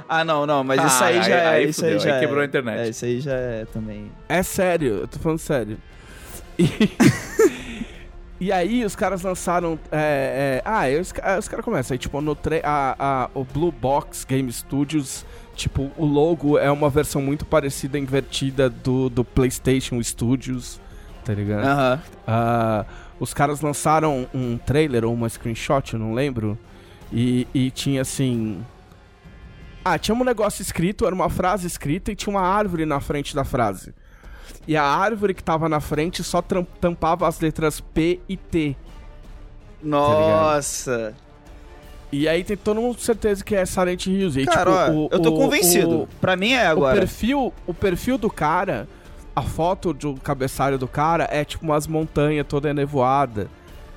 [0.09, 1.49] Ah, não, não, mas isso Ah, aí já é.
[1.49, 2.81] aí isso aí já aí é- quebrou a internet.
[2.81, 4.11] É, isso aí já é também.
[4.29, 5.79] É sério, eu tô falando sério.
[6.59, 6.65] E,
[8.41, 9.79] e aí os caras lançaram.
[9.93, 13.31] é, é, ah, aí os, ca- os caras começam aí, tipo, no tre a, a-
[13.35, 15.25] o Blue Box Game Studios,
[15.55, 20.81] tipo, o logo é uma versão muito parecida, invertida do, do PlayStation Studios,
[21.25, 21.65] tá ligado?
[21.67, 22.03] Aham.
[22.27, 22.85] Ah,
[23.21, 26.59] os caras lançaram um trailer ou uma screenshot, eu não lembro.
[27.13, 28.65] E, e tinha assim.
[29.85, 33.35] Ah, tinha um negócio escrito, era uma frase escrita e tinha uma árvore na frente
[33.35, 33.93] da frase.
[34.69, 36.43] E a árvore que tava na frente só
[36.81, 38.77] tampava as letras P e T.
[39.83, 41.15] Nossa.
[42.13, 44.39] E aí tem todo mundo com certeza que é Silent Hills.
[44.41, 46.01] E, Cara, tipo, ó, o- eu tô o- convencido.
[46.03, 46.99] o- Pra mim é O agora.
[46.99, 48.89] perfil, o perfil do cara,
[49.35, 53.49] a foto do cabeçalho do cara é tipo umas montanhas toda nevoada,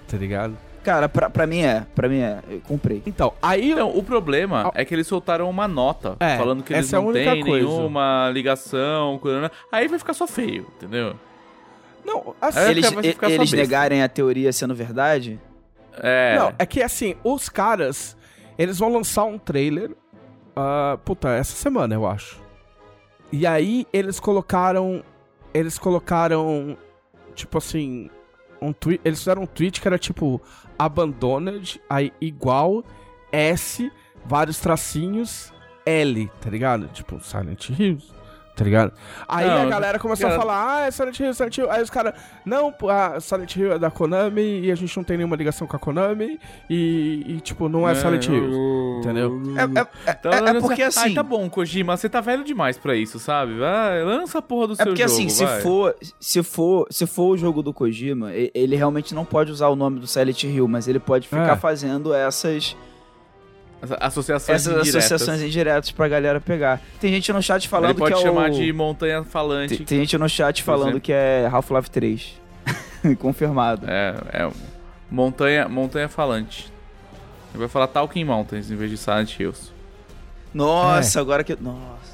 [0.07, 0.55] tá ligado?
[0.83, 1.85] Cara, pra, pra mim é.
[1.95, 2.39] Pra mim é.
[2.49, 3.01] Eu comprei.
[3.05, 6.85] Então, aí Então, o problema é que eles soltaram uma nota É, falando que eles
[6.87, 7.65] essa é a não única têm coisa.
[7.67, 9.29] nenhuma ligação com.
[9.71, 11.15] Aí vai ficar só feio, entendeu?
[12.05, 15.39] Não, assim, É, eles vai ficar só eles negarem a teoria sendo verdade?
[15.97, 16.35] É.
[16.37, 18.17] Não, é que assim, os caras,
[18.57, 19.91] eles vão lançar um trailer,
[20.55, 22.41] ah, puta, essa semana, eu acho.
[23.31, 25.01] E aí eles colocaram,
[25.53, 26.77] eles colocaram,
[27.35, 28.09] tipo assim,
[28.67, 30.41] um tweet, eles fizeram um tweet que era tipo,
[30.77, 32.83] abandoned, aí igual,
[33.31, 33.91] S,
[34.25, 35.53] vários tracinhos,
[35.85, 36.87] L, tá ligado?
[36.87, 38.22] Tipo, Silent Hills.
[38.55, 38.91] Tá ligado?
[39.27, 41.71] Aí Não, a galera começou cara- a falar, ah, é Silent Hill, Silent Hill.
[41.71, 42.13] Aí os caras,
[42.45, 45.75] não, a Silent Hill é da Konami e a gente não tem nenhuma ligação com
[45.75, 46.39] a Konami
[46.69, 48.99] e, e, tipo, não é Silent Hill.
[48.99, 49.41] Entendeu?
[49.57, 49.81] É, é-
[50.11, 50.99] é- Então, é- é porque assim.
[50.99, 53.57] Ai, tá bom, Kojima, você tá velho demais pra isso, sabe?
[53.57, 55.61] Vai, lança a porra do É seu porque jogo, assim, se vai.
[55.61, 59.75] for, se for, se for o jogo do Kojima, ele realmente não pode usar o
[59.75, 61.57] nome do Silent Hill, mas ele pode ficar É.
[61.57, 62.92] fazendo essas, Essa-
[63.99, 64.95] Associações essas indiretas.
[64.95, 66.81] associações indiretas pra galera pegar.
[66.99, 68.53] Tem gente no chat falando Ele pode que é chamar o...
[68.53, 69.77] de montanha falante.
[69.77, 71.01] Tem, tem gente no chat falando exemplo.
[71.01, 72.41] que é Half-Life 3.
[73.19, 73.85] Confirmado.
[73.89, 74.51] É, é
[75.09, 76.71] montanha, montanha falante.
[77.51, 79.71] Ele vai falar Talking Mountains em vez de Silent Hills.
[80.53, 81.55] Nossa, agora que.
[81.55, 82.13] Nossa.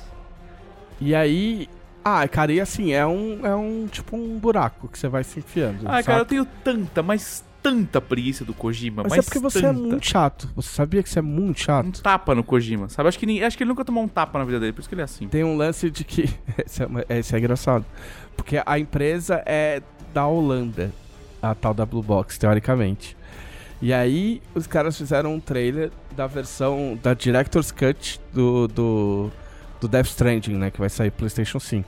[1.00, 1.70] E aí.
[2.04, 5.40] Ah, cara, e assim, é um, é um tipo um buraco que você vai se
[5.40, 5.82] enfiando.
[5.86, 9.04] Ah, cara, eu tenho tanta, mas tanta preguiça do Kojima.
[9.04, 10.50] Mas mas é porque você é muito chato.
[10.56, 12.02] Você sabia que você é muito Um chato?
[12.02, 13.10] tapa no Kojima, sabe?
[13.10, 14.90] Acho que, ninguém- acho que ele nunca tomou um tapa na vida dele, por isso
[14.90, 15.28] que ele é assim.
[15.28, 16.30] Tem um lance de que.
[16.66, 17.86] esse, é, esse é engraçado.
[18.36, 19.82] Porque a empresa é
[20.14, 20.92] da Holanda,
[21.42, 23.16] a tal da Blue Box, teoricamente.
[23.82, 29.32] E aí, os caras fizeram um trailer da versão da Director's Cut do, do,
[29.80, 30.70] do Death Stranding, né?
[30.72, 31.88] Que vai sair PlayStation 5.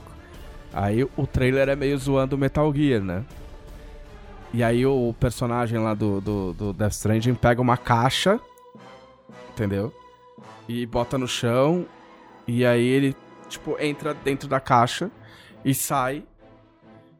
[0.72, 3.24] Aí o trailer é meio zoando o Metal Gear, né?
[4.52, 8.38] E aí o personagem lá do, do, do Death Stranding pega uma caixa,
[9.50, 9.92] entendeu?
[10.68, 11.86] E bota no chão.
[12.46, 13.16] E aí ele,
[13.48, 15.10] tipo, entra dentro da caixa
[15.64, 16.24] e sai.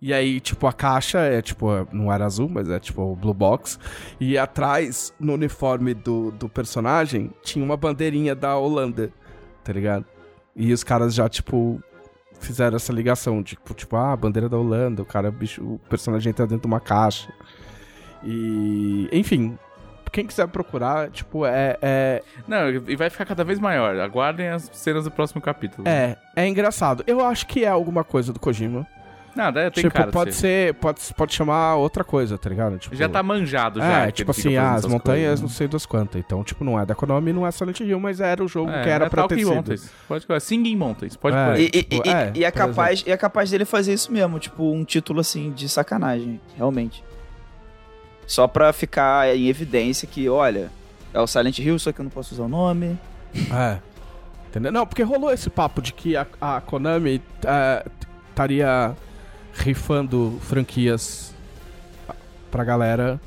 [0.00, 3.32] E aí, tipo, a caixa é, tipo, não era azul, mas é, tipo, o Blue
[3.32, 3.78] Box.
[4.20, 9.12] E atrás, no uniforme do, do personagem, tinha uma bandeirinha da Holanda,
[9.62, 10.04] tá ligado?
[10.56, 11.80] E os caras já, tipo,
[12.42, 16.46] fizeram essa ligação, tipo, tipo, ah, bandeira da Holanda, o cara, bicho, o personagem entra
[16.46, 17.32] dentro de uma caixa.
[18.22, 19.58] E, enfim,
[20.12, 23.98] quem quiser procurar, tipo, é, é, Não, e vai ficar cada vez maior.
[23.98, 25.88] Aguardem as cenas do próximo capítulo.
[25.88, 27.02] é, é engraçado.
[27.06, 28.86] Eu acho que é alguma coisa do Kojima.
[29.34, 32.78] Nada, tem tipo, cara de pode ser, pode, pode chamar outra coisa, tá ligado?
[32.78, 34.06] Tipo, Já tá manjado já.
[34.06, 35.54] É, tipo assim, ah, as montanhas coisas, não né?
[35.54, 36.20] sei das quantas.
[36.20, 38.82] Então, tipo, não é da Konami, não é Silent Hill, mas era o jogo É,
[38.82, 39.48] que era é pra ter sido.
[39.54, 39.90] Mountains.
[40.06, 40.40] Pode colocar.
[40.40, 41.16] Singing Mountains.
[41.16, 41.60] Pode É.
[41.60, 44.70] E, tipo, e- é, e é capaz, e é capaz dele fazer isso mesmo, tipo,
[44.70, 47.02] um título assim de sacanagem, realmente.
[48.26, 50.70] Só pra ficar em evidência que, olha,
[51.12, 52.98] é o Silent Hill, só que eu não posso usar o nome.
[53.52, 53.78] É.
[54.48, 54.70] Entendeu?
[54.70, 57.84] Não, porque rolou esse papo de que a, a Konami é,
[58.28, 58.94] estaria
[59.54, 61.34] rifando franquias
[62.50, 63.20] pra galera.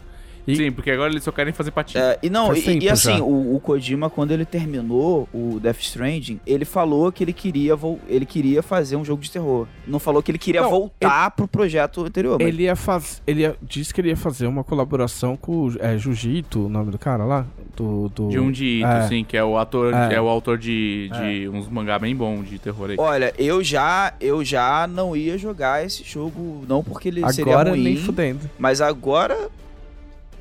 [0.47, 2.03] E, Sim, porque agora eles só querem fazer patinho.
[2.03, 6.39] É, e não, e, e assim, o, o Kojima, quando ele terminou o Death Stranding,
[6.45, 7.73] ele falou que ele queria,
[8.07, 9.65] ele queria fazer um jogo de terror.
[9.87, 12.37] Não falou que ele queria Não, voltar pro projeto anterior.
[12.39, 13.21] mas- Ele ia fazer.
[13.25, 16.91] Ele ia, disse que ele ia fazer uma colaboração com o é, Jujito, o nome
[16.91, 17.45] do cara lá?
[17.75, 18.09] Do.
[18.09, 19.07] do De um de Ito, É.
[19.07, 20.13] sim, que é o ator, É.
[20.15, 22.95] é, o autor de, de uns mangá bem bom de terror aí.
[22.97, 27.71] Olha, eu já, eu já não ia jogar esse jogo, não porque ele seria Agora
[27.71, 28.49] ruim, nem fudendo.
[28.57, 29.49] mas agora,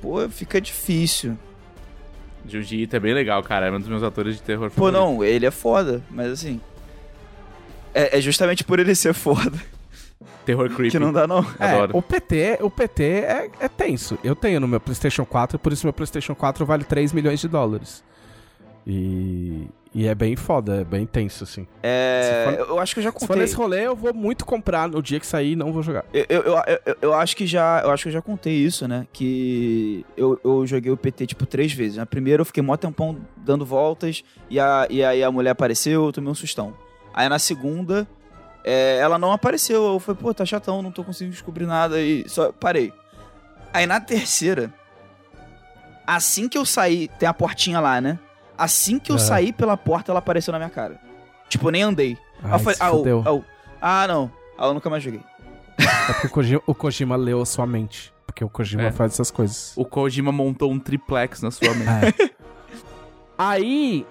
[0.05, 1.37] pô, fica difícil.
[2.47, 3.67] Junji Ito é bem legal, cara.
[3.67, 5.01] É um dos meus atores de terror Pô, favoritos.
[5.01, 6.61] não, ele é foda, mas assim...
[7.95, 9.57] É, é justamente por ele ser foda
[10.45, 10.91] Terror creepy.
[10.91, 11.45] que não dá não.
[11.59, 11.97] É, Adoro.
[11.97, 14.19] o PT, o PT é, é tenso.
[14.23, 17.49] Eu tenho no meu PlayStation 4, por isso meu PlayStation 4 vale 3 milhões de
[17.49, 18.05] dólares.
[18.87, 19.67] E,
[19.97, 21.69] E é bem foda, é bem tenso, assim.
[21.81, 23.43] É, for- eu acho que eu já Se for contei.
[23.43, 26.05] nesse rolê, eu vou muito comprar no dia que sair e não vou jogar.
[26.13, 28.89] Eu, eu, eu, eu- eu acho que já, eu acho que eu já contei isso,
[28.89, 29.07] né?
[29.13, 31.97] Que eu, eu joguei o PT tipo três vezes.
[31.97, 36.07] Na primeira eu fiquei mó tempão dando voltas e, a, e aí a mulher apareceu,
[36.07, 36.75] eu tomei um sustão.
[37.15, 38.05] Aí na segunda,
[38.65, 39.81] é, ela não apareceu.
[39.93, 42.93] Eu falei, pô, tá chatão, não tô conseguindo descobrir nada e só parei.
[43.73, 44.75] Aí na terceira,
[46.05, 48.19] assim que eu saí, tem a portinha lá, né?
[48.57, 49.19] Assim que eu É.
[49.19, 51.01] saí pela porta, ela apareceu na minha cara.
[51.49, 52.17] Tipo, eu nem andei.
[52.43, 53.23] Ai, falei, ah, o- fudeu.
[53.27, 53.45] ah, o-
[53.81, 54.31] ah, não.
[54.59, 55.21] Ah, eu nunca mais joguei.
[55.79, 58.13] É porque o Kojima, o Kojima leu a sua mente.
[58.27, 58.93] Porque o Kojima É.
[58.93, 59.73] faz essas coisas.
[59.77, 62.23] O Kojima montou um triplex na sua mente.
[62.23, 62.31] É.
[63.37, 64.07] aí.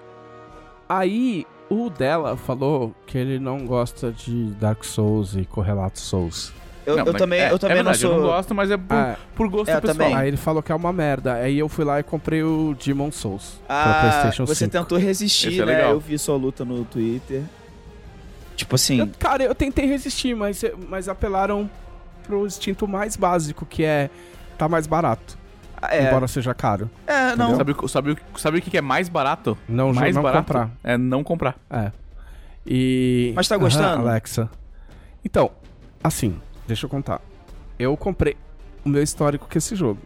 [0.87, 6.53] Aí, o dela falou que ele não gosta de Dark Souls e correlatos Souls.
[6.85, 8.11] Eu, Não, eu também, é, eu também é não verdade, sou.
[8.11, 9.97] Eu não gosto, mas é por, Ah, por gosto É, pessoal.
[9.97, 10.15] também.
[10.15, 11.33] Aí ele falou que é uma merda.
[11.35, 14.71] Aí eu fui lá e comprei o Demon Souls pra Ah, PlayStation você 5.
[14.71, 15.91] tentou resistir, Esse é né?
[15.91, 17.43] Eu vi sua luta no Twitter.
[18.55, 21.69] Tipo assim, Eu- cara, eu tentei resistir, mas, mas apelaram
[22.23, 24.09] pro instinto mais básico, que é
[24.57, 25.37] tá mais barato,
[25.89, 26.89] é, embora seja caro.
[27.07, 27.55] é, não.
[27.57, 29.57] Sabe, o- sabe, o- sabe o que que é mais barato?
[29.67, 30.69] Não, mais não barato comprar.
[30.83, 31.55] é não comprar.
[31.69, 31.91] É.
[32.65, 33.33] E.
[33.35, 34.03] Mas tá gostando?
[34.03, 34.49] Aham, Alexa.
[35.25, 35.49] Então,
[36.03, 36.35] assim,
[36.67, 37.21] deixa eu contar.
[37.77, 38.35] Eu comprei
[38.85, 39.99] o meu histórico com esse jogo.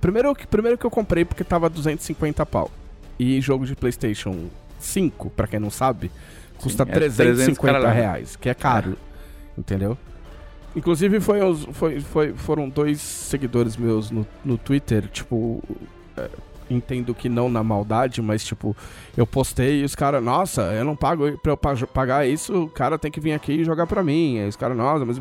[0.00, 2.70] Primeiro, que- primeiro que eu comprei porque tava 250 pau.
[3.18, 4.46] E jogo de PlayStation
[4.78, 6.10] 5, pra quem não sabe,
[6.58, 8.96] custa é 350 300 reais, que é caro.
[9.56, 9.98] Entendeu?
[10.76, 11.40] Inclusive, foi,
[11.72, 15.62] foi- foi- foram dois seguidores meus no, no Twitter, tipo.
[16.16, 16.28] é,
[16.70, 18.76] entendo que não na maldade, mas tipo,
[19.16, 22.68] eu postei e os caras, nossa, eu não pago pra eu pa- pagar isso, o
[22.68, 24.38] cara tem que vir aqui e jogar pra mim.
[24.38, 25.18] Aí os caras, nossa, mas.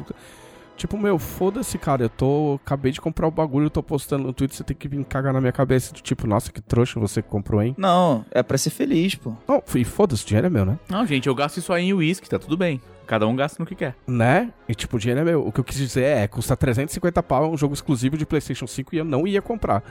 [0.77, 2.03] Tipo, meu, foda-se, cara.
[2.03, 2.59] Eu tô.
[2.63, 5.33] Acabei de comprar o bagulho, eu tô postando no Twitter, você tem que vir cagar
[5.33, 5.91] na minha cabeça.
[5.91, 7.73] do Tipo, nossa, que trouxa você que comprou, hein?
[7.77, 9.33] Não, é pra ser feliz, pô.
[9.47, 10.77] Não, e foda-se, o dinheiro é meu, né?
[10.87, 12.79] Não, gente, eu gasto isso aí em uísque, tá tudo bem.
[13.07, 13.95] Cada um gasta no que quer.
[14.05, 14.53] Né?
[14.69, 15.47] E tipo, o dinheiro é meu.
[15.47, 18.67] O que eu quis dizer é, custa 350 pau, é um jogo exclusivo de PlayStation
[18.67, 19.83] 5 e eu não ia comprar.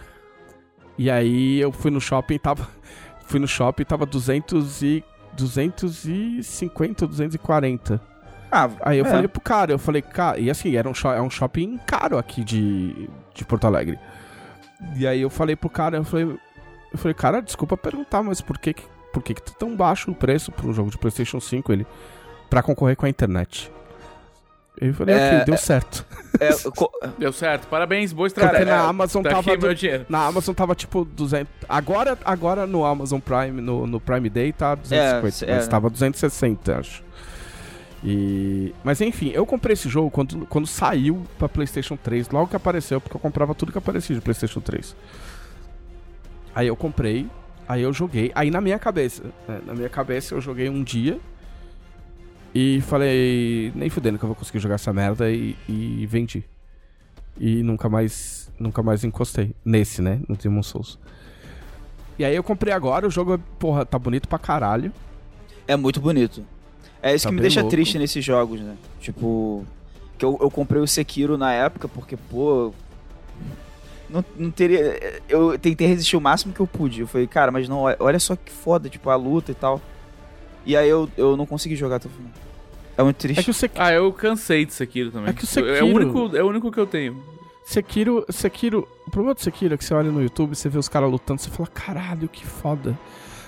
[0.97, 2.69] E aí eu fui no shopping e tava.
[3.29, 5.05] Fui no shopping e tava 200 e.
[5.37, 8.01] 250, 240.
[8.51, 9.09] Ah, Aí eu é.
[9.11, 12.43] falei pro cara, eu falei, cara, e assim, era um, é um shopping caro aqui
[12.45, 13.99] de, de Porto Alegre.
[14.97, 16.25] E aí eu falei pro cara, eu falei,
[16.93, 20.11] eu falei, cara, desculpa perguntar, mas por que, que- por que, que tá tão baixo
[20.11, 21.73] o preço um jogo de Playstation 5?
[21.73, 21.87] Ele,
[22.51, 23.73] pra concorrer com a internet.
[24.79, 26.05] Eu falei, É, ok, deu certo.
[26.39, 26.51] é,
[27.19, 28.77] Deu certo, parabéns, boa Porque estratégia.
[28.77, 29.57] na Amazon tá tava...
[29.57, 30.05] do- meu dinheiro.
[30.07, 31.51] Na Amazon tava tipo 200.
[31.67, 35.17] Agora, agora no Amazon Prime, no, no Prime Day, tá 250.
[35.17, 35.23] É,
[35.57, 35.69] mas é.
[35.71, 37.06] tava 260, acho.
[38.05, 38.75] E...
[38.85, 43.01] Mas enfim, eu comprei esse jogo quando, quando saiu pra PlayStation 3, logo que apareceu,
[43.01, 44.95] porque eu comprava tudo que aparecia de PlayStation 3.
[46.55, 47.29] Aí eu comprei,
[47.69, 48.31] aí eu joguei.
[48.35, 51.19] Aí na minha cabeça, né, na minha cabeça eu joguei um dia
[52.55, 56.45] e falei, nem fudendo que eu vou conseguir jogar essa merda e, e vendi.
[57.39, 60.99] E nunca mais, nunca mais encostei nesse, né, no Demon Souls.
[62.19, 64.91] E aí eu comprei agora, o jogo, porra, tá bonito pra caralho.
[65.69, 66.43] é muito bonito.
[67.11, 67.71] É isso Tá que me deixa louco.
[67.77, 68.77] triste nesses jogos, né?
[69.01, 69.65] Tipo,
[70.19, 72.73] que eu, eu comprei o Sekiro na época porque, pô.
[74.09, 75.21] Não, não teria.
[75.29, 77.01] Eu tentei resistir o máximo que eu pude.
[77.01, 79.81] Eu falei, cara, mas não, olha só que foda, tipo, a luta e tal.
[80.65, 82.31] E aí eu, eu não consegui jogar até o final.
[82.97, 83.41] É muito triste.
[83.41, 85.31] É que o Sekiro, Ah, eu cansei de Sekiro também.
[85.31, 87.23] É que o É Sekiro- o único, é o único que eu tenho.
[87.65, 90.89] Sekiro, Sekiro, o problema do Sekiro é que você olha no YouTube, você vê os
[90.89, 92.97] caras lutando, você fala, caralho, que foda.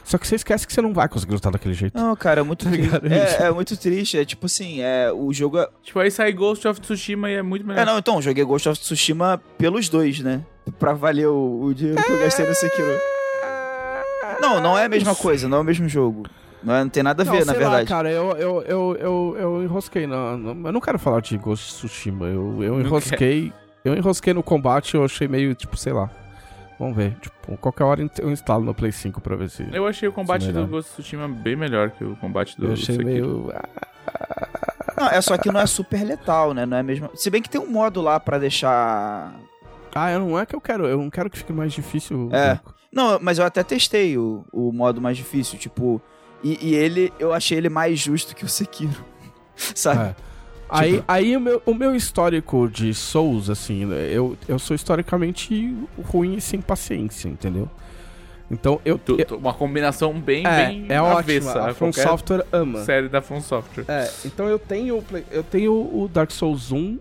[0.08, 1.94] Só que você esquece que você não vai conseguir lutar daquele jeito.
[1.98, 3.42] Não, cara, é muito Tá triste.
[3.42, 4.18] É, é muito triste.
[4.18, 5.58] É tipo assim, é, o jogo.
[5.58, 5.68] É...
[5.82, 7.82] Tipo, aí sai Ghost of Tsushima e é muito melhor.
[7.82, 10.40] é, não, então, joguei Ghost of Tsushima pelos dois, né?
[10.78, 12.88] Pra valer o, o dinheiro que eu gastei no Sekiro.
[14.40, 16.24] Não, não é a mesma coisa, não é o mesmo jogo.
[16.62, 17.88] Não, é- não tem nada a ver, Não, na sei lá, verdade.
[17.88, 21.66] cara, eu, eu, eu, eu, eu enrosquei na, na- Eu não quero falar de Ghost
[21.70, 22.26] of Tsushima.
[22.26, 23.52] Eu, eu enrosquei.
[23.84, 26.10] Eu enrosquei no combate eu achei meio, tipo, sei lá.
[26.78, 27.16] Vamos ver.
[27.20, 29.66] Tipo, qualquer hora eu instalo no Play 5 pra ver se.
[29.72, 30.66] Eu achei o combate do.
[30.66, 33.04] Ghost of Tsushima bem melhor que o combate do Eu achei Sekiro.
[33.04, 33.52] meio.
[34.96, 36.64] Não, é só que não é super letal, né?
[36.64, 37.10] Não é mesmo.
[37.14, 39.34] Se bem que tem um modo lá pra deixar.
[39.94, 40.86] Ah, eu não é que eu quero.
[40.86, 42.28] Eu não quero que fique mais difícil.
[42.32, 42.60] É.
[42.92, 46.00] Não, mas eu até testei o, o modo mais difícil, tipo.
[46.42, 49.04] E, e ele, eu achei ele mais justo que o Sekiro.
[49.56, 50.10] Sabe?
[50.10, 50.27] É.
[50.68, 55.74] Aí, aí o, meu, o meu histórico de Souls, assim, né, eu, eu sou historicamente
[56.10, 57.68] ruim e sem paciência, entendeu?
[58.50, 58.98] Então eu.
[58.98, 61.18] Tu- tu- uma combinação bem, é, bem é ótima.
[61.20, 62.82] avessa A a From Software ama.
[62.84, 63.84] série da From Software.
[63.88, 66.98] É, então eu tenho, eu tenho o Dark Souls 1,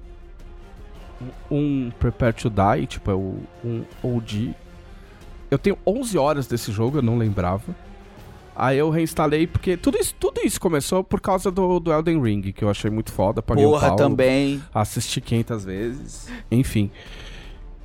[1.49, 4.53] um Prepare to Die, tipo, é o um OG.
[5.49, 7.64] Eu tenho 11 horas desse jogo, eu não lembrava.
[8.59, 12.41] Aí eu reinstalei, porque tudo isso, tudo isso começou por causa do, do Elden Ring,
[12.51, 13.39] que eu achei muito foda.
[13.39, 14.63] Paguei Porra, pau, também.
[14.73, 16.27] Assisti 500 vezes.
[16.49, 16.89] Enfim.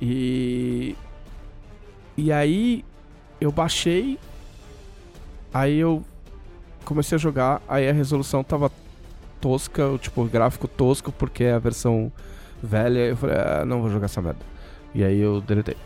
[0.01, 0.95] E.
[2.17, 2.83] E aí
[3.39, 4.17] eu baixei.
[5.53, 6.03] Aí eu
[6.83, 7.61] comecei a jogar.
[7.67, 8.71] Aí a resolução tava
[9.39, 12.11] tosca, o tipo, o gráfico tosco, porque é a versão
[12.63, 12.99] velha.
[12.99, 14.43] Eu falei, ah, não vou jogar essa merda.
[14.95, 15.77] E aí eu deletei.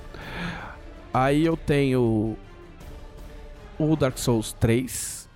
[1.14, 2.38] Aí eu tenho
[3.80, 5.28] o Dark Souls 3.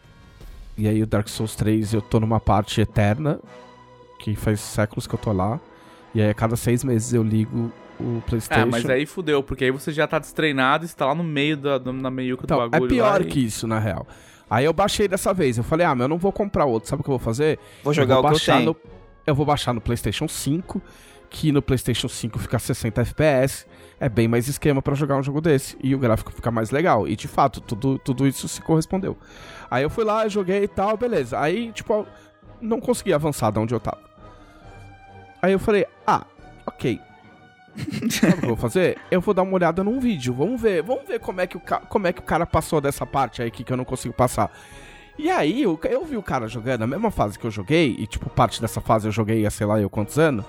[0.77, 3.39] E aí o Dark Souls 3 eu tô numa parte eterna.
[4.19, 5.59] Que faz séculos que eu tô lá.
[6.13, 8.63] E aí a cada seis meses eu ligo o Playstation.
[8.63, 11.55] Ah, mas aí fudeu, porque aí você já tá destreinado e está lá no meio
[11.57, 12.85] da, do- na meiuca do Então, bagulho.
[12.85, 14.05] é pior lá e- que isso, na real.
[14.49, 15.57] Aí eu baixei dessa vez.
[15.57, 16.89] Eu falei, ah, mas eu não vou comprar outro.
[16.89, 17.57] Sabe o que eu vou fazer?
[17.83, 18.65] Vou jogar eu o vou que eu baixar tenho.
[18.71, 18.75] no,
[19.25, 20.81] Eu vou baixar no PlayStation 5,
[21.29, 23.65] que no PlayStation 5 fica 60 FPS.
[24.01, 25.77] É bem mais esquema pra jogar um jogo desse.
[25.79, 27.07] E o gráfico fica mais legal.
[27.07, 29.15] E de fato, tudo, tudo isso se correspondeu.
[29.69, 31.39] Aí eu fui lá, joguei e tal, beleza.
[31.39, 32.07] Aí, tipo,
[32.59, 34.01] não consegui avançar de onde eu tava.
[35.39, 36.25] Aí eu falei, ah,
[36.65, 36.99] ok.
[38.09, 38.97] Sabe o que eu vou fazer?
[39.11, 40.33] Eu vou dar uma olhada num vídeo.
[40.33, 43.05] Vamos ver, vamos ver como é que o, como é que o cara passou dessa
[43.05, 44.51] parte aí que, que eu não consigo passar.
[45.15, 48.07] E aí, eu, eu vi o cara jogando a mesma fase que eu joguei, e
[48.07, 50.43] tipo, parte dessa fase eu joguei há sei lá eu quantos anos.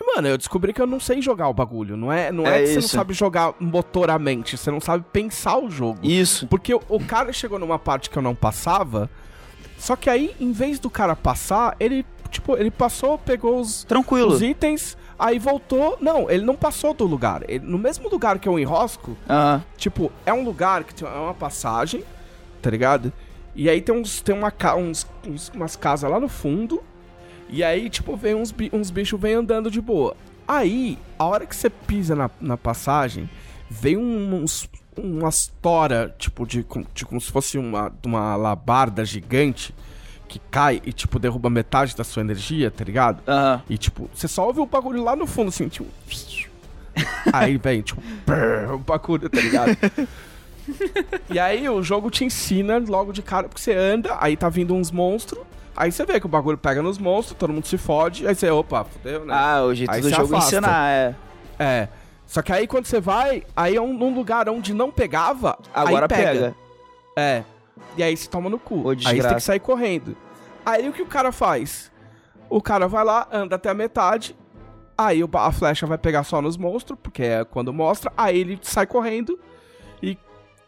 [0.00, 1.96] E, mano, eu descobri que eu não sei jogar o bagulho.
[1.96, 5.58] Não é, não é, É que você não sabe jogar motoramente, você não sabe pensar
[5.58, 6.00] o jogo.
[6.02, 6.46] Isso.
[6.48, 9.08] Porque o, o cara chegou numa parte que eu não passava,
[9.78, 14.32] só que aí, em vez do cara passar, ele, tipo, ele passou, pegou os, Tranquilo.
[14.32, 15.96] os itens, aí voltou.
[16.00, 17.42] Não, ele não passou do lugar.
[17.48, 19.62] Ele- no mesmo lugar que eu enrosco, Aham.
[19.76, 22.02] tipo, é um lugar que tem é uma passagem,
[22.60, 23.12] tá ligado?
[23.54, 26.82] E aí tem uns tem uma uns, uns- umas casas lá no fundo.
[27.54, 30.16] E aí, tipo, vem uns, uns bichos vem andando de boa.
[30.46, 33.30] Aí, a hora que você pisa na, na passagem,
[33.70, 39.72] vem uns umas tora, tipo, de, de como se fosse uma, uma labarda gigante
[40.26, 43.22] que cai e, tipo, derruba metade da sua energia, tá ligado?
[43.70, 45.88] E, tipo, você só ouve o bagulho lá no fundo, assim, tipo.
[47.32, 49.76] Aí vem, tipo, brrr, o bagulho, tá ligado?
[51.30, 54.74] e aí o jogo te ensina logo de cara, porque você anda, aí tá vindo
[54.74, 55.44] uns monstros,
[55.76, 58.50] aí você vê que o bagulho pega nos monstros, todo mundo se fode, aí você,
[58.50, 59.34] opa, fodeu, né?
[59.36, 60.56] Ah, o jeito Aí do jogo afasta.
[60.56, 61.14] ensinar, é.
[61.58, 61.88] É.
[62.26, 66.08] Só que aí quando você vai, aí é um, num lugar onde não pegava, Agora
[66.08, 66.22] pega.
[66.24, 66.54] pega.
[67.16, 67.44] É.
[67.96, 68.86] E aí se toma no cu.
[68.86, 70.16] Ô, aí você tem que sair correndo.
[70.64, 71.92] Aí o que o cara faz?
[72.48, 74.36] O cara vai lá, anda até a metade.
[74.96, 78.12] Aí a flecha vai pegar só nos monstros, porque é quando mostra.
[78.16, 79.38] Aí ele sai correndo
[80.02, 80.16] e,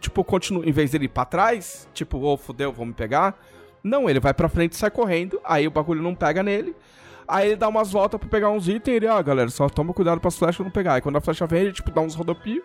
[0.00, 0.66] tipo, continua.
[0.66, 3.38] Em vez dele ir pra trás, tipo, ô, fudeu, vão me pegar.
[3.86, 5.40] Não, ele vai pra frente e sai correndo.
[5.44, 6.74] Aí o bagulho não pega nele.
[7.28, 8.96] Aí ele dá umas voltas pra pegar uns itens.
[8.96, 10.94] Ele, ah, galera, só toma cuidado pras flechas não pegar.
[10.94, 12.62] Aí quando a flecha vem, ele, tipo, dá uns rodopios.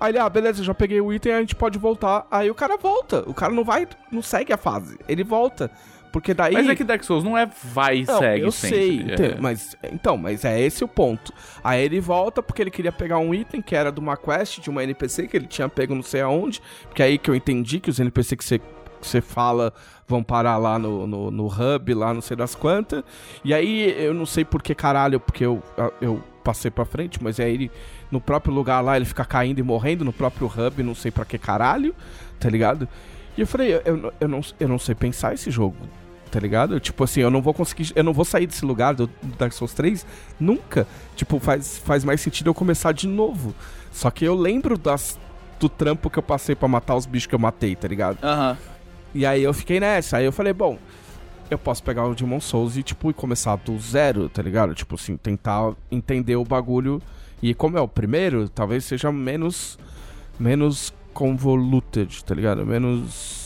[0.00, 2.26] Aí ele, ah, beleza, já peguei o item, a gente pode voltar.
[2.30, 3.24] Aí o cara volta.
[3.28, 4.98] O cara não vai, não segue a fase.
[5.08, 5.70] Ele volta.
[6.12, 6.54] Porque daí.
[6.54, 9.16] Mas é que Dark Souls não é vai e Não, segue eu sempre.
[9.16, 9.36] sei, É.
[9.40, 11.32] mas então, mas é esse o ponto.
[11.62, 14.70] Aí ele volta porque ele queria pegar um item que era de uma quest de
[14.70, 17.80] uma NPC que ele tinha pego não sei aonde, porque é aí que eu entendi
[17.80, 18.64] que os NPC que você que
[19.06, 19.74] você fala
[20.06, 23.02] vão parar lá no, no, no hub, lá não sei das quantas.
[23.44, 25.62] E aí eu não sei por que caralho, porque eu,
[26.00, 27.70] eu passei pra frente, mas aí ele
[28.10, 31.24] no próprio lugar lá ele fica caindo e morrendo no próprio hub, não sei pra
[31.24, 31.94] que caralho,
[32.38, 32.88] tá ligado?
[33.36, 35.76] E eu falei, eu, eu, eu não, eu não sei pensar esse jogo,
[36.30, 36.78] tá ligado?
[36.78, 39.52] Tipo assim, eu não vou conseguir, eu não vou sair desse lugar do, do Dark
[39.52, 40.06] Souls 3
[40.38, 40.86] nunca.
[41.16, 43.54] Tipo, faz, faz mais sentido eu começar de novo.
[43.90, 45.18] Só que eu lembro das,
[45.58, 48.18] do trampo que eu passei pra matar os bichos que eu matei, tá ligado?
[48.22, 48.56] Aham.
[49.16, 50.18] E aí eu fiquei nessa.
[50.18, 50.78] Aí eu falei, bom,
[51.50, 54.74] eu posso pegar o Demon Souls e, tipo, e começar do zero, tá ligado?
[54.74, 57.00] Tipo assim, tentar entender o bagulho.
[57.42, 59.78] E como é o primeiro, talvez seja menos.
[60.38, 62.64] menos convoluted, tá ligado?
[62.66, 63.44] Menos.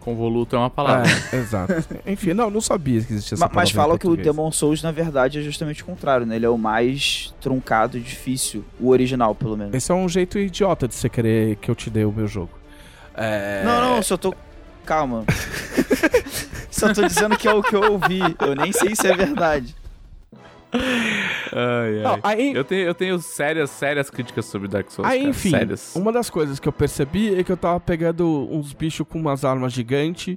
[0.00, 1.10] Convoluto é uma palavra.
[1.32, 1.74] É, exato.
[2.06, 4.24] Enfim, não, não sabia que existia essa Ma- Mas palavra em fala que o.
[4.24, 6.36] Demon Souls, na verdade, é justamente o contrário, né?
[6.36, 8.64] Ele é o mais truncado e difícil.
[8.78, 9.74] O original, pelo menos.
[9.74, 12.50] Esse é um jeito idiota de você querer que eu te dê o meu jogo.
[13.16, 13.62] É...
[13.64, 14.32] Não, não, só tô.
[14.86, 15.24] Calma.
[16.70, 18.20] só tô dizendo que é o que eu ouvi.
[18.40, 19.74] Eu nem sei se é verdade.
[21.52, 22.02] Ai, ai.
[22.02, 25.10] Não, aí, Eu tenho, eu tenho sérias, sérias críticas sobre Dark Souls.
[25.10, 25.96] Aí, cara, enfim, Sérias.
[25.96, 29.44] uma das coisas que eu percebi é que eu tava pegando uns bichos com umas
[29.44, 30.36] armas gigantes.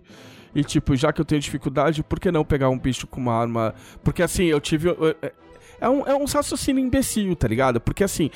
[0.56, 3.34] E, tipo, já que eu tenho dificuldade, por que não pegar um bicho com uma
[3.34, 3.74] arma.
[4.04, 4.90] Porque, assim, eu tive.
[4.90, 5.32] eu- é-
[5.82, 7.80] É um, é um raciocínio imbecil, tá ligado?
[7.80, 8.30] Porque, assim,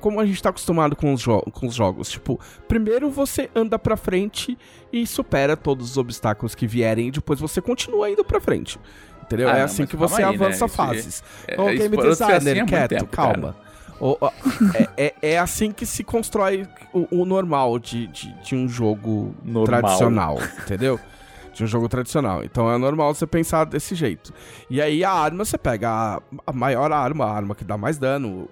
[0.00, 3.96] como a gente tá acostumado com os, com os jogos, tipo, primeiro você anda pra
[3.96, 4.56] frente
[4.92, 8.78] e supera todos os obstáculos que vierem e depois você continua indo pra frente.
[9.22, 9.48] Entendeu?
[9.48, 10.44] Ah, é não, assim que você aí, né?
[10.44, 11.24] avança Isso- fases.
[11.48, 13.34] É, Ô, isso game parou de ser assim designer, muito quieto, tempo, calma.
[13.54, 13.72] cara.
[14.00, 14.32] O- o-
[14.74, 19.32] é, é- é assim que se constrói o, o normal de, de, de um jogo
[19.44, 19.80] Normal.
[19.80, 20.98] tradicional, entendeu?
[21.52, 22.42] De um jogo tradicional.
[22.42, 24.32] Então é normal você pensar desse jeito.
[24.70, 27.98] E aí a arma, você pega a, a maior arma, a arma que dá mais
[27.98, 28.48] dano.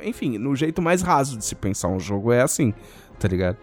[0.00, 2.72] Enfim, no jeito mais raso de se pensar um jogo é assim,
[3.18, 3.58] tá ligado?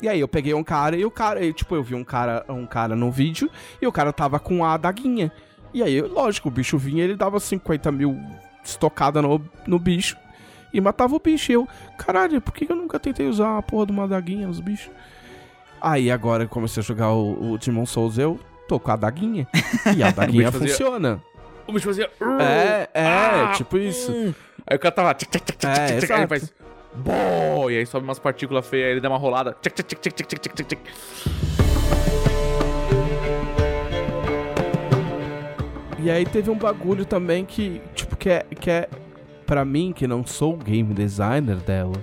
[0.00, 2.66] E aí eu peguei um cara e o cara, tipo, eu vi um cara, um
[2.66, 3.50] cara no vídeo
[3.82, 5.32] e o cara tava com a adaguinha.
[5.74, 8.18] E aí, lógico, o bicho vinha ele dava 50 mil
[8.64, 10.16] estocada no, no bicho
[10.72, 11.50] e matava o bicho.
[11.50, 14.46] E eu, caralho, por que que eu nunca tentei usar a porra de uma adaguinha
[14.46, 14.92] nos bichos?
[15.80, 19.46] Aí agora eu comecei a jogar o, o Demon Souls, eu tô com a daguinha.
[19.96, 21.22] E a daguinha funciona.
[21.66, 22.10] O bicho fazia.
[22.40, 24.10] É, é, ah, tipo isso.
[24.10, 24.34] Hum.
[24.66, 25.14] Aí o cara tava.
[25.14, 26.52] Tchac, é, aí ele faz.
[26.94, 29.56] Bom, e aí sobe umas partículas feias, aí ele dá uma rolada.
[29.60, 30.80] Tchac, tchac, tchac, tchac, tchac, tchac.
[36.00, 38.88] E aí teve um bagulho também que, tipo, que é, que é
[39.44, 41.96] pra mim, que não sou game designer dela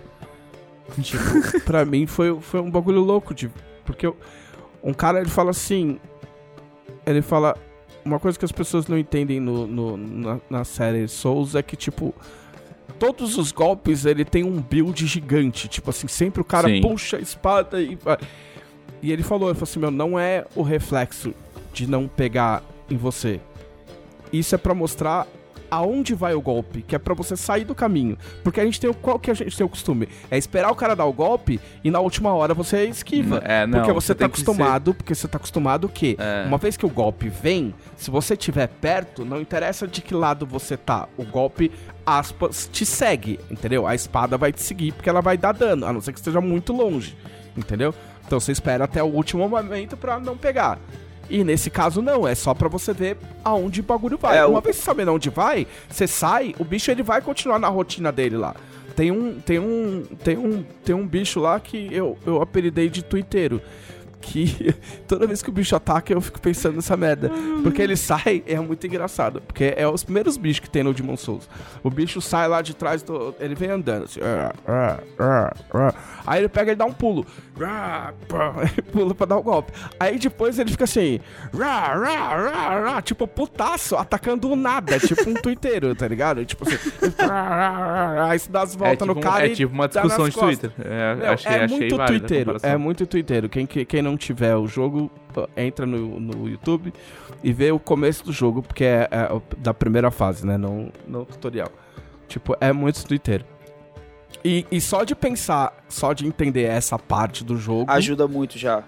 [1.01, 3.49] tipo, pra mim foi, foi um bagulho louco, de,
[3.85, 4.15] porque eu-
[4.83, 5.99] um cara, ele fala assim,
[7.05, 7.57] ele fala,
[8.03, 11.75] uma coisa que as pessoas não entendem no, no- na, na série Souls é que,
[11.75, 12.13] tipo,
[12.99, 16.81] todos os golpes, ele tem um build gigante, tipo assim, sempre o cara Sim.
[16.81, 18.17] puxa a espada e vai.
[19.01, 21.33] E ele falou, ele falou assim, meu, não é o reflexo
[21.73, 23.39] de não pegar em você.
[24.31, 25.27] Isso é pra mostrar
[25.69, 28.17] aonde vai o golpe, que é pra você sair do caminho.
[28.43, 30.07] Porque a gente tem o qual que a gente tem o costume?
[30.29, 33.41] É esperar o cara dar o golpe e na última hora você esquiva.
[33.43, 36.45] É, não, porque você, você tá que ser- acostumado, porque você tá acostumado que É.
[36.47, 40.45] uma vez que o golpe vem, se você estiver perto, não interessa de que lado
[40.45, 41.71] você tá, o golpe
[42.05, 43.87] aspas te segue, entendeu?
[43.87, 46.39] A espada vai te seguir porque ela vai dar dano, a não ser que esteja
[46.41, 47.15] muito longe,
[47.57, 47.93] entendeu?
[48.25, 50.79] Então você espera até o último momento pra não pegar.
[51.29, 54.37] E nesse caso não, é só pra você ver aonde o bagulho vai.
[54.37, 57.67] É, Uma o- vez sabendo onde vai, você sai, o bicho ele vai continuar na
[57.67, 58.55] rotina dele lá.
[58.95, 63.03] Tem um, tem um, tem um, tem um bicho lá que eu, eu apelidei de
[63.03, 63.61] tuiteiro.
[64.25, 64.73] Que
[65.07, 67.29] toda vez que o bicho ataca, eu fico pensando nessa merda.
[67.61, 69.39] Porque ele sai, é muito engraçado.
[69.41, 71.47] Porque é os primeiros bichos que tem no Demon Souls.
[71.83, 74.19] O bicho sai lá de trás, do, ele vem andando assim.
[74.23, 75.93] "Ah, ah, ah, ah."
[76.25, 77.25] Aí ele pega e dá um pulo.
[78.91, 79.71] Pula pra dar o golpe.
[79.99, 81.19] Aí depois ele fica assim.
[83.03, 84.99] Tipo, putaço, atacando o nada.
[84.99, 86.43] Tipo um tuiteiro, tá ligado?
[86.45, 86.77] Tipo assim.
[88.29, 90.57] Aí se dá as É voltas tipo, no cara é tipo uma discussão de costas.
[90.59, 90.71] Twitter.
[90.85, 92.69] É, Meu, achei, é achei muito válida comparação.
[92.69, 93.49] é muito twitteiro.
[93.49, 95.09] Quem, que- quem não tiver o jogo,
[95.55, 96.93] entra no, no YouTube
[97.43, 100.57] e vê o começo do jogo, porque é, é da primeira fase, né?
[100.57, 101.69] Não, não o tutorial.
[102.27, 103.45] Tipo, é muito twitteiro.
[104.43, 108.83] E, e só de pensar, só de entender essa parte do jogo, Ajuda muito já.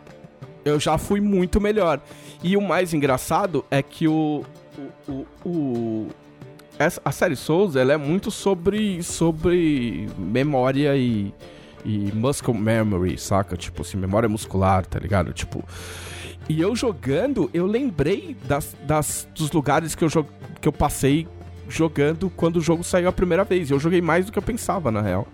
[0.66, 2.00] eu já fui muito melhor.
[2.44, 4.44] E o mais engraçado é que o.
[5.08, 6.08] o, o, o-
[6.80, 11.34] essa- a série Souls ela é muito sobre, sobre memória e,
[11.86, 13.56] e muscle memory, saca?
[13.56, 15.34] Tipo assim, memória muscular, tá ligado?
[15.34, 15.64] Tipo.
[16.50, 20.10] E eu jogando, eu lembrei das, das, dos lugares que eu,
[20.62, 21.28] que eu passei
[21.68, 23.70] jogando quando o jogo saiu a primeira vez.
[23.70, 25.28] Eu joguei mais do que eu pensava, na real.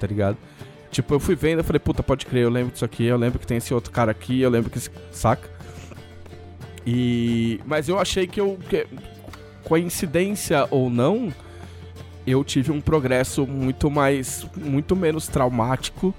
[0.00, 0.36] Tá ligado?
[0.90, 3.38] Tipo, eu fui vendo, eu falei, puta, pode crer, eu lembro disso aqui, eu lembro
[3.38, 4.90] que tem esse outro cara aqui, eu lembro que esse.
[5.12, 5.48] Saca?
[6.86, 7.60] E.
[7.66, 8.58] Mas eu achei que eu.
[8.68, 8.86] que-
[9.64, 11.32] coincidência ou não,
[12.26, 14.46] eu tive um progresso muito mais.
[14.56, 16.14] muito menos traumático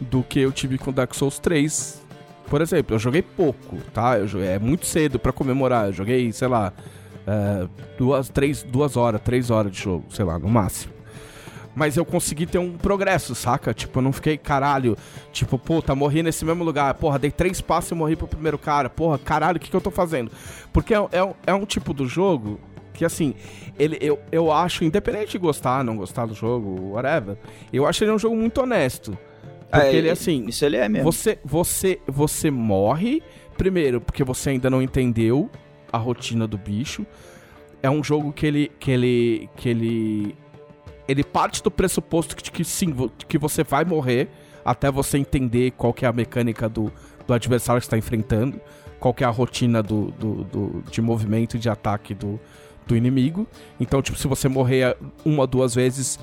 [0.00, 2.02] do que eu tive com Dark Souls 3.
[2.48, 4.18] Por exemplo, eu joguei pouco, tá?
[4.18, 5.86] Eu joguei, é muito cedo pra comemorar.
[5.86, 6.72] Eu joguei, sei lá,
[7.26, 7.66] é,
[7.98, 10.92] duas, três, duas horas, três horas de jogo, sei lá, no máximo.
[11.74, 13.74] Mas eu consegui ter um progresso, saca?
[13.74, 14.96] Tipo, eu não fiquei, caralho,
[15.32, 16.94] tipo, puta, morri nesse mesmo lugar.
[16.94, 18.88] Porra, dei três passos e morri pro primeiro cara.
[18.88, 20.30] Porra, caralho, o que, que eu tô fazendo?
[20.72, 22.60] Porque é, é, é um tipo do jogo
[22.94, 23.34] que, assim,
[23.78, 27.36] ele, eu, eu acho, independente de gostar, não gostar do jogo, whatever,
[27.72, 29.16] eu acho ele um jogo muito honesto.
[29.70, 31.10] Porque É, ele, assim, Isso ele é mesmo.
[31.10, 33.22] você, você, você morre,
[33.58, 35.50] primeiro, porque você ainda não entendeu
[35.92, 37.04] a rotina do bicho.
[37.82, 38.70] É um jogo que ele.
[38.78, 39.50] que ele.
[39.56, 40.34] que ele.
[41.06, 42.94] Ele parte do pressuposto que, que sim,
[43.28, 44.28] que você vai morrer
[44.64, 46.90] até você entender qual que é a mecânica do,
[47.26, 48.58] do adversário que está enfrentando,
[48.98, 52.40] qual que é a rotina do, do, do- de movimento e de ataque do,
[52.86, 53.46] do inimigo.
[53.80, 56.18] Então, tipo, se você morrer uma, duas vezes,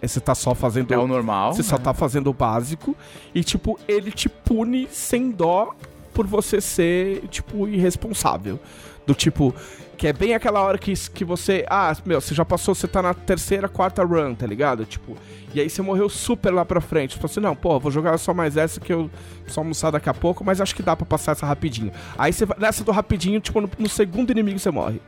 [0.00, 1.52] eh, você tá só fazendo É o normal.
[1.54, 1.84] você só né?
[1.84, 2.96] tá fazendo o básico
[3.34, 5.74] e, tipo, ele te pune sem dó
[6.12, 8.58] por você ser, tipo, irresponsável.
[9.04, 9.52] Do tipo,
[9.96, 11.66] que é bem aquela hora que, que você.
[11.68, 14.84] Ah, meu, você já passou, você tá na terceira, quarta run, tá ligado?
[14.84, 15.16] Tipo,
[15.52, 17.14] e aí você morreu super lá pra frente.
[17.14, 19.10] Você falou assim, não, pô, vou jogar só mais essa que eu
[19.48, 21.90] só almoçar daqui a pouco, mas acho que dá pra passar essa rapidinho.
[22.16, 25.00] Aí você vai nessa do rapidinho, tipo, no, no segundo inimigo você morre.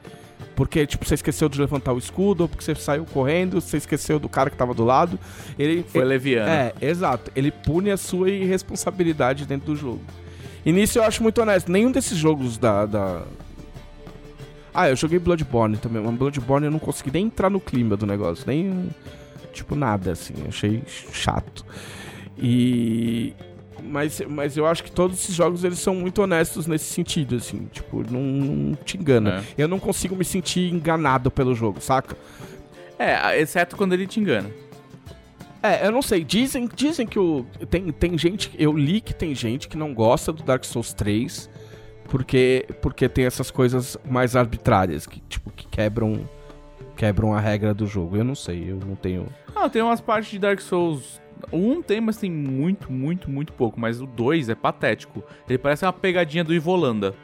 [0.57, 4.19] Porque, tipo, você esqueceu de levantar o escudo, ou porque você saiu correndo, você esqueceu
[4.21, 5.19] do cara que tava do lado.
[5.59, 5.83] Ele.
[5.83, 6.49] Foi ele- leviano.
[6.49, 7.31] é, exato.
[7.35, 10.01] Ele pune a sua irresponsabilidade dentro do jogo.
[10.65, 11.71] E nisso eu acho muito honesto.
[11.71, 12.87] Nenhum desses jogos da.
[12.87, 13.23] da...
[14.73, 18.07] Ah, eu joguei Bloodborne também, mas Bloodborne eu não consegui nem entrar no clima do
[18.07, 18.45] negócio.
[18.47, 18.91] Nem.
[19.53, 20.35] Tipo, nada, assim.
[20.49, 20.83] Achei
[21.13, 21.65] chato.
[22.39, 23.35] E.
[23.87, 27.69] Mas, mas eu acho que todos esses jogos eles são muito honestos nesse sentido, assim.
[27.71, 29.45] Tipo, não, não te engana.
[29.59, 29.63] É.
[29.63, 32.17] Eu não consigo me sentir enganado pelo jogo, saca?
[32.99, 34.51] É, exceto quando ele te engana.
[35.63, 36.25] É, eu não sei.
[36.25, 37.45] Dizem, dizem que o.
[37.71, 38.51] Tem, tem gente.
[38.59, 41.51] Eu li que tem gente que não gosta do Dark Souls 3
[42.09, 46.29] porque, porque tem essas coisas mais arbitrárias, que, tipo, que quebram.
[46.97, 48.17] Quebram a regra do jogo.
[48.17, 49.27] Eu não sei, eu não tenho.
[49.53, 51.21] Ah, tem umas partes de Dark Souls.
[51.53, 53.79] 1 tem, mas tem muito, muito, muito pouco.
[53.81, 55.23] Mas o 2 é patético.
[55.49, 57.15] Ele parece uma pegadinha do Ivolanda.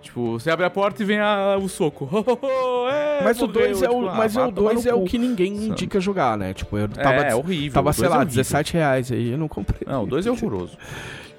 [0.00, 2.08] Tipo, você abre a porta e vem a- o soco.
[2.90, 3.46] É, Mas o.
[3.46, 5.04] 2 é o, Tipo, ah, mas vai o, tomar 2 no é o cu.
[5.06, 5.66] que ninguém Sabe?
[5.68, 6.52] indica jogar, né?
[6.52, 7.72] Tipo, eu tava, é, horrível.
[7.72, 8.36] tava sei dois é lá, horrível.
[8.42, 9.80] 17 reais aí, eu não comprei.
[9.86, 10.76] Não, o 2 é horroroso.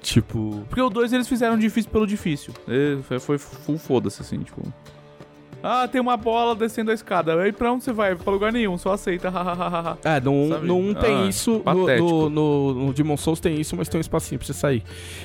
[0.00, 0.64] Tipo.
[0.68, 2.52] Porque o 2 eles fizeram difícil pelo difícil.
[2.68, 4.62] É, Foi, foi full foda-se, assim, tipo.
[5.68, 7.40] Ah, tem uma bola descendo a escada.
[7.42, 8.14] Aí pra onde você vai?
[8.14, 9.28] Pra lugar nenhum, só aceita.
[9.30, 9.98] hahaha.
[10.04, 10.70] É, no Sabe?
[10.70, 14.00] 1 tem Ah, isso, no, no, no, no Demon Souls tem isso, mas tem um
[14.00, 14.82] espacinho pra você sair.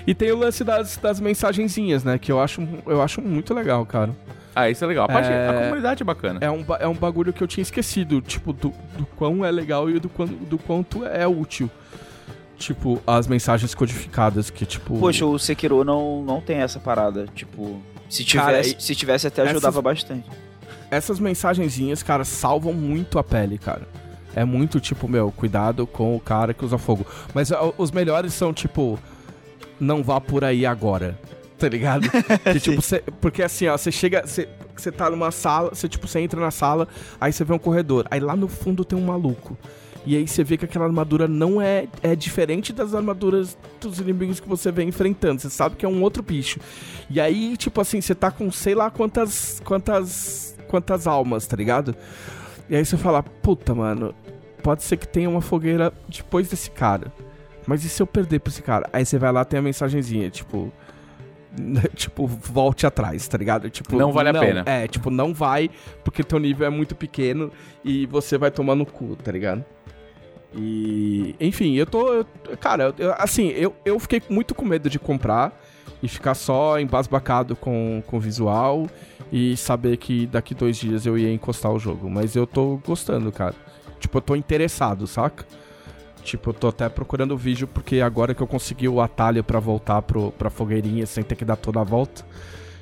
[0.08, 2.18] E tem o lance das, das mensagenzinhas, né?
[2.18, 4.16] Que eu acho, eu acho muito legal, cara.
[4.56, 5.06] ah, isso é legal.
[5.06, 5.50] A, parte, É.
[5.50, 6.40] a comunidade é bacana.
[6.42, 9.90] É um, é um bagulho que eu tinha esquecido, tipo, do, do quão é legal
[9.90, 11.70] e do, quão, do quanto é útil.
[12.58, 15.00] Tipo, as mensagens codificadas, que tipo...
[15.00, 17.26] Poxa, o Sekiro não, não tem essa parada.
[17.34, 17.82] Tipo,
[18.14, 20.30] se Cara, tivesse, e- se tivesse até essas- ajudava bastante.
[20.90, 23.88] essas mensagenzinhas, cara, salvam muito a pele, cara.
[24.36, 27.06] É muito tipo, meu, cuidado com o cara que usa fogo.
[27.34, 28.98] Mas ó, os melhores são tipo,
[29.80, 31.18] não vá por aí agora.
[31.58, 32.08] Tá ligado?
[32.52, 36.08] Que, tipo, cê- porque assim, ó, você chega, você você tá numa sala, você tipo,
[36.08, 36.88] você entra na sala,
[37.20, 39.56] aí você vê um corredor, aí lá no fundo tem um maluco.
[40.06, 44.40] E aí você vê que aquela armadura não é, é diferente das armaduras dos inimigos
[44.40, 45.42] que você vem enfrentando.
[45.42, 46.60] Você sabe que é um outro bicho.
[47.10, 51.96] E aí, tipo assim, você tá com sei lá quantas quantas quantas almas, tá ligado?
[52.70, 54.16] E aí você fala, puta, mano,
[54.64, 57.12] pode ser que tenha uma fogueira depois desse cara.
[57.68, 58.90] Mas e se eu perder pra esse cara?
[58.92, 60.72] Aí você vai lá tem a mensagenzinha, tipo,
[61.96, 63.70] tipo, volte atrás, tá ligado?
[63.70, 64.64] Tipo, Não vale a pena.
[64.66, 65.70] É, tipo, não vai,
[66.04, 67.52] porque teu nível é muito pequeno
[67.84, 69.64] e você vai tomar no cu, tá ligado?
[70.54, 72.14] E, enfim, eu tô.
[72.14, 72.26] eu-
[72.60, 75.58] cara, eu- assim, eu, eu fiquei muito com medo de comprar
[76.04, 78.88] e ficar só embasbacado com, o visual
[79.32, 82.10] e saber que daqui dois dias eu ia encostar o jogo.
[82.10, 83.56] Mas eu tô gostando, cara.
[84.00, 85.46] Tipo, eu tô interessado, saca?
[86.24, 89.60] Tipo, eu tô até procurando o vídeo porque agora que eu consegui o atalho pra
[89.60, 92.26] voltar pro, pra fogueirinha sem ter que dar toda a volta.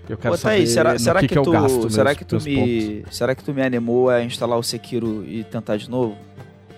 [0.09, 2.25] Eu quero Ô, saber Thaís, será, que, que, que eu tu, gasto será meus- que
[2.25, 6.17] tu me, será que tu me animou a instalar o Sekiro e tentar de novo?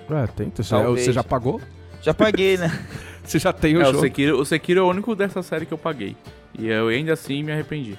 [0.10, 0.64] É, tenta.
[0.64, 1.06] Você, Talvez.
[1.06, 1.62] você já pagou?
[2.02, 2.72] Já paguei, né?
[3.24, 4.00] Você já tem o É, o jogo?
[4.00, 6.18] Sekiro, o Sekiro é o único dessa série que eu paguei.
[6.58, 7.96] E eu ainda assim me arrependi.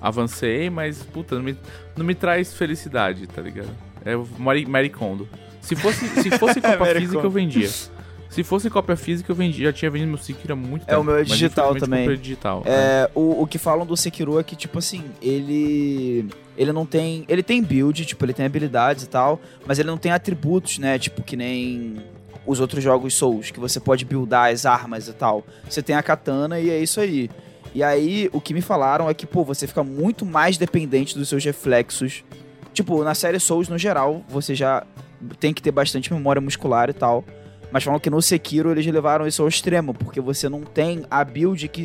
[0.00, 1.56] Avancei, mas, puta, não me,
[1.96, 3.70] não me traz felicidade, tá ligado?
[4.04, 5.28] É o Mari, Mary Kondo.
[5.60, 7.70] Se fosse, se fosse Mary física, eu vendia.
[8.30, 9.66] Se fosse cópia física, eu vendia.
[9.66, 11.00] Já tinha vendido meu Sekiro há muito É, tempo.
[11.00, 12.06] o meu é digital também.
[12.16, 12.62] digital.
[12.66, 16.28] É, o, o que falam do Sekiro é que, tipo assim, ele.
[16.56, 17.24] Ele não tem.
[17.28, 20.98] Ele tem build, tipo, ele tem habilidades e tal, mas ele não tem atributos, né?
[20.98, 21.96] Tipo, que nem
[22.46, 25.44] os outros jogos Souls, que você pode buildar as armas e tal.
[25.68, 27.30] Você tem a katana e é isso aí.
[27.74, 31.28] E aí, o que me falaram é que, pô, você fica muito mais dependente dos
[31.28, 32.24] seus reflexos.
[32.72, 34.84] Tipo, na série Souls, no geral, você já
[35.40, 37.24] tem que ter bastante memória muscular e tal.
[37.70, 41.22] Mas falam que no Sekiro eles levaram isso ao extremo, porque você não tem a
[41.22, 41.84] build que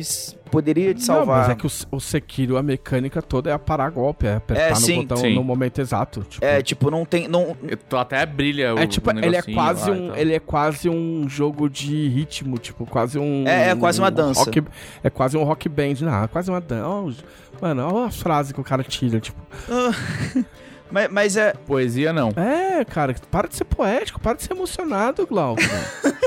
[0.50, 1.26] poderia te salvar.
[1.26, 4.62] Não, mas é que o, o Sekiro, a mecânica toda é parar golpe, é apertar
[4.62, 5.34] É, no sim, botão sim.
[5.34, 6.24] no momento exato.
[6.28, 7.28] Tipo, É, tipo, não tem.
[7.28, 10.16] Não, Eu tô até brilha o é tipo, o ele é quase lá um, tal.
[10.16, 14.40] ele é quase um jogo de ritmo, tipo, quase um É, é quase uma dança.
[14.44, 14.62] rock-
[15.02, 17.22] é quase um rock band, não, é quase uma dança.
[17.60, 19.38] mano, olha a frase que o cara tira, tipo,
[20.90, 21.52] mas, mas é.
[21.66, 22.30] Poesia não.
[22.36, 25.62] é, cara, para de ser poético, para de ser emocionado, Glauco.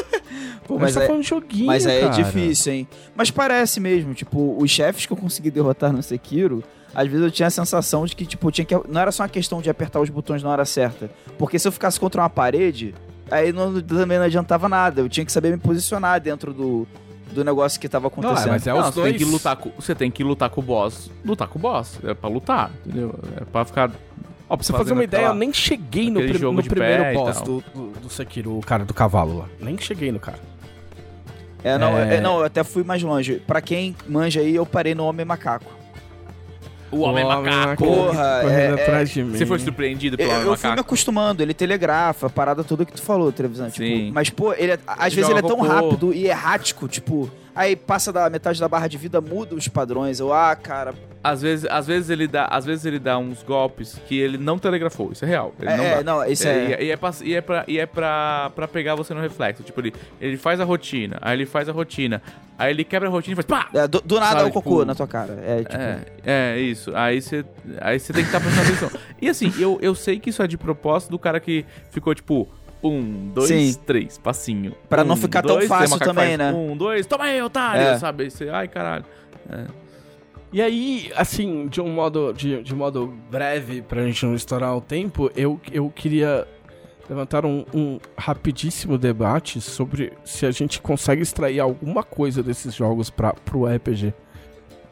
[0.68, 2.12] Pô, A mas gente tá é, falando de joguinho, mas é cara.
[2.14, 2.88] difícil, hein?
[3.16, 6.62] Mas parece mesmo, tipo, os chefes que eu consegui derrotar no Sekiro.
[6.94, 8.74] Às vezes eu tinha a sensação de que, tipo, tinha que.
[8.90, 11.10] Não era só uma questão de apertar os botões na hora certa.
[11.38, 12.94] Porque se eu ficasse contra uma parede,
[13.30, 15.02] aí não, também não adiantava nada.
[15.02, 16.88] Eu tinha que saber me posicionar dentro do,
[17.32, 18.48] do negócio que tava Não, acontecendo.
[18.48, 19.10] é, mas é Não, os você dois.
[19.12, 21.12] tem que lutar com, você tem que lutar com o boss.
[21.24, 22.00] Lutar com o boss.
[22.04, 23.14] É pra lutar, entendeu?
[23.40, 23.92] É pra ficar.
[24.50, 27.42] Ó, pra você fazer uma ideia, aquela- eu nem cheguei no, jogo no primeiro boss
[27.42, 29.46] do, do, do Sekiro, o cara do cavalo lá.
[29.60, 30.40] Nem cheguei no cara.
[31.64, 32.16] É, não, É.
[32.16, 33.42] é, não, eu até fui mais longe.
[33.46, 35.66] Pra quem manja aí, eu parei no Homem Macaco.
[36.90, 37.84] O Homem Macaco.
[37.84, 39.38] Porra, correndo é- atrás de mim.
[39.38, 40.88] Você foi surpreendido Eu, pelo Homem eu fui me Macaco?
[40.88, 43.70] acostumando, ele telegrafa, a parada toda que tu falou, Trevisan.
[43.70, 44.12] Tipo, Sim.
[44.14, 45.68] mas, pô, ele é- às Ele vezes ele é tão cocô.
[45.70, 50.20] rápido e errático, tipo, aí passa da metade da barra de vida, muda os padrões.
[50.20, 50.94] Eu, ah, cara.
[51.24, 54.58] Às vezes, às, vezes ele dá, às vezes ele dá uns golpes que ele não
[54.58, 55.12] telegrafou.
[55.12, 55.54] Isso é real.
[55.60, 56.70] Ele É, não é, não, isso É, é.
[56.70, 59.20] E, é, e é, pra, e é, pra, e é pra, pra pegar você no
[59.20, 59.64] reflexo.
[59.64, 62.22] Tipo, ele, ele faz a rotina, aí ele faz a rotina,
[62.58, 63.70] aí ele quebra a rotina e faz pá!
[63.74, 65.38] é, do, do nada Sabe, é o cocô tipo, na tua cara.
[65.46, 65.76] É, tipo.
[65.76, 66.96] É, é, isso.
[66.96, 67.44] Aí você
[67.82, 68.92] aí tem que estar prestando atenção.
[69.22, 72.48] E assim, eu, eu sei que isso é de propósito do cara que ficou tipo.
[72.92, 73.74] Um, dois, Sim.
[73.86, 74.74] três, passinho.
[74.90, 76.54] Pra não Um, ficar tão dois, fácil tem macaco também, faz né?
[76.60, 77.98] Um, dois, toma aí, otário, É.
[78.00, 78.24] sabe?
[78.26, 79.06] Aí você, ai, caralho.
[80.52, 84.82] E aí, assim, de um modo, de, de modo breve, pra gente não estourar o
[84.82, 86.48] tempo, eu, eu queria
[87.10, 93.10] levantar um, um rapidíssimo debate sobre se a gente consegue extrair alguma coisa desses jogos
[93.10, 94.14] pra, pro RPG.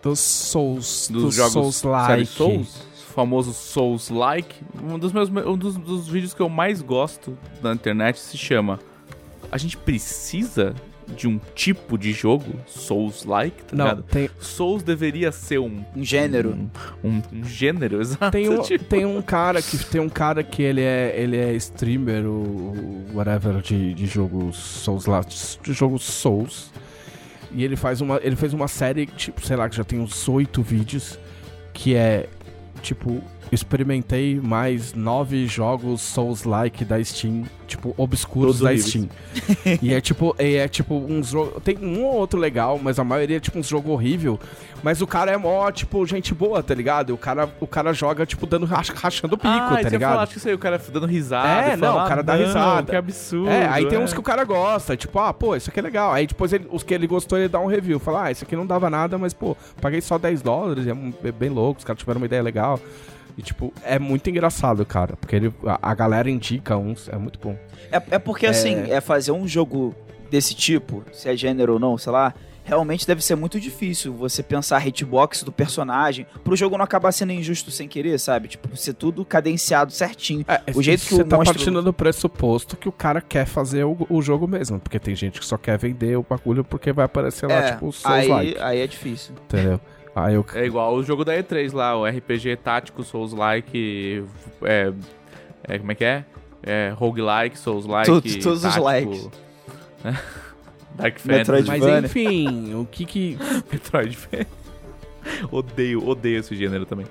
[0.01, 2.25] Dos Souls, Dos dos jogos Souls-like.
[2.27, 2.83] Souls,
[3.15, 4.55] famoso Souls-like.
[4.83, 8.79] Um dos meus um dos, dos vídeos que eu mais gosto da internet se chama
[9.51, 10.75] A gente precisa
[11.15, 14.03] de um tipo de jogo Souls-like, tá Não, ligado?
[14.03, 16.49] tem, Souls deveria ser um Um gênero.
[17.03, 18.31] um, um- um gênero, exato.
[18.31, 18.83] tem, um, tipo.
[18.85, 23.61] tem um cara que tem um cara que ele é, ele é streamer, o whatever,
[23.61, 26.71] de, de jogos Souls lá, de jogos Souls.
[27.51, 28.19] E ele faz uma.
[28.23, 31.19] Ele fez uma série, tipo, sei lá, que já tem uns oito vídeos,
[31.71, 32.27] que é
[32.85, 33.21] tipo,
[33.51, 38.89] experimentei mais nove jogos Souls-like da Steam, tipo, obscuros Todos da horríveis.
[38.89, 39.79] Steam.
[39.81, 41.61] e é tipo, e é tipo uns jogos.
[41.63, 44.39] Tem um ou outro legal, mas a maioria é tipo uns jogos horrível.
[44.83, 47.09] Mas o cara é mó, tipo, gente boa, tá ligado?
[47.09, 50.11] E o cara, o cara joga, tipo, dando rach- rachando o pico, ah, tá ligado?
[50.11, 51.47] falar, acho que isso aí, o cara dando risada.
[51.71, 53.49] É, não, falar, o cara dá "Ah, não, risada." Que absurdo.
[53.49, 54.01] É, aí tem é.
[54.01, 56.11] uns que o cara gosta, tipo, ah, pô, isso aqui é legal.
[56.13, 57.99] Aí depois ele- os que ele gostou, ele dá um review.
[57.99, 61.11] Fala, ah, isso aqui não dava nada, mas, pô, paguei só 10 dólares, é um-
[61.23, 62.79] é bem louco, os caras tiveram uma ideia legal.
[63.37, 67.37] E, tipo, é muito engraçado, cara, porque ele, a, a galera indica uns, é muito
[67.39, 67.57] bom.
[67.91, 69.93] É, é porque, assim, é fazer um jogo
[70.31, 72.33] desse tipo, se é gênero ou não, sei lá,
[72.63, 77.11] realmente deve ser muito difícil você pensar a hitbox do personagem pro jogo não acabar
[77.11, 78.47] sendo injusto sem querer, sabe?
[78.47, 80.43] Tipo, ser tudo cadenciado certinho.
[80.47, 83.45] É, O jeito que você o tá monstro- partindo do pressuposto que o cara quer
[83.45, 86.91] fazer o, o jogo mesmo, porque tem gente que só quer vender o bagulho porque
[86.91, 89.35] vai aparecer lá, é, tipo, aí, Souls-like, aí é difícil.
[89.43, 89.79] entendeu?
[90.15, 90.45] Aí eu...
[90.53, 94.23] É igual o jogo da E3 lá, o RPG tático Souls-like.
[94.63, 94.93] É,
[95.67, 96.25] é, como é que é?
[96.63, 98.07] É roguelike, Souls-like.
[98.09, 99.29] Todos- todos os tático, likes.
[100.95, 101.67] Dark Fantasy.
[101.67, 103.37] Mas enfim, o que que...
[103.69, 104.47] Metroidvania.
[105.51, 107.05] odeio, odeio esse gênero também.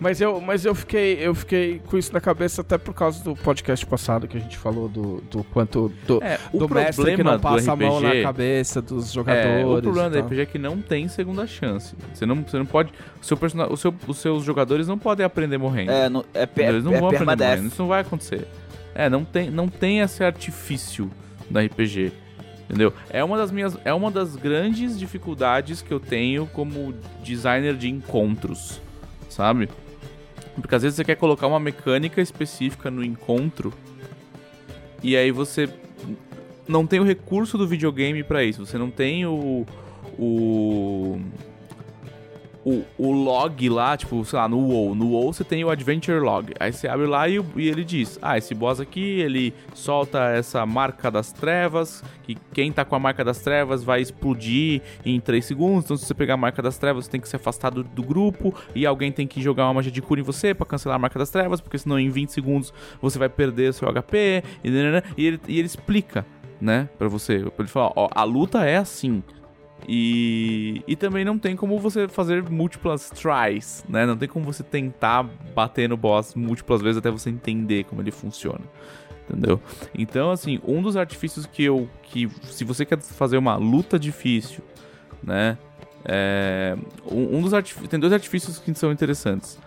[0.00, 3.36] Mas eu, mas eu fiquei, eu fiquei com isso na cabeça até por causa do
[3.36, 7.16] podcast passado que a gente falou do, do quanto do, É, o do mestre que
[7.16, 9.66] problema não passa do a mão na RPG cabeça dos É, jogadores.
[9.66, 10.18] o problema do.
[10.20, 11.94] RPG é que não tem segunda chance.
[12.14, 12.90] Você não, você não pode.
[13.20, 15.90] O seu persona, o seu, os seus jogadores não podem aprender morrendo.
[15.92, 17.66] É, no, é, pe- Eles não é vão aprender morrendo.
[17.68, 18.48] Isso não vai acontecer.
[18.94, 21.10] É, não tem, não tem esse artifício
[21.50, 22.10] da RPG.
[22.70, 22.94] Entendeu?
[23.10, 23.76] É uma das minhas.
[23.84, 28.80] É uma das grandes dificuldades que eu tenho como designer de encontros.
[29.28, 29.68] Sabe?
[30.54, 33.72] Porque às vezes você quer colocar uma mecânica específica no encontro.
[35.02, 35.68] E aí você
[36.68, 38.64] não tem o recurso do videogame pra isso.
[38.64, 39.66] Você não tem o.
[40.18, 41.20] O.
[42.64, 44.94] O, o log lá, tipo, sei lá, no WoW.
[44.94, 46.52] No WoW você tem o Adventure Log.
[46.60, 50.66] Aí você abre lá e, e ele diz: Ah, esse boss aqui, ele solta essa
[50.66, 52.04] marca das trevas.
[52.22, 55.84] Que quem tá com a marca das trevas vai explodir em 3 segundos.
[55.84, 58.02] Então, se você pegar a marca das trevas, você tem que se afastar do, do
[58.02, 58.54] grupo.
[58.74, 61.18] E alguém tem que jogar uma magia de cura em você pra cancelar a marca
[61.18, 61.60] das trevas.
[61.62, 64.44] Porque senão em 20 segundos você vai perder seu HP.
[64.62, 66.26] E, e, ele, e ele explica,
[66.60, 67.38] né, pra você.
[67.38, 69.22] Pra ele falar: Ó, a luta é assim.
[69.88, 74.06] E, e também não tem como você fazer múltiplas tries, né?
[74.06, 75.24] Não tem como você tentar
[75.54, 78.60] bater no boss múltiplas vezes até você entender como ele funciona.
[79.28, 79.60] Entendeu?
[79.94, 81.88] Então, assim, um dos artifícios que eu.
[82.02, 84.62] que Se você quer fazer uma luta difícil,
[85.22, 85.56] né?
[86.04, 86.76] É,
[87.10, 87.52] um, dos.
[87.88, 89.58] Tem dois artifícios que são interessantes.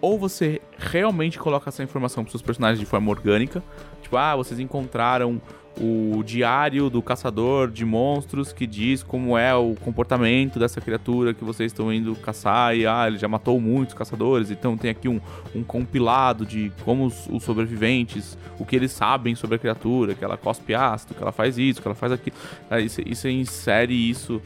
[0.00, 3.62] Ou você realmente coloca essa informação para seus personagens de forma orgânica.
[4.02, 5.40] Tipo, ah, vocês encontraram
[5.80, 11.44] o diário do caçador de monstros que diz como é o comportamento dessa criatura que
[11.44, 15.20] vocês estão indo caçar e ah, ele já matou muitos caçadores, então tem aqui um,
[15.54, 20.24] um compilado de como os, os sobreviventes, o que eles sabem sobre a criatura, que
[20.24, 22.36] ela cospe ácido, que ela faz isso, que ela faz aquilo.
[22.68, 24.42] Aí você, você insere isso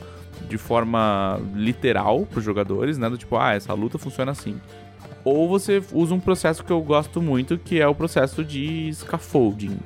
[0.49, 3.09] de forma literal para os jogadores, né?
[3.09, 4.61] Do tipo, ah, essa luta funciona assim.
[5.25, 9.79] Ou você usa um processo que eu gosto muito, que é o processo de scaffolding,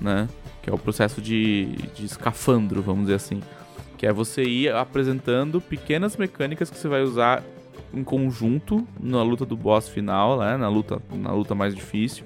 [0.00, 0.28] né?
[0.66, 3.40] Que é o processo de, de escafandro, vamos dizer assim.
[3.96, 7.44] Que é você ir apresentando pequenas mecânicas que você vai usar
[7.94, 10.56] em conjunto na luta do boss final, né?
[10.56, 12.24] Na luta, na luta mais difícil.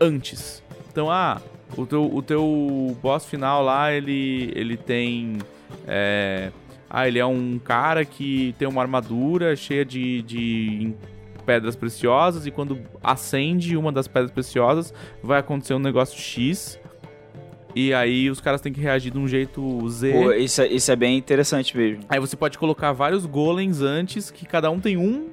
[0.00, 0.62] Antes.
[0.88, 1.42] Então, ah,
[1.76, 5.38] o teu, o teu boss final lá, ele, ele tem.
[5.84, 6.52] É,
[6.88, 10.94] ah, ele é um cara que tem uma armadura cheia de, de
[11.44, 14.94] pedras preciosas e quando acende uma das pedras preciosas
[15.24, 16.78] vai acontecer um negócio X.
[17.78, 20.10] E aí os caras têm que reagir de um jeito Z.
[20.10, 22.04] Pô, isso, é- isso é bem interessante mesmo.
[22.08, 25.28] Aí você pode colocar vários golems antes, que cada um tem um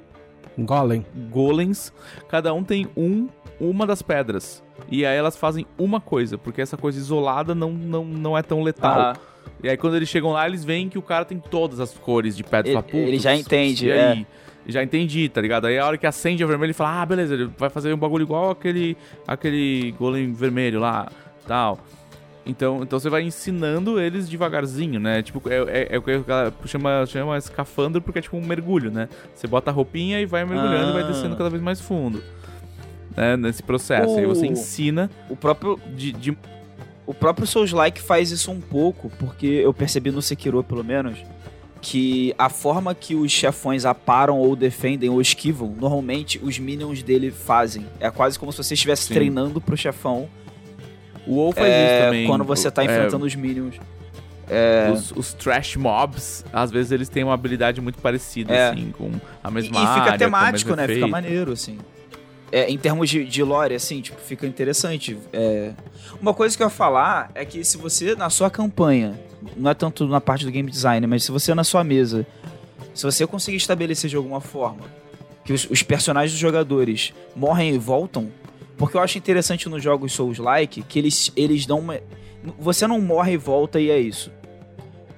[0.58, 1.04] Golem.
[1.30, 1.90] golems,
[2.28, 4.62] cada um tem um uma das pedras.
[4.90, 8.62] E aí elas fazem uma coisa, porque essa coisa isolada não, não, não é tão
[8.62, 8.92] letal.
[9.00, 9.16] Ah,
[9.62, 12.36] E aí quando eles chegam lá, eles veem que o cara tem todas as cores
[12.36, 12.68] de pedra.
[12.68, 14.08] Ele- Fala, "Putz, ele já entende, e é.
[14.10, 14.26] aí?
[14.66, 15.66] Já entendi, tá ligado?
[15.66, 17.96] Aí a hora que acende a vermelho, ele fala, ah, beleza, ele vai fazer um
[17.96, 18.96] bagulho igual aquele,
[19.26, 21.08] aquele golem vermelho lá,
[21.46, 21.78] tal.
[22.46, 25.22] Então, então você vai ensinando eles devagarzinho, né?
[25.22, 28.90] Tipo, é, é, é o que a chama, chama escafandro porque é tipo um mergulho,
[28.90, 29.08] né?
[29.34, 31.06] Você bota a roupinha e vai mergulhando e vai Ah.
[31.06, 32.22] descendo cada vez mais fundo.
[33.16, 33.36] Né?
[33.36, 34.18] Nesse processo.
[34.18, 36.36] Aí você O- ensina o próprio de, de
[37.06, 41.18] O próprio Souls-like faz isso um pouco, porque eu percebi no Sekiro, pelo menos,
[41.82, 47.30] que a forma que os chefões aparam ou defendem ou esquivam, normalmente os minions dele
[47.30, 47.86] fazem.
[48.00, 49.14] É quase como se você estivesse Sim.
[49.14, 50.28] treinando pro chefão
[51.26, 52.26] O WoW faz é, isso também.
[52.26, 53.76] quando você tá É, enfrentando os minions.
[54.48, 58.68] É, Os, os trash mobs, às vezes eles têm uma habilidade muito parecida, É.
[58.70, 59.10] assim, com
[59.42, 60.82] a e, mesma e área, com fica o temático, mesmo né?
[60.82, 61.10] Fica efeito.
[61.10, 61.78] maneiro, assim.
[62.52, 65.16] É, em termos de, de lore, assim, tipo, fica interessante.
[65.32, 65.72] É,
[66.20, 69.18] Uma coisa que eu ia falar é que se você, na sua campanha,
[69.56, 72.26] não é tanto na parte do game design, mas se você na sua mesa,
[72.94, 74.82] se você conseguir estabelecer de alguma forma
[75.42, 78.28] que os, os personagens dos jogadores morrem e voltam,
[78.76, 82.00] porque eu acho interessante nos jogos Souls-like que eles, eles dão uma...
[82.58, 84.30] Você não morre e volta e é isso.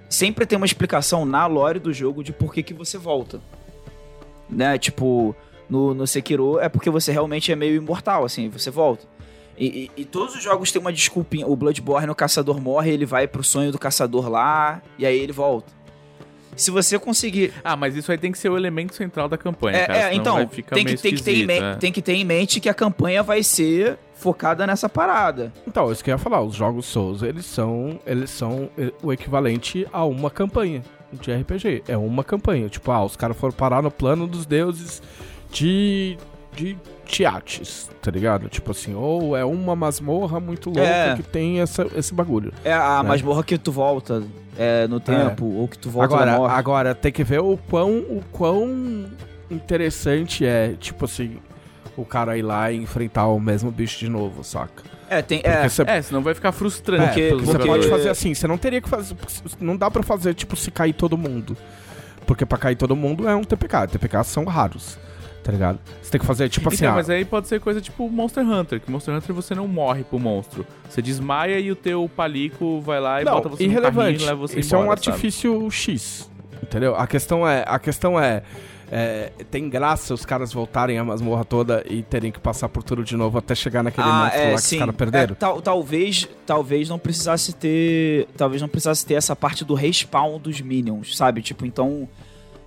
[0.08, 3.40] Sempre tem uma explicação na lore do jogo de por que, que você volta.
[4.48, 4.78] Né?
[4.78, 5.34] Tipo,
[5.68, 9.04] no, no Sekiro é porque você realmente é meio imortal, assim, você volta.
[9.58, 9.66] E,
[9.96, 11.46] e- e todos os jogos têm uma desculpinha.
[11.46, 15.32] O Bloodborne, o caçador morre, ele vai pro sonho do caçador lá, e aí ele
[15.32, 15.72] volta.
[16.56, 17.52] Se você conseguir.
[17.62, 20.02] Ah, mas isso aí tem que ser o elemento central da campanha, É, cara, é,
[20.08, 21.74] senão então, vai ficar tem que, tem, que ter em é.
[21.76, 25.52] tem que ter em mente que a campanha vai ser focada nessa parada.
[25.66, 29.12] Então, isso que eu ia falar, os jogos Souls, eles são, eles são eh, o
[29.12, 31.84] equivalente a uma campanha de RPG.
[31.86, 32.68] É uma campanha.
[32.68, 35.02] Tipo, ah, os caras foram parar no plano dos deuses
[35.50, 36.16] de.
[36.54, 38.48] de Tiates, tá ligado?
[38.48, 41.14] Tipo assim, ou é uma masmorra muito louca É.
[41.14, 42.52] que tem essa, esse bagulho.
[42.64, 43.08] É a Né?
[43.10, 44.24] masmorra que tu volta
[44.58, 46.54] é, no tempo, ou que tu volta da Agora, morte.
[46.58, 49.06] agora, tem que ver o quão, o quão
[49.50, 51.38] interessante é, tipo assim,
[51.96, 54.82] o cara ir lá e enfrentar o mesmo bicho de novo, saca?
[55.08, 55.40] É, tem.
[55.44, 57.20] É, você É, senão vai ficar frustrante.
[57.20, 59.14] É, porque- você porque- pode fazer assim, você não teria que fazer.
[59.60, 61.56] Não dá pra fazer, tipo, se cair todo mundo.
[62.26, 63.86] Porque pra cair todo mundo é um TPK.
[63.86, 64.98] TPK são raros,
[65.46, 65.78] tá ligado?
[66.02, 68.44] Você tem que fazer, tipo assim, Então, ah, mas aí pode ser coisa tipo Monster
[68.44, 70.66] Hunter, que Monster Hunter você não morre pro monstro.
[70.90, 73.96] Você desmaia e o teu palico vai lá e não, bota você no irrelevante.
[73.96, 75.10] carrinho e leva você Isso é um embora, sabe?
[75.10, 76.28] artifício X,
[76.60, 76.96] entendeu?
[76.96, 78.42] A questão é, a questão é,
[78.90, 83.04] é, tem graça os caras voltarem a masmorra toda e terem que passar por tudo
[83.04, 84.76] de novo até chegar naquele Ah, monstro é, lá que sim.
[84.76, 85.32] os caras perderam.
[85.32, 90.40] É, tal- talvez, talvez não precisasse ter, talvez não precisasse ter essa parte do respawn
[90.40, 91.40] dos minions, sabe?
[91.40, 92.08] Tipo, então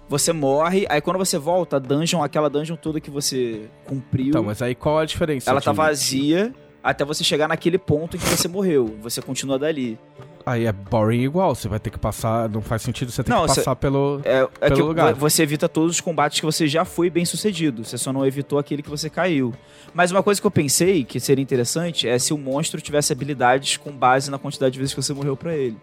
[0.10, 4.44] você morre, aí quando você volta, a dungeon, aquela dungeon toda que você cumpriu, Então,
[4.44, 5.50] mas aí qual a diferença?
[5.50, 6.54] ela tá vazia
[6.84, 8.96] até você chegar naquele ponto em que você morreu.
[9.02, 10.00] Você continua dali.
[10.46, 13.42] Aí é boring igual, você vai ter que passar, não faz sentido você ter Não,
[13.44, 14.22] que você- passar pelo...
[14.24, 15.14] É, é Pelo que lugar.
[15.14, 17.84] vo- você evita todos os combates que você já foi bem sucedido.
[17.84, 19.54] Você só não evitou aquele que você caiu.
[19.94, 23.76] Mas uma coisa que eu pensei que seria interessante é se o monstro tivesse habilidades
[23.78, 25.78] com base na quantidade de vezes que você morreu pra ele.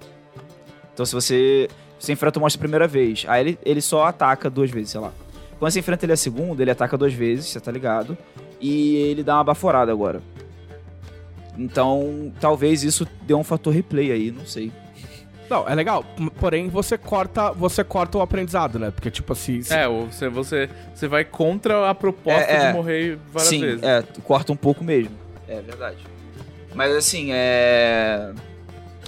[0.95, 4.49] Então se você, você enfrenta o monstro a primeira vez, aí ele, ele só ataca
[4.51, 5.13] duas vezes, sei lá.
[5.59, 8.17] Quando você enfrenta ele a segunda, ele ataca duas vezes, você tá ligado?
[8.61, 10.21] E ele dá uma baforada agora.
[11.59, 14.71] Então, talvez isso dê um fator replay aí, não sei.
[15.49, 16.05] Não, é legal,
[16.41, 18.91] porém você corta, você corta o aprendizado, né?
[18.91, 22.67] Porque tipo assim, se- É, ou você, você, você vai contra a proposta É, é.
[22.67, 23.83] de morrer várias Sim, vezes.
[23.83, 25.13] é, corta um pouco mesmo.
[25.49, 25.99] É verdade.
[26.75, 28.33] Mas assim, é.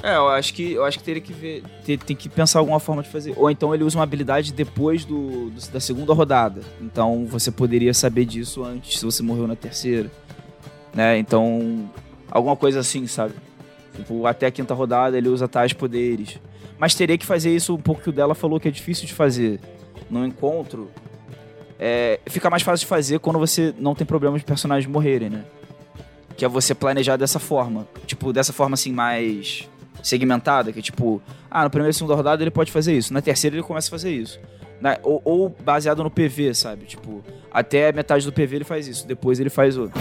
[0.03, 1.63] É, eu acho que eu acho que teria que ver.
[1.85, 3.35] ter- tem que pensar alguma forma de fazer.
[3.37, 6.61] Ou então ele usa uma habilidade depois do, do- da segunda rodada.
[6.81, 10.11] Então você poderia saber disso antes, se você morreu na terceira.
[10.95, 11.19] Né?
[11.19, 11.91] Então.
[12.31, 13.35] Alguma coisa assim, sabe?
[13.97, 16.39] Tipo, até a quinta rodada ele usa tais poderes.
[16.79, 19.15] Mas teria que fazer isso um pouco que o dela falou que é difícil de
[19.15, 19.59] fazer.
[20.11, 20.91] No encontro,
[21.79, 25.45] é, fica mais fácil de fazer quando você não tem problema de personagens morrerem, né?
[26.37, 27.89] Que é você planejar dessa forma.
[28.07, 29.69] Tipo, dessa forma assim, mais
[30.03, 31.21] segmentada, que é tipo,
[31.51, 33.91] ah, na primeira e segunda rodada ele pode fazer isso, na terceira ele começa a
[33.91, 34.39] fazer isso.
[34.81, 36.85] Na- ou, ou baseado no PV, sabe?
[36.87, 37.23] Tipo,
[37.53, 40.01] até metade do PV ele faz isso, depois ele faz outro.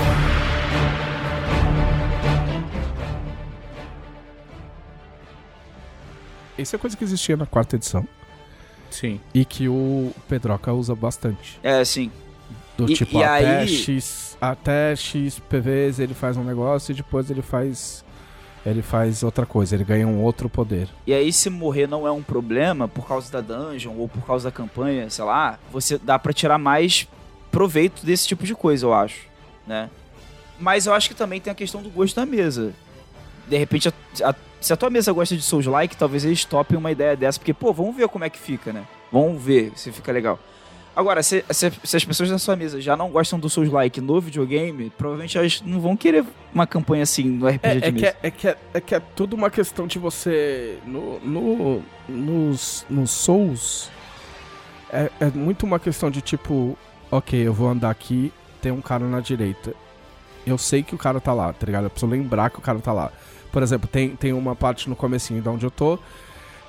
[6.58, 8.08] Isso é coisa que existia na quarta edição
[8.90, 9.20] Sim.
[9.34, 11.60] e que o Pedroca usa bastante.
[11.62, 12.12] É, assim.
[12.76, 16.96] Do E- tipo, e até, aí- X, até X PVs ele faz um negócio e
[16.96, 18.04] depois ele faz.
[18.70, 20.90] Ele faz outra coisa, ele ganha um outro poder.
[21.06, 24.50] E aí, se morrer não é um problema por causa da dungeon ou por causa
[24.50, 27.08] da campanha, sei lá, você dá pra tirar mais
[27.52, 29.22] proveito desse tipo de coisa, eu acho,
[29.66, 29.90] né?
[30.60, 32.74] Mas eu acho que também tem a questão do gosto da mesa.
[33.48, 33.94] De repente, a-
[34.30, 37.54] a- se a tua mesa gosta de Souls-like, talvez eles topem uma ideia dessa, porque,
[37.54, 38.84] pô, vamos ver como é que fica, né?
[39.12, 40.38] Vamos ver se fica legal.
[40.98, 44.20] Agora, se, se- se as pessoas da sua mesa já não gostam do Souls-like no
[44.20, 48.00] videogame, provavelmente elas não vão querer uma campanha assim no RPG É, de é, mesa.
[48.00, 50.80] que é, é, que é, é que é tudo uma questão de você.
[50.88, 53.92] No, no, nos, nos Souls,
[54.92, 56.76] é, é muito uma questão de tipo:
[57.12, 59.76] ok, eu vou andar aqui, tem um cara na direita.
[60.48, 61.84] Eu sei que o cara tá lá, tá ligado?
[61.84, 63.12] Eu preciso lembrar que o cara tá lá.
[63.52, 66.00] Por exemplo, tem, tem uma parte no comecinho de onde eu tô.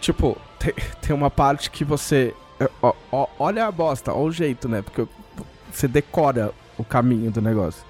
[0.02, 2.34] Tipo, tem, tem uma parte que você.
[2.60, 4.82] É, ó, ó, olha a bosta, olha o jeito, né?
[4.82, 5.06] Porque
[5.72, 7.84] você decora o caminho do negócio.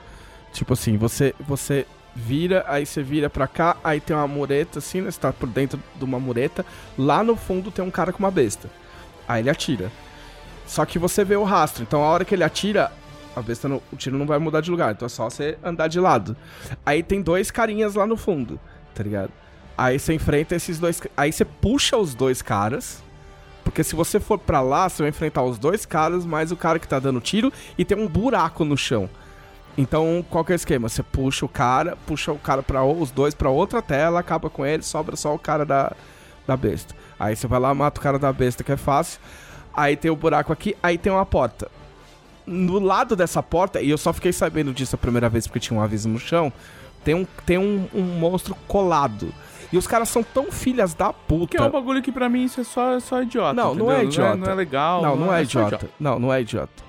[0.52, 5.00] Tipo assim, você, você vira, aí você vira pra cá, aí tem uma mureta assim,
[5.00, 5.10] né?
[5.10, 6.64] Você tá por dentro de uma mureta.
[6.96, 8.68] Lá no fundo tem um cara com uma besta.
[9.26, 9.90] Aí ele atira.
[10.66, 11.82] Só que você vê o rastro.
[11.82, 12.90] Então a hora que ele atira,
[13.36, 14.92] a besta não- o tiro não vai mudar de lugar.
[14.92, 16.36] Então é só você andar de lado.
[16.84, 18.58] Aí tem dois carinhas lá no fundo,
[18.94, 19.30] tá ligado?
[19.76, 21.00] Aí você enfrenta esses dois.
[21.16, 23.02] Aí você puxa os dois caras.
[23.68, 26.78] Porque se você for pra lá, você vai enfrentar os dois caras, mais o cara
[26.78, 29.10] que tá dando tiro, e tem um buraco no chão.
[29.76, 30.88] Então, qual que é o esquema?
[30.88, 34.64] Você puxa o cara, puxa o cara para os dois pra outra tela, acaba com
[34.64, 35.92] ele, sobra só o cara da,
[36.46, 36.94] da besta.
[37.20, 39.20] Aí você vai lá, mata o cara da besta, que é fácil.
[39.74, 41.70] Aí tem o buraco aqui, aí tem uma porta.
[42.46, 45.78] No lado dessa porta, e eu só fiquei sabendo disso a primeira vez porque tinha
[45.78, 46.50] um aviso no chão,
[47.04, 49.30] tem um, tem um, um monstro colado.
[49.72, 51.56] E os caras são tão filhas da puta.
[51.56, 53.54] Que é um bagulho que pra mim isso é só, é só idiota.
[53.54, 53.96] Não, não entendeu?
[53.96, 54.36] é idiota.
[54.36, 55.02] Não é, legal.
[55.02, 55.90] Não, não é só idiota.
[56.00, 56.82] Não, não é idiota.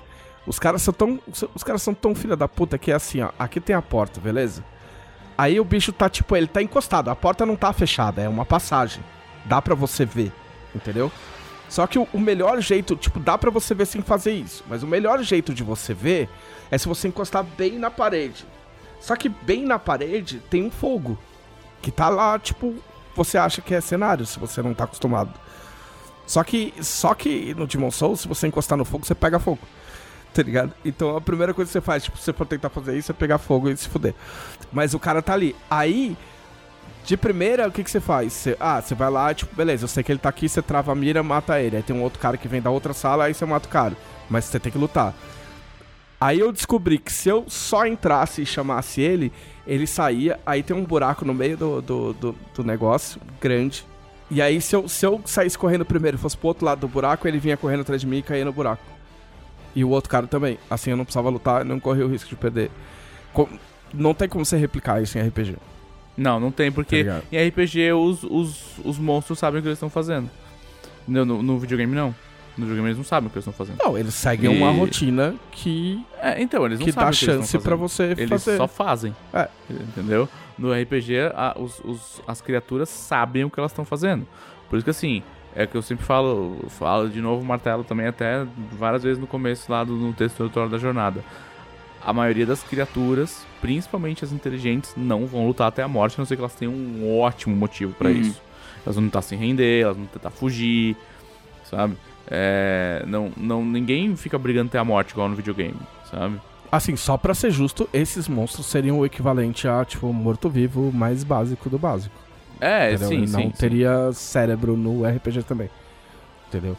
[0.46, 1.20] Os caras são tão.
[1.54, 3.30] Os caras são tão filha da puta que é assim, ó.
[3.38, 4.64] Aqui tem a porta, beleza?
[5.36, 7.08] Aí o bicho tá, tipo, ele tá encostado.
[7.08, 9.02] A porta não tá fechada, é uma passagem.
[9.44, 10.32] Dá pra você ver,
[10.74, 11.10] entendeu?
[11.68, 14.64] Só que o, o melhor jeito, tipo, dá pra você ver sem fazer isso.
[14.68, 16.28] Mas o melhor jeito de você ver
[16.70, 18.44] é se você encostar bem na parede.
[19.00, 21.16] Só que bem na parede tem um fogo.
[21.82, 22.74] Que tá lá, tipo,
[23.14, 25.30] você acha que é cenário, se você não tá acostumado.
[26.26, 29.58] Só que, só que no Demon Souls, se você encostar no fogo, você pega fogo.
[30.32, 30.72] Tá ligado?
[30.84, 33.14] Então a primeira coisa que você faz, tipo, se você for tentar fazer isso, é
[33.14, 34.14] pegar fogo e se fuder.
[34.72, 35.56] Mas o cara tá ali.
[35.68, 36.16] Aí,
[37.04, 38.32] de primeira, o que, que você faz?
[38.32, 40.92] Você- ah, você vai lá, tipo, beleza, eu sei que ele tá aqui, você trava
[40.92, 41.78] a mira, mata ele.
[41.78, 43.96] Aí tem um outro cara que vem da outra sala, aí você mata o cara.
[44.28, 45.12] Mas você tem que lutar.
[46.20, 49.32] Aí eu descobri que se eu só entrasse e chamasse ele,
[49.72, 53.84] ele saía, aí tem um buraco no meio do, do, do, do negócio, grande.
[54.30, 56.88] E aí se eu, se eu saísse correndo primeiro e fosse pro outro lado do
[56.88, 58.82] buraco, ele vinha correndo atrás de mim e caía no buraco.
[59.74, 60.58] E o outro cara também.
[60.68, 62.70] Assim eu não precisava lutar, não corria o risco de perder.
[63.32, 63.48] Co-
[63.94, 65.56] não tem como você replicar isso em RPG.
[66.16, 67.22] Não, não tem, Tá porque ligado?
[67.30, 70.28] em RPG os, os, os monstros sabem o que eles estão fazendo.
[71.06, 72.14] No, no, no videogame não.
[72.58, 73.78] No videogame eles não sabem o que eles estão fazendo.
[73.82, 77.24] Não, eles seguem E- uma rotina que, É, então, eles não que sabem dá que
[77.24, 77.76] eles chance fazendo.
[77.78, 78.56] você Eles fazer.
[78.56, 79.16] só fazem.
[79.32, 79.48] É.
[79.70, 80.28] Entendeu?
[80.58, 84.26] No RPG, a- os, os- as criaturas sabem o que elas estão fazendo.
[84.68, 85.22] Por isso que assim,
[85.54, 89.70] é que eu sempre falo, falo de novo, martelo também, até várias vezes no começo
[89.72, 91.24] lá do no texto introdutório da jornada.
[92.04, 96.26] A maioria das criaturas, principalmente as inteligentes, não vão lutar até a morte, a não
[96.26, 98.16] ser que elas tenham um ótimo motivo pra Uhum.
[98.16, 98.40] isso.
[98.84, 100.96] Elas vão tentar se render, elas vão tentar fugir,
[101.64, 101.96] sabe?
[102.30, 105.74] É, não, não, ninguém fica brigando até a morte igual no videogame,
[106.10, 106.40] sabe?
[106.70, 111.68] Assim, só pra ser justo, esses monstros seriam o equivalente a, tipo, morto-vivo mais básico
[111.68, 112.14] do básico.
[112.60, 113.08] É, entendeu?
[113.08, 113.50] sim, não sim, sim.
[113.58, 115.68] teria cérebro no RPG também.
[116.48, 116.76] Entendeu?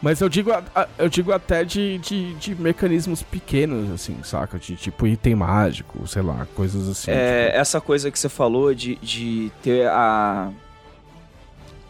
[0.00, 0.50] Mas eu digo,
[0.96, 4.58] eu digo até de, de, de mecanismos pequenos, assim, saca?
[4.58, 7.10] De tipo item mágico, sei lá, coisas assim.
[7.10, 10.50] É, tipo- essa coisa que você falou de, de ter a.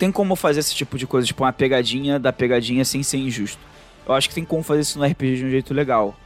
[0.01, 3.60] Tem como fazer esse tipo de coisa, tipo uma pegadinha da pegadinha sem ser injusto.
[4.09, 6.16] Eu acho que tem como fazer isso no RPG de um jeito legal.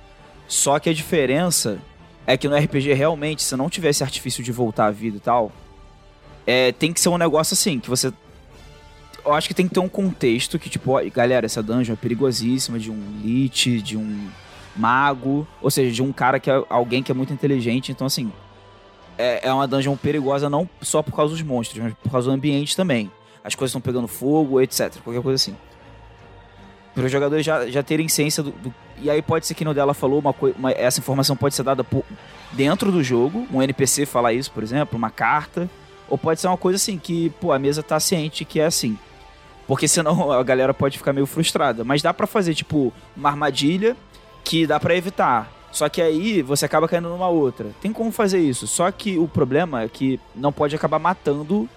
[0.47, 1.79] Só que a diferença
[2.25, 5.51] é que no RPG realmente, se não tivesse artifício de voltar à vida e tal,
[6.47, 8.13] é, tem que ser um negócio assim, que você.
[9.25, 11.97] Eu acho que tem que ter um contexto que, tipo, ó, galera, essa dungeon é
[11.97, 14.29] perigosíssima, de um lich, de um
[14.77, 18.31] mago, ou seja, de um cara que é alguém que é muito inteligente, então assim
[19.19, 22.35] é, é uma dungeon perigosa não só por causa dos monstros, mas por causa do
[22.35, 23.11] ambiente também.
[23.45, 24.97] As coisas estão pegando fogo, etc.
[25.05, 25.55] Qualquer coisa assim.
[26.95, 29.75] Para os jogadores já, já terem ciência do, do- E aí pode ser que no
[29.75, 30.57] dela falou uma coisa.
[30.77, 32.05] Essa informação pode ser dada por,
[32.53, 35.69] dentro do jogo, um NPC falar isso, por exemplo, uma carta.
[36.09, 38.97] Ou pode ser uma coisa assim, que, pô, a mesa tá ciente que é assim.
[39.67, 41.85] Porque senão a galera pode ficar meio frustrada.
[41.85, 43.97] Mas dá pra fazer, tipo, uma armadilha
[44.45, 45.51] que dá pra evitar.
[45.73, 47.73] Só que aí você acaba caindo numa outra.
[47.83, 48.67] Tem como fazer isso.
[48.69, 51.69] Só que o problema é que não pode acabar matando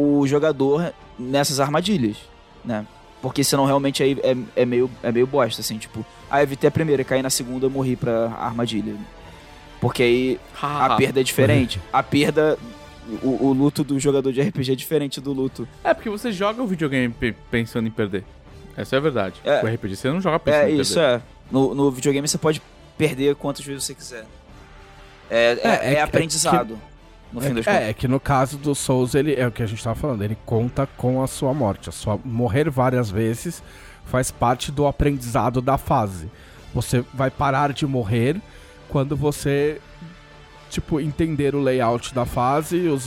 [0.00, 2.16] o jogador nessas armadilhas,
[2.64, 2.86] né?
[3.20, 6.70] Porque senão realmente aí é, é meio, é meio bosta, assim, tipo, ah, evitei a
[6.70, 8.94] primeira, caí na segunda, eu morri pra armadilha.
[9.80, 11.80] Porque aí a perda é diferente.
[11.92, 12.58] A perda.
[13.22, 15.66] O, o luto do jogador de RPG é diferente do luto.
[15.82, 18.22] É porque você joga o videogame pe- pensando em perder.
[18.76, 19.40] Essa é a verdade.
[19.44, 19.64] É.
[19.64, 21.16] O RPG você não joga pensando É, em isso perder.
[21.16, 21.22] é.
[21.50, 22.60] No, no videogame você pode
[22.98, 24.26] perder quantas vezes você quiser.
[25.30, 26.78] É, é, É, é é que- aprendizado.
[27.32, 27.82] No fim das contas.
[27.82, 30.22] É, é que no caso do Souls, ele é o que a gente tava falando,
[30.22, 31.88] ele conta com a sua morte.
[31.88, 33.62] A sua morrer várias vezes
[34.04, 36.30] faz parte do aprendizado da fase.
[36.74, 38.40] Você vai parar de morrer
[38.88, 39.80] quando você
[40.70, 43.06] tipo entender o layout da fase, os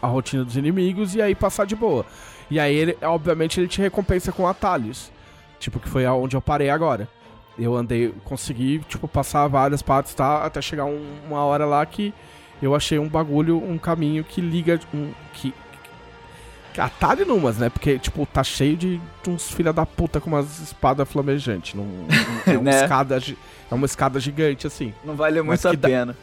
[0.00, 2.06] a rotina dos inimigos e aí passar de boa.
[2.50, 5.10] E aí ele, obviamente, ele te recompensa com atalhos.
[5.58, 7.08] Tipo, que foi aonde eu parei agora.
[7.58, 10.44] Eu andei, consegui, tipo, passar várias partes, tá?
[10.44, 12.14] Até chegar um- uma hora lá que
[12.62, 14.78] eu achei um bagulho, um caminho que liga.
[14.94, 15.52] Um, que,
[16.72, 17.68] que atalho numas, né?
[17.68, 21.74] Porque, tipo, tá cheio de, de uns filha da puta com umas espadas flamejantes.
[21.74, 22.08] Num, num-
[22.46, 22.82] é, uma Né?
[22.82, 23.18] escada,
[23.70, 24.94] é uma escada gigante, assim.
[25.04, 26.16] Não vale muito a dá- pena.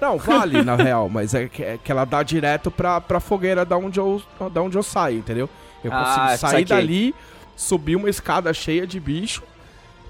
[0.00, 3.64] Não, vale, na real, mas é que, é que ela dá direto pra, pra fogueira
[3.64, 4.20] da onde, eu,
[4.52, 5.48] da onde eu saio, entendeu?
[5.82, 7.14] Eu Ah, consigo sair dali,
[7.56, 9.42] subir uma escada cheia de bicho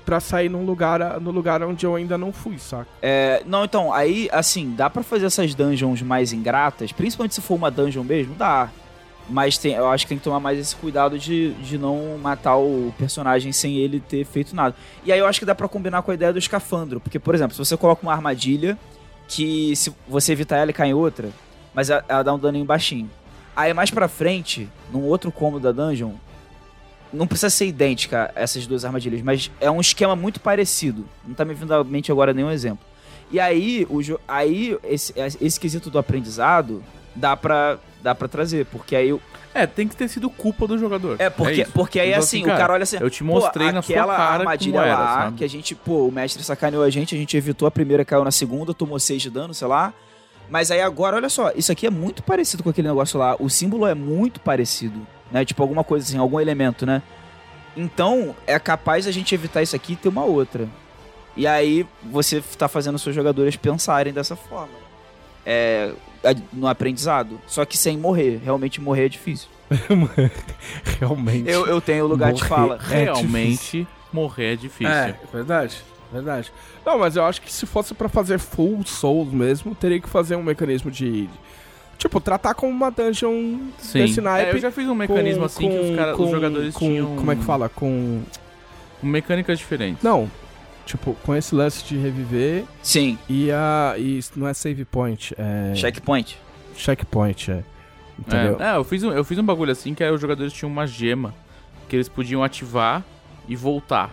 [0.04, 2.86] pra sair num lugar, no lugar onde eu ainda não fui, saca?
[3.00, 7.54] É, não, então, aí, assim, dá pra fazer essas dungeons mais ingratas, principalmente se for
[7.54, 8.70] uma dungeon mesmo, dá.
[9.28, 12.56] Mas tem, eu acho que tem que tomar mais esse cuidado de, de não matar
[12.56, 14.74] o personagem sem ele ter feito nada.
[15.02, 17.00] E aí eu acho que dá pra combinar com a ideia do escafandro.
[17.00, 18.78] Porque, por exemplo, se você coloca uma armadilha
[19.26, 21.30] que se você evitar ela e cai em outra,
[21.72, 23.10] mas ela, ela dá um daninho baixinho.
[23.56, 26.12] Aí mais pra frente, num outro cômodo da dungeon,
[27.14, 31.06] não precisa ser idêntica essas duas armadilhas, mas é um esquema muito parecido.
[31.26, 32.84] Não tá me vindo à mente agora nenhum exemplo.
[33.30, 36.82] E aí, o aí esse, esse quesito do aprendizado
[37.16, 39.12] dá pra, dá pra trazer, porque aí...
[39.12, 39.20] o-
[39.54, 41.16] É, tem que ter sido culpa do jogador.
[41.20, 41.72] É, porque, isso.
[41.72, 42.98] porque aí Então, assim, o cara olha assim...
[43.00, 45.36] Eu te mostrei na sua aquela cara armadilha como era, lá, sabe?
[45.38, 48.24] que a gente, pô, o mestre sacaneou a gente, a gente evitou a primeira, caiu
[48.24, 49.92] na segunda, tomou seis de dano, sei lá.
[50.50, 53.34] Mas aí agora, olha só, isso aqui é muito parecido com aquele negócio lá.
[53.40, 55.44] O símbolo é muito parecido, né?
[55.44, 57.02] Tipo, alguma coisa assim, algum elemento, né?
[57.76, 60.68] Então, é capaz a gente evitar isso aqui e ter uma outra.
[61.36, 64.84] E aí, você tá fazendo os seus jogadores pensarem dessa forma.
[65.44, 65.92] É,
[66.52, 67.40] no aprendizado.
[67.46, 68.40] Só que sem morrer.
[68.42, 69.48] Realmente morrer é difícil.
[71.00, 71.50] Realmente.
[71.50, 72.78] Eu, eu tenho lugar de fala.
[72.90, 74.92] É Realmente, morrer é difícil.
[74.92, 75.76] É, verdade,
[76.12, 76.52] verdade.
[76.84, 80.36] Não, mas eu acho que se fosse pra fazer full souls mesmo, teria que fazer
[80.36, 81.28] um mecanismo de.
[81.98, 84.00] Tipo, tratar como uma dungeon Sim.
[84.00, 84.50] desse naipe.
[84.50, 86.74] É, eu já fiz um mecanismo com- assim que os, com- cara, com- os jogadores
[86.74, 87.16] com- tinham.
[87.16, 87.68] Como é que fala?
[87.68, 88.22] Com.
[89.00, 90.02] com mecânicas diferentes.
[90.02, 90.30] Não.
[90.86, 93.94] Tipo, com esse lance de reviver Sim, e a.
[93.96, 95.74] E isso não é save point, é.
[95.74, 96.38] checkpoint.
[96.76, 97.64] Checkpoint, é.
[98.18, 98.56] Entendeu?
[98.60, 100.70] É, é, eu, fiz um, eu fiz um bagulho assim que era os jogadores tinham
[100.70, 101.34] uma gema
[101.88, 103.02] que eles podiam ativar
[103.48, 104.10] e voltar.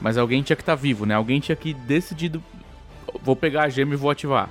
[0.00, 1.14] Mas alguém tinha que estar vivo, né?
[1.14, 2.42] Alguém tinha que decidido.
[3.22, 4.50] Vou pegar a gema e vou ativar.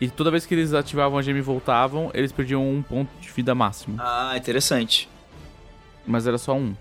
[0.00, 3.28] E toda vez que eles ativavam a gema e voltavam, eles perdiam um ponto de
[3.30, 3.96] vida máximo.
[3.98, 5.08] Ah, interessante.
[6.06, 6.74] Mas era só um.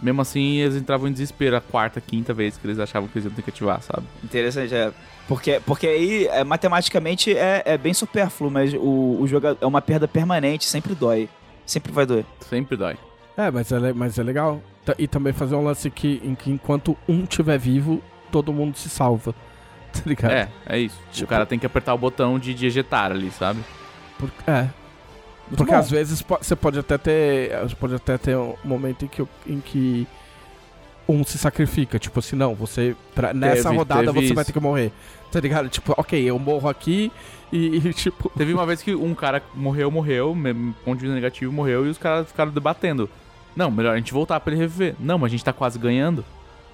[0.00, 3.26] Mesmo assim, eles entravam em desespero a quarta, quinta vez que eles achavam que eles
[3.26, 4.06] iam ter que ativar, sabe?
[4.22, 4.92] Interessante, é.
[5.26, 9.80] Porque, porque aí, é, matematicamente, é, é bem supérfluo, mas o, o jogador é uma
[9.80, 11.28] perda permanente, sempre dói.
[11.64, 12.26] Sempre vai doer.
[12.40, 12.96] Sempre dói.
[13.36, 14.62] É, mas é, mas é legal.
[14.98, 18.88] E também fazer um lance que, em que enquanto um tiver vivo, todo mundo se
[18.90, 19.34] salva.
[20.02, 20.32] Tá ligado?
[20.32, 20.98] É, é isso.
[21.12, 23.60] Tipo- O cara tem que apertar o botão de, de ejetar ali, sabe?
[24.18, 24.62] Por- é.
[25.46, 25.78] Muito Porque bom.
[25.78, 27.50] às vezes você pode até ter.
[27.62, 30.06] Você pode até ter um momento em que, em que
[31.08, 31.98] um se sacrifica.
[31.98, 32.96] Tipo assim, não, você.
[33.14, 34.52] pra- nessa Teve- rodada teve você vai isso.
[34.52, 34.90] ter que morrer.
[35.30, 35.68] Tá ligado?
[35.68, 37.12] Tipo, ok, eu morro aqui
[37.52, 38.30] e, e, tipo.
[38.30, 40.34] Teve uma vez que um cara morreu, morreu,
[40.84, 43.08] ponto de vida negativo, morreu, e os caras ficaram debatendo.
[43.54, 44.96] Não, melhor a gente voltar pra ele reviver.
[44.98, 46.24] Não, mas a gente tá quase ganhando.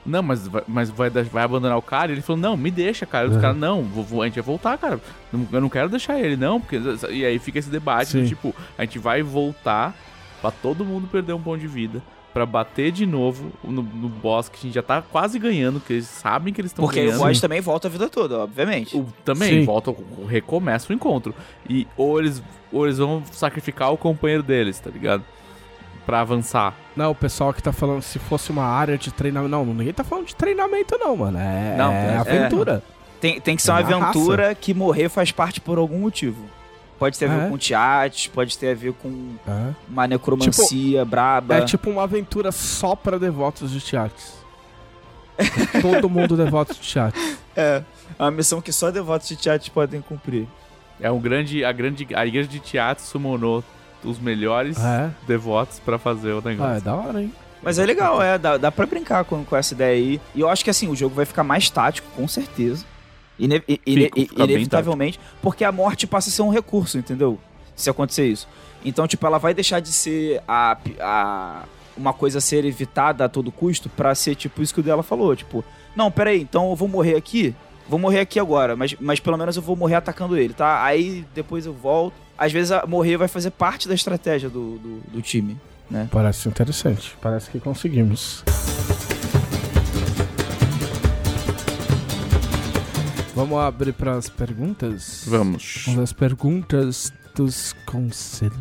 [0.05, 2.11] Não, mas vai, mas vai, vai abandonar o cara?
[2.11, 3.29] E ele falou, não, me deixa, cara.
[3.29, 3.41] Os Uhum.
[3.41, 5.01] caras, não, vou- vou- a gente vai voltar, cara.
[5.33, 6.61] Não- Eu não quero deixar ele, não.
[6.61, 6.81] Porque...
[7.11, 9.95] E aí fica esse debate, do tipo, a gente vai voltar
[10.41, 12.03] pra todo mundo perder um ponto de vida.
[12.33, 15.95] Pra bater de novo no, no boss que a gente já tá quase ganhando, que
[15.95, 17.27] eles sabem que eles estão Porque aí o ganhando.
[17.27, 18.97] boss também volta a vida toda, obviamente.
[18.97, 19.65] O- também Sim.
[19.65, 19.93] volta,
[20.29, 21.35] recomeça o encontro.
[21.69, 22.41] E ou eles,
[22.73, 25.25] ou eles vão sacrificar o companheiro deles, tá ligado?
[26.11, 26.75] Pra avançar.
[26.97, 29.49] Não, o pessoal que tá falando se fosse uma área de treinamento.
[29.51, 31.39] Não, ninguém tá falando de treinamento, não, mano.
[31.39, 32.83] É, Não, é é- aventura.
[33.21, 36.45] Tem, tem que ser uma É uma aventura que morrer faz parte por algum motivo.
[36.99, 37.49] Pode ter a ver É.
[37.49, 39.73] com teates, pode ter a ver com É.
[39.89, 41.55] uma necromancia braba.
[41.59, 44.35] É tipo uma aventura só pra devotos de Tiates.
[45.81, 47.39] Todo mundo devoto de Tiates.
[47.57, 47.83] É,
[48.19, 50.47] é uma missão que só devotos de teates podem cumprir.
[51.01, 51.65] É um grande.
[51.65, 52.07] A grande.
[52.15, 53.63] A igreja de teatro summonou
[54.05, 55.11] os melhores É.
[55.27, 56.83] devotos pra fazer o Ah, é negócio.
[56.83, 57.33] da hora, hein?
[57.63, 60.21] Mas é legal, é, dá, dá pra brincar com, com essa ideia aí.
[60.35, 62.87] E eu acho que assim, o jogo vai ficar mais tático, com certeza.
[63.39, 67.39] Ine- i- ine- inevitavelmente, porque a morte passa a ser um recurso, entendeu?
[67.77, 68.47] Se acontecer isso.
[68.85, 71.63] Então, tipo, ela vai deixar de ser a, a-
[71.97, 75.03] uma coisa a ser evitada a todo custo pra ser tipo isso que o dela
[75.03, 75.35] falou.
[75.37, 75.63] Tipo,
[75.95, 77.55] não, peraí, então eu vou morrer aqui.
[77.89, 80.83] Vou morrer aqui agora, mas, mas pelo menos eu vou morrer atacando ele, tá?
[80.85, 82.15] Aí depois eu volto.
[82.41, 85.61] Às vezes a morrer vai fazer parte da estratégia do, do, do time.
[86.11, 87.15] Parece interessante.
[87.21, 88.43] Parece que conseguimos.
[93.35, 95.25] Vamos abrir para as perguntas?
[95.27, 95.83] Vamos.
[95.85, 98.57] Vamos às perguntas dos conselheiros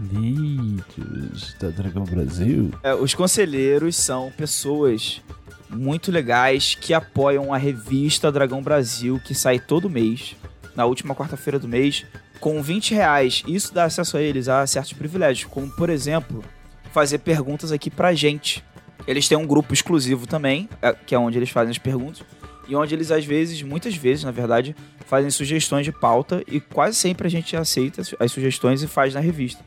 [1.57, 2.71] da Dragão Brasil.
[2.83, 5.21] É, os conselheiros são pessoas
[5.69, 10.35] muito legais que apoiam a revista Dragão Brasil, que sai todo mês,
[10.75, 12.05] na última quarta-feira do mês,
[12.39, 13.43] com 20 reais.
[13.47, 16.43] Isso dá acesso a eles a certos privilégios, como, por exemplo,
[16.91, 18.63] fazer perguntas aqui pra gente.
[19.07, 22.21] Eles têm um grupo exclusivo também, é, que é onde eles fazem as perguntas,
[22.67, 24.75] e onde eles, às vezes, muitas vezes, na verdade,
[25.05, 29.19] fazem sugestões de pauta, e quase sempre a gente aceita as- sugestões e faz na
[29.19, 29.63] revista.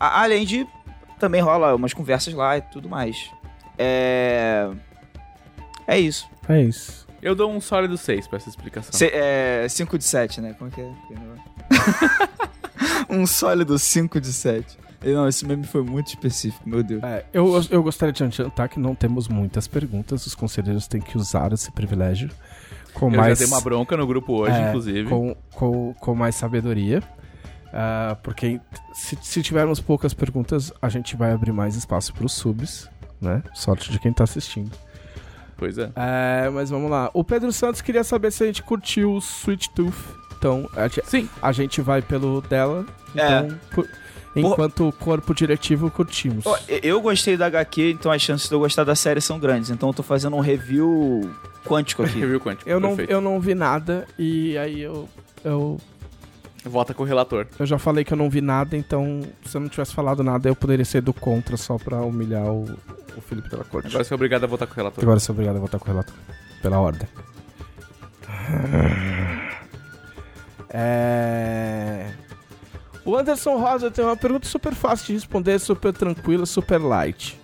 [0.00, 0.66] A- Além de
[1.18, 3.30] também rola umas conversas lá e tudo mais.
[3.78, 4.70] É.
[5.86, 6.26] É isso.
[6.48, 7.06] É isso.
[7.22, 8.90] Eu dou um sólido 6 pra essa explicação.
[9.68, 10.54] 5 de 7, né?
[10.58, 10.90] Como que é?
[13.08, 14.78] um sólido 5 de 7.
[15.04, 17.02] Não, esse meme foi muito específico, meu Deus.
[17.02, 20.26] É, eu, eu gostaria de adiantar que não temos muitas perguntas.
[20.26, 22.30] Os conselheiros têm que usar esse privilégio
[22.92, 25.08] com Eu mais já dei uma bronca no grupo hoje, É, inclusive.
[25.08, 27.02] com, com, com mais sabedoria.
[27.72, 28.58] Ah, porque
[28.94, 32.88] se, se tivermos poucas perguntas, a gente vai abrir mais espaço para os subs,
[33.20, 33.42] né?
[33.54, 34.72] Sorte de quem tá assistindo.
[35.56, 35.90] Pois é.
[35.94, 37.10] É, mas vamos lá.
[37.14, 39.94] O Pedro Santos queria saber se a gente curtiu o Sweet Tooth.
[40.46, 41.28] Então, a, gente- Sim.
[41.42, 42.84] a gente vai pelo dela.
[43.16, 43.38] É.
[43.38, 43.88] Então, cu-
[44.36, 46.44] enquanto corpo diretivo, curtimos.
[46.82, 49.70] Eu gostei da HQ, então as chances de eu gostar da série são grandes.
[49.70, 51.28] Então eu tô fazendo um review
[51.64, 52.18] quântico aqui.
[52.20, 52.68] Review quântico.
[52.70, 55.08] Eu não, eu não vi nada e aí eu,
[55.44, 55.80] eu,
[56.64, 57.46] Vota com o relator.
[57.58, 60.48] eu já falei que eu não vi nada, então se eu não tivesse falado nada,
[60.48, 62.64] eu poderia ser do contra só pra humilhar o,
[63.16, 63.88] o Felipe pela corte.
[63.88, 65.02] Agora você é obrigado a votar com o relator.
[65.02, 66.14] Agora sou obrigado a votar com o relator.
[66.62, 67.08] Pela ordem.
[70.70, 72.10] É...
[73.04, 77.38] O Anderson Rosa tem uma pergunta super fácil de responder, super tranquila, super light.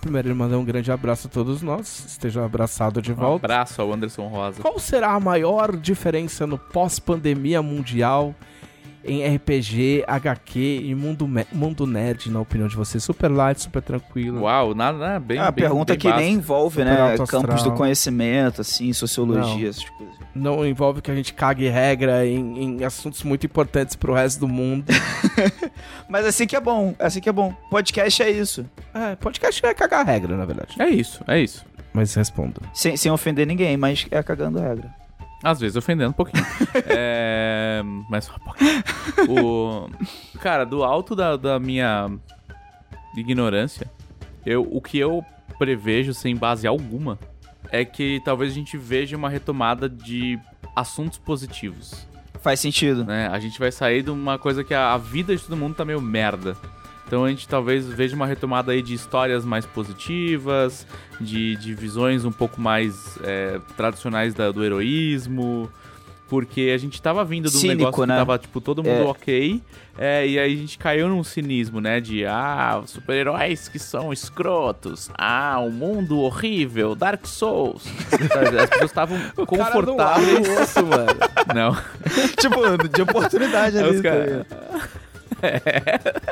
[0.00, 2.04] Primeiro, ele manda um grande abraço a todos nós.
[2.08, 3.46] Esteja abraçado de Um volta.
[3.46, 4.60] abraço ao Anderson Rosa.
[4.60, 8.34] Qual será a maior diferença no pós-pandemia mundial
[9.04, 13.02] em RPG, HQ e mundo, mundo nerd, na opinião de vocês?
[13.02, 14.42] Super light, super tranquilo.
[14.42, 15.38] Uau, nada, nada bem.
[15.38, 17.16] É uma bem, pergunta bem que nem envolve, Super né?
[17.26, 19.68] Campos do conhecimento, assim, sociologia, Não.
[19.68, 20.14] essas coisas.
[20.34, 24.48] Não envolve que a gente cague regra em, em assuntos muito importantes pro resto do
[24.48, 24.84] mundo.
[26.08, 27.54] Mas assim que é bom, assim que é bom.
[27.70, 28.64] Podcast é isso.
[28.94, 30.74] é, podcast é cagar regra, na verdade.
[30.80, 31.64] É isso, é isso.
[31.92, 32.60] Mas respondo.
[32.72, 35.01] Sem, sem ofender ninguém, mas é cagando a regra.
[35.42, 36.44] Às vezes ofendendo um pouquinho.
[36.86, 37.82] é.
[38.08, 38.82] Mas só um pouquinho.
[39.28, 39.90] O...
[40.38, 42.10] Cara, do alto da, da minha
[43.16, 43.90] ignorância,
[44.46, 45.24] eu, o que eu
[45.58, 47.18] prevejo sem base alguma
[47.70, 50.38] é que talvez a gente veja uma retomada de
[50.76, 52.06] assuntos positivos.
[52.40, 53.04] Faz sentido.
[53.04, 53.28] né?
[53.28, 55.84] A gente vai sair de uma coisa que a, a vida de todo mundo tá
[55.84, 56.56] meio merda.
[57.12, 60.86] Então a gente talvez veja uma retomada aí de histórias mais positivas,
[61.20, 65.70] de, de visões um pouco mais é, tradicionais da- do heroísmo.
[66.26, 68.14] Porque a gente tava vindo de um Cínico, negócio né?
[68.14, 69.02] que tava, tipo, todo mundo É.
[69.02, 69.60] ok.
[69.98, 72.00] é, e aí a gente caiu num cinismo, né?
[72.00, 75.10] De, ah, super-heróis que são escrotos.
[75.18, 77.84] Ah, um mundo horrível, Dark Souls.
[78.10, 80.48] As pessoas estavam confortáveis.
[80.48, 81.12] osso, mano.
[81.54, 81.76] Não.
[82.40, 83.90] tipo, de oportunidade ali.
[83.90, 85.01] os tá caras- ligado?
[85.42, 86.22] É.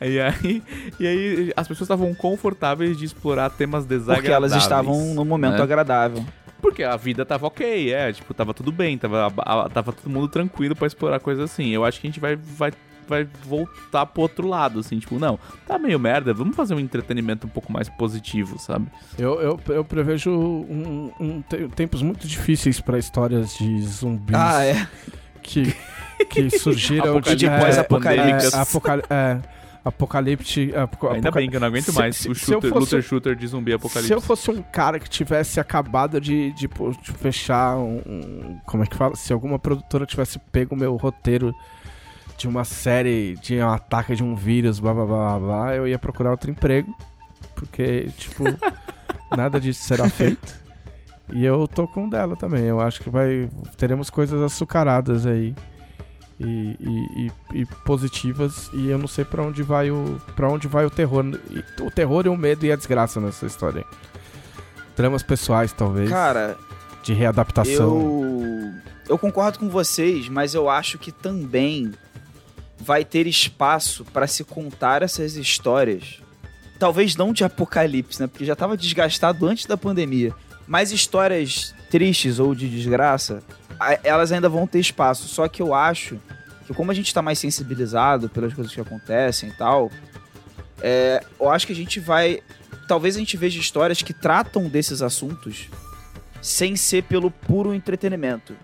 [0.00, 0.62] E aí,
[1.00, 4.22] e aí as pessoas estavam confortáveis de explorar temas desagradáveis.
[4.22, 5.62] Porque elas estavam num momento né?
[5.62, 6.24] agradável.
[6.60, 10.28] Porque a vida tava ok, é, tipo, tava tudo bem, tava, a- tava todo mundo
[10.28, 11.68] tranquilo pra explorar coisas assim.
[11.70, 12.72] Eu acho que a gente vai, vai,
[13.08, 15.36] vai voltar pro outro lado, assim, tipo, não,
[15.66, 18.86] tá meio merda, vamos fazer um entretenimento um pouco mais positivo, sabe?
[19.18, 24.64] Eu, eu, eu prevejo um, um te- tempos muito difíceis pra histórias de zumbis Ah,
[24.64, 24.86] é.
[25.42, 25.74] que,
[26.24, 28.54] que surgiram de pós-apocalipse.
[28.54, 29.38] É, apocal- é,
[29.84, 30.72] apocalipse.
[30.74, 33.36] apo- Ainda bem que eu não aguento Se- mais se- o shooter, fosse- looter shooter
[33.36, 34.06] de zumbi apocalipse.
[34.08, 38.82] Se eu fosse um cara que tivesse acabado de, de, de fechar um, um- Como
[38.82, 39.14] é que fala?
[39.16, 41.54] Se alguma produtora tivesse pego o meu roteiro
[42.38, 45.86] de uma série de um ataque de um vírus, blá blá blá blá, blá eu
[45.86, 46.94] ia procurar outro emprego.
[47.54, 48.44] Porque, tipo,
[49.36, 50.60] nada disso será feito.
[51.32, 52.64] E eu tô com dela também.
[52.64, 53.48] Eu acho que vai.
[53.76, 55.54] Teremos coisas açucaradas aí.
[56.44, 56.76] E,
[57.54, 58.68] e- e- positivas.
[58.72, 60.20] E eu não sei pra onde vai o.
[60.34, 61.24] para onde vai o terror.
[61.80, 63.84] O terror e o medo e a desgraça nessa história.
[64.96, 66.10] Dramas pessoais, talvez.
[66.10, 66.56] Cara,
[67.02, 68.00] de readaptação.
[68.00, 68.72] eu.
[69.08, 71.92] Eu concordo com vocês, mas eu acho que também
[72.78, 76.20] vai ter espaço pra se contar essas histórias.
[76.78, 78.26] Talvez não de apocalipse, né?
[78.26, 80.32] Porque já tava desgastado antes da pandemia.
[80.66, 83.42] Mas histórias tristes ou de desgraça,
[84.02, 85.28] elas ainda vão ter espaço.
[85.28, 86.20] Só que eu acho
[86.66, 89.90] que como a gente tá mais sensibilizado pelas coisas que acontecem e tal,
[90.80, 92.40] é, eu acho que a gente vai.
[92.88, 95.68] Talvez a gente veja histórias que tratam desses assuntos
[96.40, 98.54] sem ser pelo puro entretenimento.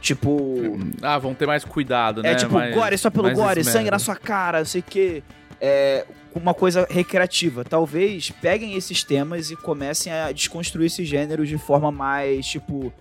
[0.00, 0.58] Tipo.
[1.00, 2.32] Ah, vão ter mais cuidado, né?
[2.32, 3.78] É tipo, mais, gore só pelo gore, esmero.
[3.78, 5.22] sangue na sua cara, não sei o quê.
[5.60, 6.04] É
[6.34, 7.64] uma coisa recreativa.
[7.64, 12.92] Talvez peguem esses temas e comecem a desconstruir esses gêneros de forma mais, tipo,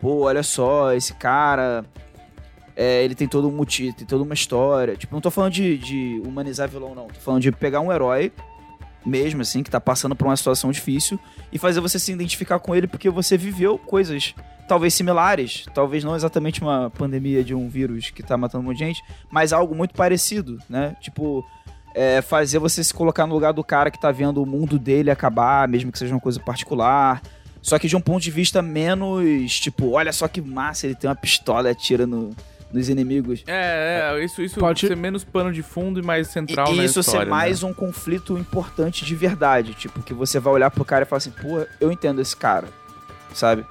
[0.00, 1.84] pô, olha só, esse cara.
[2.76, 4.96] é, ele tem todo um motivo, tem toda uma história.
[4.96, 7.08] Tipo, não tô falando de, de humanizar vilão, não.
[7.08, 8.32] Tô falando de pegar um herói,
[9.04, 11.18] mesmo assim, que tá passando por uma situação difícil,
[11.52, 14.34] e fazer você se identificar com ele porque você viveu coisas
[14.66, 18.78] talvez similares, talvez não exatamente uma pandemia de um vírus que tá matando um monte
[18.78, 20.94] de gente, mas algo muito parecido, né?
[21.00, 21.44] Tipo,
[21.92, 25.10] é, fazer você se colocar no lugar do cara que tá vendo o mundo dele
[25.10, 27.20] acabar, mesmo que seja uma coisa particular.
[27.62, 31.08] Só que de um ponto de vista menos, tipo, olha só que massa, ele tem
[31.08, 32.30] uma pistola e atira no,
[32.72, 33.42] nos inimigos.
[33.46, 36.76] É, é, isso, isso Pode- ser menos pano de fundo e mais E, central e
[36.76, 39.74] na isso história, ser mais um conflito importante de verdade.
[39.74, 42.68] Tipo, que você vai olhar pro cara e falar assim, pô, eu entendo esse cara.
[43.34, 43.64] Sabe?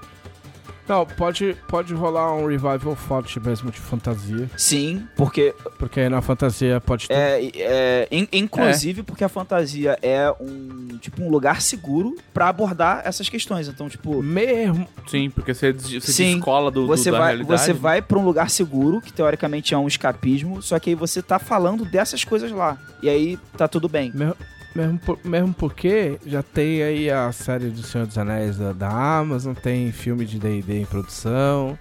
[0.89, 4.49] Não, pode, pode rolar um revival forte mesmo de fantasia.
[4.57, 7.13] Sim, porque Porque aí na fantasia pode ter.
[7.13, 13.03] É, é, in- inclusive porque a fantasia é um tipo um lugar seguro pra abordar
[13.05, 13.67] essas questões.
[13.67, 14.79] Então, tipo, Mesmo.
[14.79, 14.87] né?
[15.07, 17.61] Sim, porque você, você Sim, descola do, do- você da vai realidade.
[17.61, 21.21] você vai para um lugar seguro, que teoricamente é um escapismo, só que aí você
[21.21, 22.77] tá falando dessas coisas lá.
[23.01, 24.11] E aí tá tudo bem.
[24.13, 24.35] Mesmo,
[24.75, 28.89] mesmo, por- mesmo porque já tem aí a série do Senhor dos Anéis da, da
[29.19, 31.77] Amazon, tem filme de D&D em produção.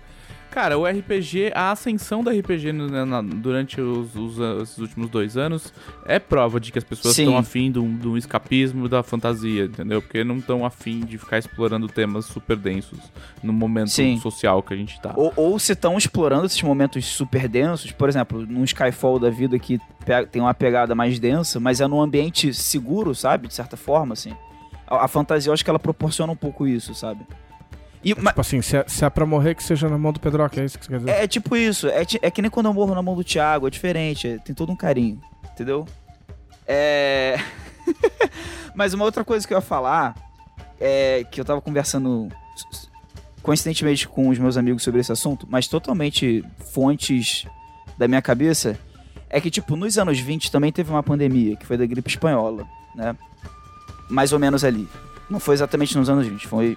[0.51, 5.73] Cara, o RPG, a ascensão do RPG na- durante os, os, esses últimos dois anos
[6.07, 10.01] é prova de que as pessoas estão afim de um, escapismo da fantasia, entendeu?
[10.01, 12.99] Porque não estão afim de ficar explorando temas super densos
[13.43, 14.19] no momento Sim.
[14.19, 15.13] social que a gente tá.
[15.17, 19.59] Ou, ou se estão explorando esses momentos super densos, por exemplo, num Skyfall da vida
[19.59, 19.79] que
[20.31, 23.49] tem uma pegada mais densa, mas é num ambiente seguro, sabe?
[23.49, 24.33] De certa forma, assim.
[24.87, 27.21] A, a fantasia, eu acho que ela proporciona um pouco isso, sabe?
[28.05, 30.21] E, ma- Tipo assim, se é, se é pra morrer, que seja na mão do
[30.21, 31.11] Pedroca, é isso que você quer dizer?
[31.11, 33.67] é, é tipo isso, é, é que nem quando eu morro na mão do Thiago,
[33.67, 35.21] é diferente, é- tem todo um carinho,
[35.53, 35.87] entendeu?
[36.67, 37.37] É.
[38.75, 40.15] Mas uma outra coisa que eu ia falar
[40.81, 42.29] é que eu tava conversando
[43.43, 47.47] coincidentemente com os meus amigos sobre esse assunto, mas totalmente fontes
[47.97, 48.79] da minha cabeça,
[49.31, 52.67] é que, tipo, nos anos 20 também teve uma pandemia, que foi da gripe espanhola,
[52.95, 53.17] né?
[54.09, 54.87] Mais ou menos ali.
[55.31, 56.77] Não foi exatamente nos anos 20, foi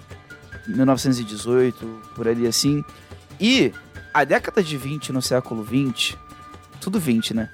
[0.67, 2.83] 1918, por ali assim.
[3.39, 3.73] E
[4.13, 6.17] a década de 20 no século 20,
[6.79, 7.49] tudo 20, né?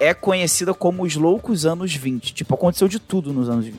[0.00, 2.34] É conhecida como os loucos anos 20.
[2.34, 3.78] Tipo, aconteceu de tudo nos anos 20.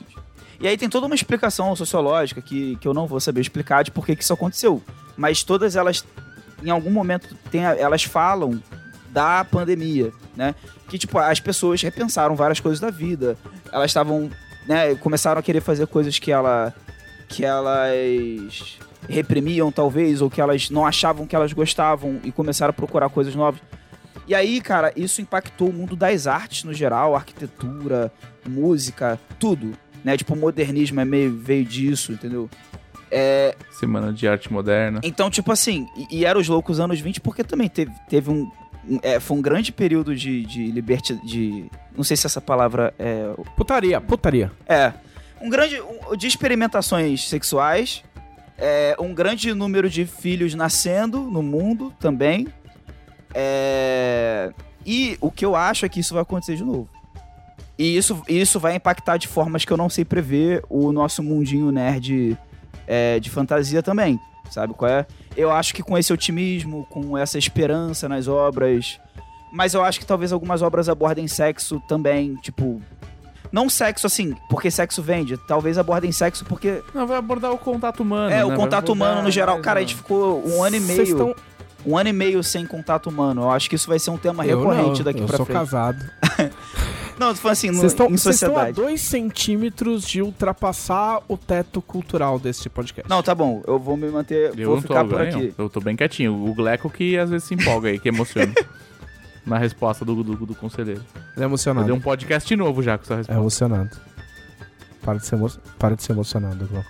[0.59, 3.91] E aí tem toda uma explicação sociológica que, que eu não vou saber explicar de
[3.91, 4.81] por que, que isso aconteceu.
[5.17, 6.05] Mas todas elas,
[6.63, 8.61] em algum momento, tem, elas falam
[9.09, 10.55] da pandemia, né?
[10.87, 13.37] Que, tipo, as pessoas repensaram várias coisas da vida.
[13.71, 14.29] Elas estavam,
[14.67, 16.73] né, começaram a querer fazer coisas que ela
[17.35, 18.77] que elas
[19.09, 23.35] reprimiam, talvez, ou que elas não achavam que elas gostavam e começaram a procurar coisas
[23.35, 23.59] novas.
[24.25, 28.11] E aí, cara, isso impactou o mundo das artes no geral, arquitetura,
[28.47, 29.73] música, tudo.
[30.03, 30.15] Né?
[30.15, 32.49] Tipo, o modernismo é meio, veio disso, entendeu?
[33.11, 35.01] É, Semana de arte moderna.
[35.03, 38.49] então, tipo assim, e, e era os loucos anos 20 porque também teve, teve um.
[39.03, 41.13] é, foi um grande período de, de liberti...
[41.23, 41.65] de.
[41.95, 43.29] Não sei se essa palavra é.
[43.55, 44.51] Putaria, putaria.
[44.65, 44.93] É.
[45.41, 45.79] Um grande.
[45.81, 48.03] um- de experimentações sexuais.
[48.57, 52.47] É, um grande número de filhos nascendo no mundo também.
[53.33, 54.51] É,
[54.85, 56.87] e o que eu acho é que isso vai acontecer de novo.
[57.77, 61.69] E isso, isso vai impactar de formas que eu não sei prever o nosso mundinho
[61.71, 62.37] nerd
[62.87, 64.17] é, de fantasia também.
[64.49, 65.05] Sabe qual é?
[65.35, 68.99] Eu acho que com esse otimismo, com essa esperança nas obras.
[69.51, 72.81] Mas eu acho que talvez algumas obras abordem sexo também, tipo.
[73.51, 75.37] Não sexo assim, porque sexo vende.
[75.37, 76.81] Talvez abordem sexo porque.
[76.93, 78.31] Não, vai abordar o contato humano.
[78.33, 78.45] é, né?
[78.45, 79.59] o contato abordar humano no geral.
[79.59, 81.11] Cara, a o- gente ficou um ano e Vocês meio.
[81.11, 81.35] estão-
[81.87, 83.43] Um ano e meio sem contato humano.
[83.43, 85.45] Eu acho que isso vai ser um tema Eu recorrente não, daqui eu pra sou
[85.45, 85.57] frente.
[85.57, 86.03] casado.
[87.17, 88.75] Não, falando assim, no, Vocês estão em vocês estão a sociedade.
[88.75, 93.09] dois centímetros de ultrapassar o teto cultural deste podcast.
[93.09, 93.63] Não, tá bom.
[93.65, 94.51] Eu vou me manter.
[94.59, 95.37] Eu vou não tô ficar por ganho.
[95.37, 95.53] aqui.
[95.57, 96.33] Eu tô bem quietinho.
[96.45, 98.53] O Gleco que às vezes se empolga aí, que emociona.
[99.45, 101.03] Na resposta do, do, do conselheiro.
[101.35, 101.85] Ele é emocionado.
[101.85, 103.39] dei um podcast novo já com essa É resposta.
[103.39, 103.89] emocionado.
[105.03, 105.49] Para de ser, emo...
[105.77, 106.89] para de ser emocionado, Glauco.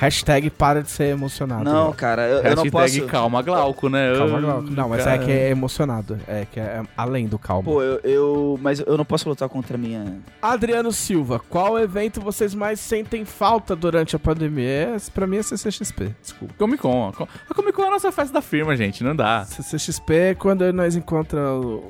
[0.00, 1.62] Hashtag para de ser emocionado.
[1.62, 1.96] Não, Glauco.
[1.98, 3.06] cara, eu, eu não Hashtag posso.
[3.06, 4.14] calma Glauco, né?
[4.16, 4.70] Calma, Glauco.
[4.70, 6.18] Não, mas é cara, que é emocionado.
[6.26, 7.70] É que é além do calmo.
[7.70, 10.18] Pô, eu, eu- Mas eu não posso lutar contra a minha.
[10.40, 14.70] Adriano Silva, qual evento vocês mais sentem falta durante a pandemia?
[14.70, 16.54] É, pra mim é CCXP, desculpa.
[16.56, 17.12] Comic Con.
[17.50, 19.04] A Comic Con é a nossa festa da firma, gente.
[19.04, 19.44] Não dá.
[19.44, 21.82] CCXP é quando nós encontramos.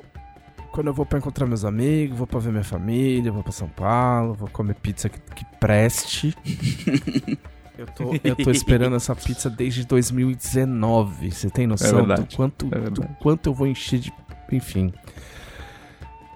[0.73, 3.69] Quando eu vou pra encontrar meus amigos, vou pra ver minha família, vou pra São
[3.69, 6.35] Paulo, vou comer pizza que, que preste.
[7.81, 11.31] eu, tô, eu tô esperando essa pizza desde 2019.
[11.31, 14.12] Você tem noção do verdade, quanto, é do quanto eu vou encher de.
[14.52, 14.93] Enfim.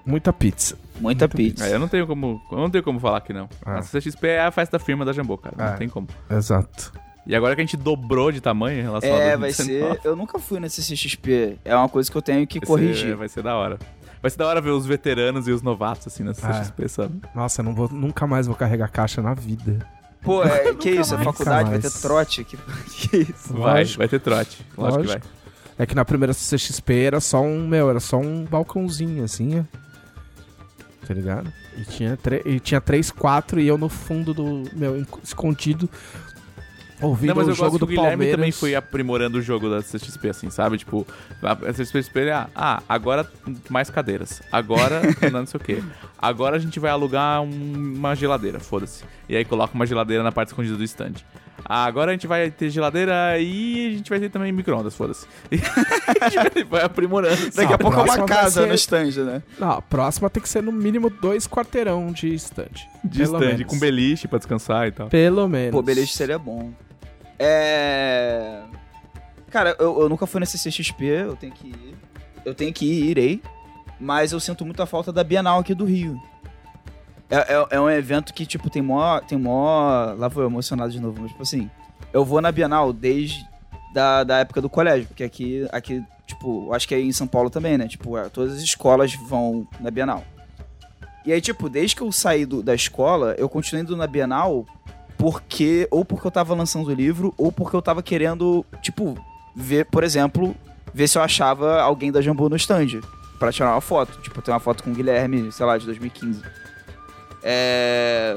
[0.06, 0.76] Muita pizza.
[1.00, 1.66] Muita pizza.
[1.66, 2.40] É, eu não tenho como.
[2.50, 3.48] Eu não tenho como falar que não.
[3.64, 3.78] Ah.
[3.78, 5.54] A CXP é a festa da firma da Jambô, cara.
[5.58, 5.76] Não É.
[5.76, 6.06] tem como.
[6.30, 6.92] Exato.
[7.26, 10.08] E agora que a gente dobrou de tamanho em relação a É, vai 2019, ser.
[10.08, 11.58] Eu nunca fui nesse CXP.
[11.64, 13.08] É uma coisa que eu tenho que vai corrigir.
[13.10, 13.78] Ser, vai ser da hora.
[14.20, 16.34] Vai ser da hora ver os veteranos e os novatos, assim, na Ah.
[16.60, 17.20] CXP, sabe?
[17.34, 19.86] Nossa, eu não vou, nunca mais vou carregar caixa na vida.
[20.24, 21.14] Pô, é, que isso?
[21.14, 21.24] É mais.
[21.26, 22.44] faculdade, vai ter trote?
[22.44, 22.56] Que,
[22.88, 23.52] que isso?
[23.52, 23.98] Vai, Lógico.
[23.98, 24.66] vai ter trote.
[24.76, 25.16] Lógico, que vai.
[25.16, 25.34] Lógico.
[25.78, 29.64] É que na primeira CXP era só um, meu, era só um balcãozinho assim, ó.
[31.06, 31.52] Tá ligado?
[31.76, 35.90] E tinha, e tinha três, quatro e eu no fundo do, meu, escondido,
[37.00, 38.36] ouvindo Não, mas o eu jogo gosto que do o Guilherme Palmeiras.
[38.36, 40.78] também foi aprimorando o jogo da CXP, assim, sabe?
[40.78, 41.06] Tipo,
[41.42, 43.28] a CXP é, ah, agora
[43.68, 44.40] mais cadeiras.
[44.50, 45.02] Agora,
[45.32, 45.82] não sei o quê.
[46.28, 49.04] Agora a gente vai alugar um- uma geladeira, foda-se.
[49.28, 51.12] E aí coloca uma geladeira na parte escondida do stand.
[51.66, 55.26] Ah, agora a gente vai ter geladeira e a gente vai ter também micro-ondas, foda-se.
[56.20, 57.36] A gente vai aprimorando.
[57.52, 59.42] Daqui Não, a pouco é uma casa ser- no stand, né?
[59.58, 62.68] Não, a próxima tem que ser no mínimo dois quarteirão de stand.
[63.02, 63.64] De Pelo stand, menos.
[63.66, 65.08] com beliche pra descansar e tal.
[65.08, 65.70] Pelo menos.
[65.72, 66.70] Pô, beliche seria bom.
[67.38, 68.60] É.
[69.50, 71.94] Cara, eu, eu nunca fui nesse CXP, eu tenho que ir.
[72.44, 73.42] Eu tenho que ir, irei.
[74.00, 76.20] Mas eu sinto muita falta da Bienal aqui do Rio.
[77.30, 79.20] É, é, é um evento que, tipo, tem mó.
[79.20, 80.14] Tem mó.
[80.16, 81.70] Lá vou eu emocionado de novo, mas, tipo assim.
[82.12, 83.44] Eu vou na Bienal desde
[83.92, 87.48] da, da época do colégio, porque aqui, aqui, tipo, acho que é em São Paulo
[87.50, 87.88] também, né?
[87.88, 90.22] Tipo, é, todas as escolas vão na Bienal.
[91.24, 94.66] E aí, tipo, desde que eu saí do- da escola, eu continuei indo na Bienal
[95.16, 99.16] porque ou porque eu tava lançando o livro ou porque eu tava querendo, tipo,
[99.56, 100.54] ver, por exemplo,
[100.92, 103.00] ver se eu achava alguém da Jambu no stand
[103.44, 104.18] pra tirar uma foto.
[104.20, 106.42] Tipo, tem uma foto com o Guilherme, sei lá, de 2015.
[107.42, 108.36] É...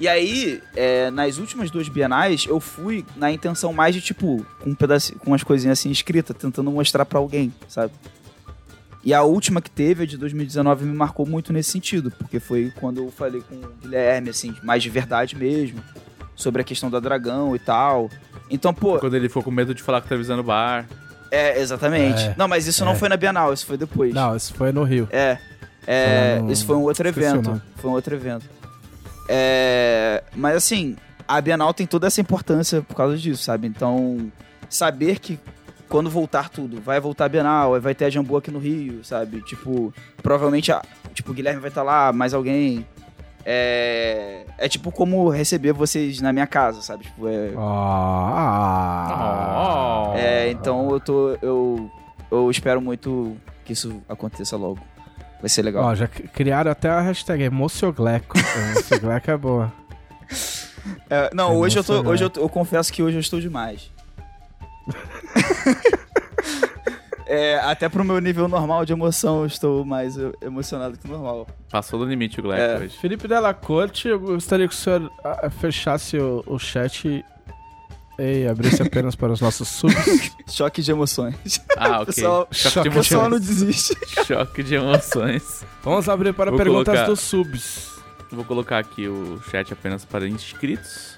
[0.00, 4.70] E aí, é, nas últimas duas bienais, eu fui na intenção mais de, tipo, com,
[4.70, 7.92] um pedaço, com umas coisinhas assim escritas, tentando mostrar pra alguém, sabe?
[9.02, 12.72] E a última que teve, a de 2019, me marcou muito nesse sentido, porque foi
[12.78, 15.82] quando eu falei com o Guilherme, assim, mais de verdade mesmo,
[16.36, 18.08] sobre a questão da dragão e tal.
[18.48, 20.86] Então, pô, Quando ele ficou com medo de falar com a televisão no bar.
[21.30, 22.22] É, exatamente.
[22.22, 22.94] É, não, mas isso não é.
[22.96, 24.14] foi na Bienal, isso foi depois.
[24.14, 25.08] Não, isso foi no Rio.
[25.10, 25.38] É.
[25.86, 27.60] é no- Isso foi um outro esqueci evento.
[27.76, 28.44] Foi um outro evento.
[29.28, 30.96] É, mas assim,
[31.26, 33.66] a Bienal tem toda essa importância por causa disso, sabe?
[33.66, 34.32] Então,
[34.68, 35.38] saber que
[35.88, 39.42] quando voltar tudo, vai voltar a Bienal, vai ter a Jambu aqui no Rio, sabe?
[39.42, 39.92] Tipo,
[40.22, 40.82] provavelmente, a,
[41.14, 42.86] tipo, o Guilherme vai estar lá, mais alguém.
[43.50, 47.04] É, é tipo como receber vocês na minha casa, sabe?
[47.04, 47.52] Tipo, é,
[48.78, 49.12] Ah.
[50.12, 50.16] Oh.
[50.16, 51.30] é, então eu tô.
[51.40, 51.90] Eu,
[52.30, 54.78] eu espero muito que isso aconteça logo.
[55.40, 55.82] Vai ser legal.
[55.84, 58.36] Ó, já criaram até a hashtag Emociogleco.
[58.72, 59.72] Emociogleco é boa.
[61.08, 62.02] É, não, É hoje eu tô.
[62.06, 63.90] Hoje eu, tô- eu confesso que hoje eu estou demais.
[67.30, 71.10] É, até pro meu nível normal de emoção, eu estou mais eh, emocionado que o
[71.10, 71.46] normal.
[71.70, 72.78] Passou do limite o Gleco É.
[72.84, 72.96] hoje.
[72.98, 77.22] Felipe Della Corte, eu gostaria que o senhor ah, fechasse o, o chat
[78.18, 80.32] e abrisse apenas para os nossos subs.
[80.50, 81.60] Choque de emoções.
[81.76, 82.06] Ah, ok.
[82.16, 83.30] Pessoal- Choque Choque de O pessoal emoções.
[83.30, 83.96] não desiste.
[84.26, 85.64] Choque de emoções.
[85.82, 87.98] Vamos abrir para Vou perguntas colocar- dos subs.
[88.32, 91.16] Vou colocar aqui o chat apenas para inscritos.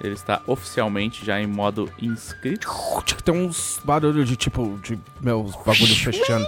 [0.00, 2.68] Ele está oficialmente já em modo inscrito.
[3.24, 6.46] Tem uns barulhos de tipo, de meus bagulhos fechando.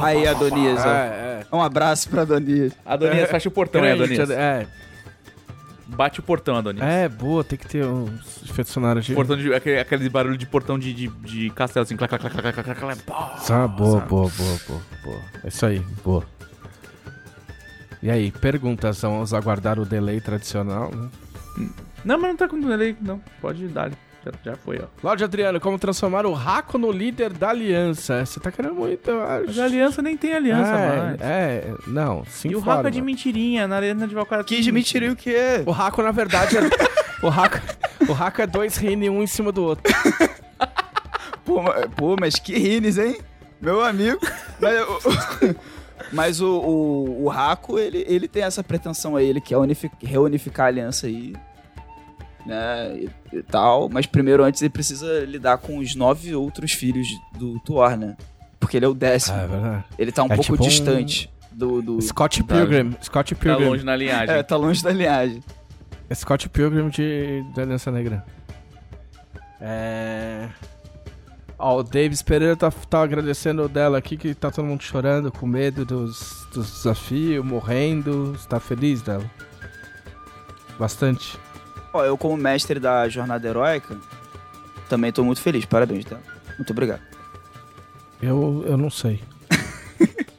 [0.00, 0.88] Aí, Adonias, ó.
[0.88, 1.06] É,
[1.42, 1.46] é.
[1.52, 2.72] Um abraço pra Adonias.
[2.84, 4.30] Adonias, fecha o portão aí, Crente, Adonias.
[4.30, 4.66] é.
[5.86, 6.82] Bate o portão, Adonis.
[6.82, 9.14] É, boa, tem que ter uns efeitos sonoros de...
[9.14, 12.42] Portão de, aquele, aquele barulho de portão de, de, de castelo, assim, clac, clac, clac,
[12.42, 13.36] clac, clac, clac, pá.
[13.50, 14.08] Ah, boa, sabe?
[14.08, 15.20] boa, boa, boa, boa.
[15.44, 16.24] É isso aí, boa.
[18.02, 21.08] E aí, perguntas, vamos aguardar o delay tradicional, né?
[22.04, 23.20] Não, mas não tá com delay, não.
[23.40, 23.90] Pode dar.
[24.24, 24.86] Já, já foi, ó.
[25.00, 28.24] Cláudio Adriano, como transformar o Raco no líder da aliança?
[28.24, 29.46] Você tá querendo muito, eu acho.
[29.48, 31.20] Mas a aliança nem tem aliança, é, mais.
[31.20, 32.48] é, não, sim.
[32.50, 34.44] E o Raco é de mentirinha, na arena de Valkyrie.
[34.44, 35.62] Que de mentiria o quê?
[35.66, 36.60] O Raco, na verdade, é...
[37.24, 37.58] o Raco,
[38.08, 39.92] o Raco é dois Rine, um em cima do outro.
[41.44, 43.18] Pô, ma- pô, mas que rines, hein?
[43.60, 44.18] Meu amigo.
[44.58, 45.54] Mas, o-
[46.12, 50.66] mas o, o, o Raco, ele, ele tem essa pretensão aí, ele quer unifi- reunificar
[50.66, 51.34] a aliança aí.
[52.46, 52.98] Né,
[53.32, 53.88] e, e tal.
[53.88, 57.08] Mas primeiro, antes, ele precisa lidar com os nove outros filhos
[57.38, 58.16] do Thor, né?
[58.60, 59.36] Porque ele é o décimo.
[59.36, 59.84] Ah, é verdade.
[59.98, 61.80] ele tá um É pouco tipo um- distante do.
[61.80, 62.02] do...
[62.02, 63.64] Scott Tá- Pilgrim, Scott Tá Pilgrim.
[63.66, 64.34] longe na linhagem.
[64.34, 65.42] É, tá longe da linhagem.
[66.14, 68.22] Scott Pilgrim de, da Aliança Negra.
[69.60, 70.48] É...
[71.58, 75.46] Ó, o Davis Pereira tá, tá agradecendo dela aqui, que tá todo mundo chorando, com
[75.46, 78.32] medo dos, dos desafios, morrendo.
[78.32, 79.24] Você tá feliz dela?
[80.78, 81.38] Bastante.
[81.92, 83.96] Ó, eu como mestre da jornada heróica,
[84.88, 85.64] também tô muito feliz.
[85.64, 86.18] Parabéns, tá?
[86.58, 87.02] Muito obrigado.
[88.20, 89.22] Eu, eu não sei.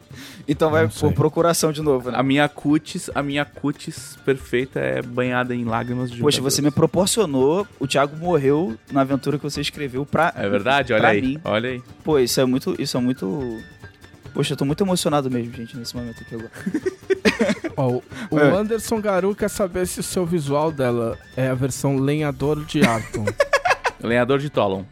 [0.48, 2.18] Então vai por procuração de novo, né?
[2.20, 6.56] A minha cutis, a minha cutis perfeita é banhada em lágrimas de Poxa, jogadores.
[6.56, 10.32] você me proporcionou, o Thiago morreu na aventura que você escreveu pra.
[10.36, 10.94] É verdade?
[10.94, 11.22] Olha pra aí.
[11.22, 11.40] mim.
[11.44, 11.82] Olha aí.
[12.04, 12.76] Pô, isso é muito.
[12.80, 13.60] Isso é muito.
[14.36, 16.52] Poxa, eu tô muito emocionado mesmo, gente, nesse momento aqui agora.
[17.78, 18.52] Ó, o o É.
[18.52, 23.26] Anderson Garu quer saber se o seu visual dela é a versão lenhador de Arton.
[24.04, 24.84] Lenhador de Tolon.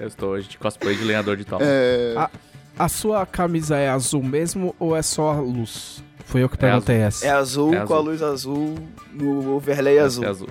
[0.00, 1.62] Eu estou hoje de cosplay de lenhador de Tolon.
[1.64, 2.14] É.
[2.16, 2.30] Ah,
[2.78, 6.02] a sua camisa é azul mesmo ou é só a luz?
[6.24, 7.26] Foi eu que perguntei essa.
[7.26, 8.10] É azul É com a azul.
[8.10, 8.74] luz azul
[9.12, 10.24] no overlay azul.
[10.24, 10.48] É azul.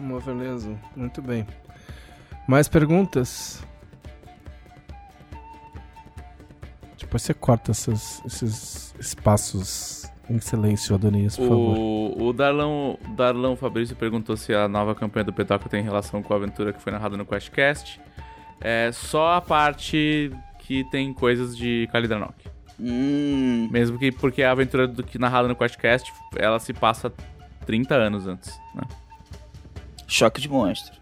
[0.00, 0.76] Uma vermelha azul.
[0.96, 1.46] Muito bem.
[2.48, 3.62] Mais perguntas?
[6.98, 11.76] Depois você corta essas- esses espaços em silêncio, Adonias, por favor.
[11.78, 16.32] O, o Darlão, Darlão Fabrício perguntou se a nova campanha do Petoca tem relação com
[16.32, 18.00] a aventura que foi narrada no QuestCast.
[18.60, 20.30] É só a parte
[20.66, 22.34] que tem coisas de Kalidranok.
[22.80, 23.68] Hum.
[23.70, 27.12] Mesmo que porque a aventura do que narrada no QuestCast, ela se passa
[27.66, 28.82] 30 anos antes, né?
[30.08, 30.92] Choque de monstro.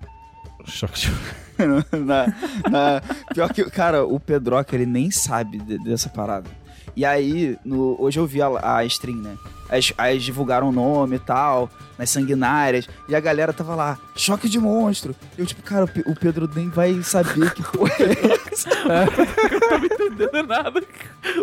[0.64, 1.10] Choque de...
[1.98, 2.26] na,
[2.70, 3.02] na-
[3.32, 6.48] Pior que, cara, o Pedroca, ele nem sabe de- dessa parada.
[6.96, 9.36] E aí, no- hoje eu vi a, a stream, né?
[9.70, 14.46] As, as divulgaram o nome e tal, nas sanguinárias, e a galera tava lá, choque
[14.46, 15.16] de monstro.
[15.38, 18.68] Eu, tipo, cara, o Pe- o Pedro nem vai saber que porra é essa.
[19.70, 20.82] Não entendendo nada.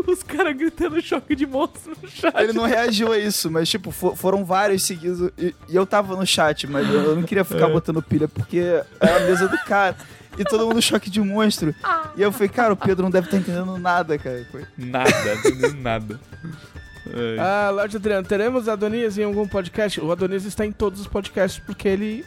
[0.05, 2.35] Os caras gritando choque de monstro no chat.
[2.37, 5.31] Ele não reagiu a isso, mas, tipo, fo- foram vários seguidos.
[5.37, 8.59] E, e eu tava no chat, mas eu, eu não queria ficar botando pilha, porque
[8.99, 9.95] era a mesa do cara.
[10.39, 11.75] E todo mundo choque de monstro.
[12.15, 14.45] E eu falei, cara, o Pedro não deve estar entendendo nada, cara.
[14.51, 15.11] Foi- Nada,
[15.59, 16.19] não nada.
[16.33, 17.37] Ai.
[17.39, 19.99] Ah, Lorde Adriano, teremos Adonias em algum podcast?
[19.99, 22.23] O Adonias está em todos os podcasts porque ele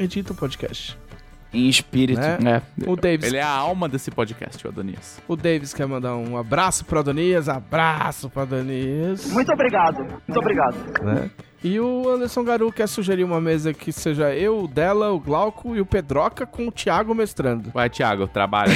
[0.00, 0.96] edita o podcast.
[1.52, 2.20] Em espírito.
[2.20, 2.62] Né?
[2.82, 2.90] É.
[2.90, 5.18] O Davis, Ele é a alma desse podcast, o Adonias.
[5.28, 9.26] o Davis quer mandar um abraço pro Adonias, abraço pro Adonias.
[9.26, 10.76] Muito obrigado, muito obrigado.
[11.04, 11.30] né?
[11.66, 15.74] E o Anderson Garu quer sugerir uma mesa que seja eu, o dela, o Glauco
[15.74, 17.70] e o Pedroca com o Thiago mestrando.
[17.70, 18.72] Vai, Thiago, trabalha.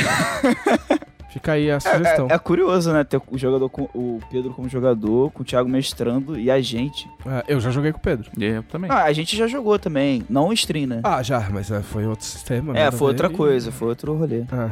[1.30, 2.26] Fica aí a sugestão.
[2.28, 3.04] É, é curioso, né?
[3.04, 7.08] Ter o jogador com o Pedro como jogador, com o Thiago mestrando e a gente.
[7.24, 8.28] Ah, eu já joguei com o Pedro.
[8.36, 8.90] E eu também.
[8.90, 11.00] Ah, a gente já jogou também, não o stream, né?
[11.04, 12.76] Ah, já, mas é, foi outro sistema.
[12.76, 13.36] é, foi outra ver.
[13.36, 14.42] coisa, foi outro rolê.
[14.50, 14.70] Ah,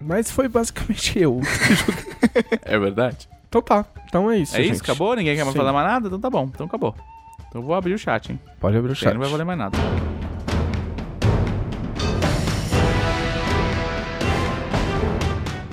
[0.00, 1.40] mas foi basicamente eu.
[2.62, 3.28] É verdade.
[3.48, 4.74] então tá, então é isso, é isso?
[4.74, 4.82] gente.
[4.82, 5.16] Acabou?
[5.16, 5.58] Ninguém quer mais Sim.
[5.58, 6.06] falar mais nada?
[6.06, 6.94] Então tá bom, então acabou.
[7.48, 8.40] Então eu vou abrir o chat, hein?
[8.60, 9.14] Pode abrir o Porque aí chat.
[9.14, 9.78] não vai valer mais nada.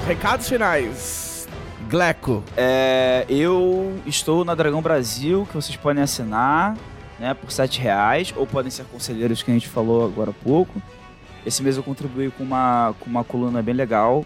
[0.07, 1.47] Recados finais.
[1.89, 2.43] Gleco.
[2.57, 6.75] É, eu estou na Dragão Brasil, que vocês podem assinar,
[7.19, 10.81] né, por 7 reais, ou podem ser conselheiros que a gente falou agora há pouco.
[11.45, 14.25] Esse mês eu contribuí com uma, com uma coluna bem legal,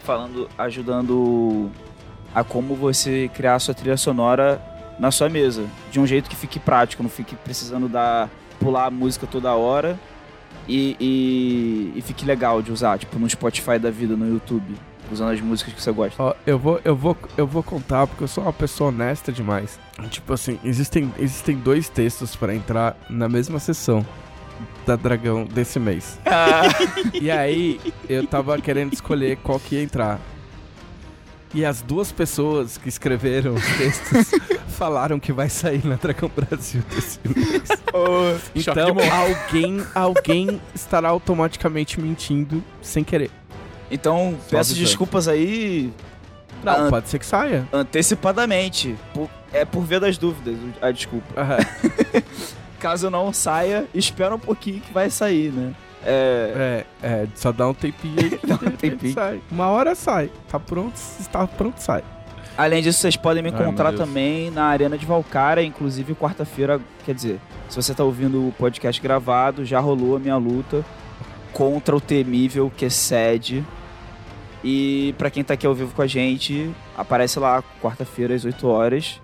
[0.00, 1.70] falando, ajudando
[2.34, 4.60] a como você criar a sua trilha sonora
[4.98, 8.90] na sua mesa, de um jeito que fique prático, não fique precisando dar, pular a
[8.90, 9.98] música toda hora
[10.68, 14.74] e, e, e fique legal de usar, tipo no Spotify da vida, no YouTube,
[15.10, 16.22] usando as músicas que você gosta.
[16.22, 19.78] Ó, eu vou, eu vou, eu vou contar porque eu sou uma pessoa honesta demais.
[20.10, 24.04] Tipo assim, existem, existem dois textos pra entrar na mesma sessão
[24.86, 26.18] da Dragão desse mês.
[27.20, 30.18] E aí, eu tava querendo escolher qual que ia entrar.
[31.56, 34.30] E as duas pessoas que escreveram os textos
[34.76, 37.62] falaram que vai sair na Dragão Brasil desse mês.
[38.54, 43.30] De Então, alguém, alguém estará automaticamente mentindo sem querer.
[43.90, 44.80] Então, peço avisando.
[44.84, 45.90] desculpas aí
[46.62, 47.66] Não, pode ser que saia.
[47.72, 48.94] antecipadamente.
[49.14, 51.40] Por- é por ver das dúvidas, a desculpa.
[51.40, 51.56] Aham.
[52.78, 55.72] Caso não saia, espera um pouquinho que vai sair, né?
[56.06, 59.12] É, É, é, só dá um tempinho aí Dá um tempinho.
[59.14, 59.40] sai.
[59.50, 60.30] Uma hora sai.
[60.48, 62.02] Tá pronto, está pronto, sai.
[62.56, 64.00] Além disso, vocês podem me Ai, encontrar Deus.
[64.00, 67.38] também na Arena de Valcara, inclusive quarta-feira, quer dizer,
[67.68, 70.82] se você tá ouvindo o podcast gravado, já rolou a minha luta
[71.52, 73.62] contra o temível que excede.
[74.64, 78.66] E pra quem tá aqui ao vivo com a gente, aparece lá quarta-feira às 8
[78.66, 79.20] horas,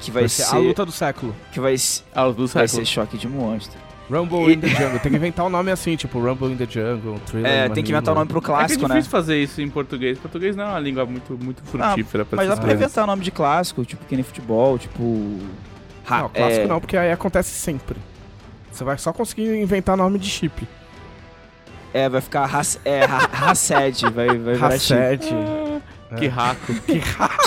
[0.00, 1.34] que vai, Vai ser, ser a luta do século.
[1.52, 1.74] que vai,
[2.14, 2.86] Ah, os do vai século.
[2.86, 3.78] ser choque de monstro.
[4.10, 4.98] Rumble E- in the Jungle.
[4.98, 7.90] Tem que inventar um nome assim, tipo Rumble in the Jungle, Thriller É, tem que
[7.92, 8.88] inventar o nome pro É que é clássico, né?
[8.96, 10.18] difícil fazer isso em português.
[10.18, 13.30] Português não é uma língua muito, muito frutífera pra Mas dá pra inventar nome de
[13.30, 15.38] clássico, tipo que nem futebol, tipo.
[16.04, 17.96] Ra- Não, clássico é, não, porque aí acontece sempre.
[18.70, 20.66] Você vai só conseguir inventar nome de chip.
[21.94, 24.94] É, vai ficar Has- é, Ra- Hased, vai, vai virar chip.
[24.98, 25.34] Rassete.
[26.18, 26.74] Que raco.
[26.86, 27.44] Que raco.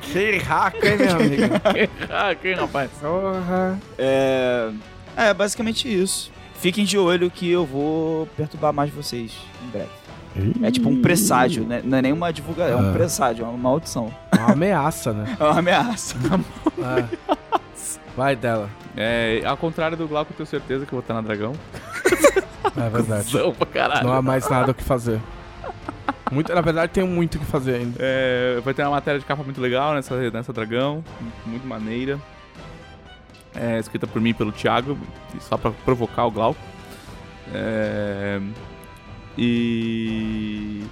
[0.00, 1.60] que raco, hein, meu amigo?
[1.74, 2.90] que raco, hein, rapaz?
[2.98, 3.78] Porra.
[3.98, 4.70] É,
[5.26, 6.30] é basicamente isso.
[6.54, 9.32] Fiquem de olho que eu vou perturbar mais vocês
[9.64, 9.88] em breve.
[10.62, 11.80] É tipo um presságio, né?
[11.84, 12.92] Não é nem uma divulgação, é um Ah.
[12.92, 14.14] presságio, é uma maldição.
[14.38, 15.36] Uma ameaça, né?
[15.38, 16.16] É uma ameaça.
[16.80, 17.36] É.
[18.16, 18.70] Vai dela.
[18.96, 21.52] É, ao contrário do Glauco, eu tenho certeza que eu vou estar na Dragão.
[22.76, 23.30] É verdade.
[23.30, 24.06] Zão pra caralho.
[24.06, 25.20] Não há mais nada o que fazer.
[26.30, 27.96] Muito, na verdade, tem muito o que fazer ainda.
[27.98, 31.04] É, vai ter uma matéria de capa muito legal nessa, nessa Dragão,
[31.44, 32.18] muito maneira.
[33.54, 34.96] É, escrita por mim e pelo Thiago,
[35.40, 36.60] só pra provocar o Glauco.
[37.52, 38.40] É,
[39.36, 40.82] e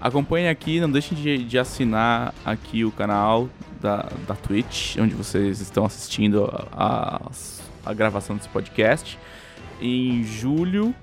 [0.00, 3.48] acompanhe aqui, não deixem de, de assinar aqui o canal
[3.80, 7.20] da, da Twitch, onde vocês estão assistindo a,
[7.84, 9.18] a, a gravação desse podcast.
[9.80, 10.94] Em julho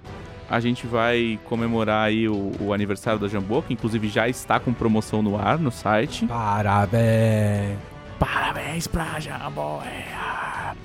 [0.50, 4.72] a gente vai comemorar aí o, o aniversário da Jambô, que inclusive já está com
[4.74, 6.26] promoção no ar no site.
[6.28, 7.80] Parabéns.
[8.20, 10.76] Parabéns pra Jamboia!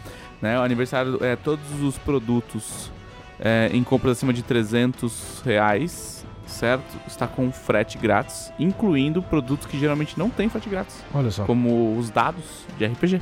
[0.41, 2.93] Né, o aniversário é todos os produtos
[3.41, 6.97] é, em compras acima de 300 reais, certo?
[7.07, 11.45] Está com frete grátis, incluindo produtos que geralmente não tem frete grátis, Olha só.
[11.45, 12.45] como os dados
[12.79, 13.21] de RPG.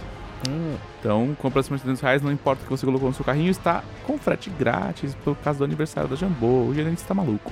[0.48, 3.24] Hum, Então, compra acima de 300 reais, não importa o que você colocou no seu
[3.24, 6.66] carrinho, está com frete grátis por causa do aniversário da Jambô.
[6.66, 7.50] O gerente está maluco.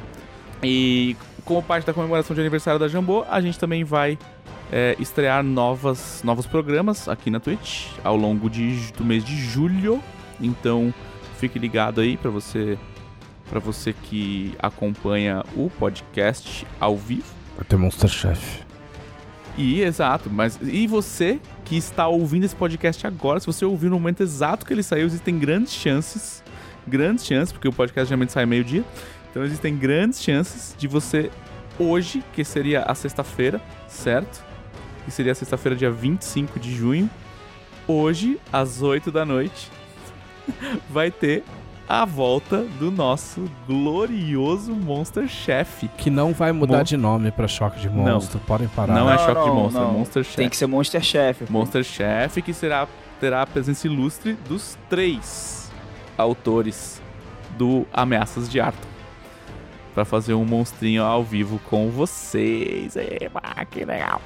[0.63, 4.19] E como parte da comemoração de aniversário da Jambô, a gente também vai
[4.73, 10.03] é, estrear novas, novos programas aqui na Twitch ao longo de, do mês de julho.
[10.41, 10.93] Então,
[11.39, 12.79] fique ligado aí para você
[13.49, 17.27] para você que acompanha o podcast ao vivo.
[17.57, 18.63] vai ter Monster Chef.
[19.57, 23.97] E exato, mas e você que está ouvindo esse podcast agora, se você ouvir no
[24.01, 26.43] momento exato que ele saiu, existem grandes chances,
[26.87, 28.85] grandes chances, porque o podcast geralmente sai meio-dia,
[29.35, 31.29] então existem grandes chances de você
[31.77, 34.45] hoje, que seria a sexta-feira, certo?
[35.05, 37.11] Que seria a sexta-feira, dia 25 de junho,
[37.89, 39.73] hoje, às 8 da noite,
[40.89, 41.43] vai ter
[41.89, 45.89] a volta do nosso glorioso Monster Chef.
[45.99, 48.39] Que não vai mudar Mon- de nome pra Choque de Monstro.
[48.39, 48.95] Podem parar.
[48.95, 49.89] Não, é Não, Choque de não, Monster, não.
[49.91, 50.37] é Monster Chef.
[50.37, 51.51] Tem que ser Monster Chef.
[51.51, 52.87] Monster Chef, que será,
[53.19, 55.73] terá a presença ilustre dos três
[56.17, 57.03] autores
[57.59, 58.94] do Ameaças de Arthur.
[59.95, 62.97] Pra fazer um monstrinho ao vivo com vocês.
[62.97, 63.41] Eba,
[63.71, 64.21] que legal.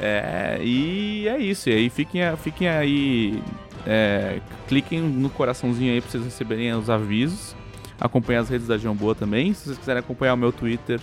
[0.00, 1.68] É, e é isso.
[1.68, 3.42] E aí fiquem, fiquem aí.
[3.86, 7.54] é, cliquem no coraçãozinho aí pra vocês receberem os avisos.
[8.00, 9.52] Acompanhem as redes da Jamboa também.
[9.52, 10.98] Se vocês quiserem acompanhar o meu Twitter,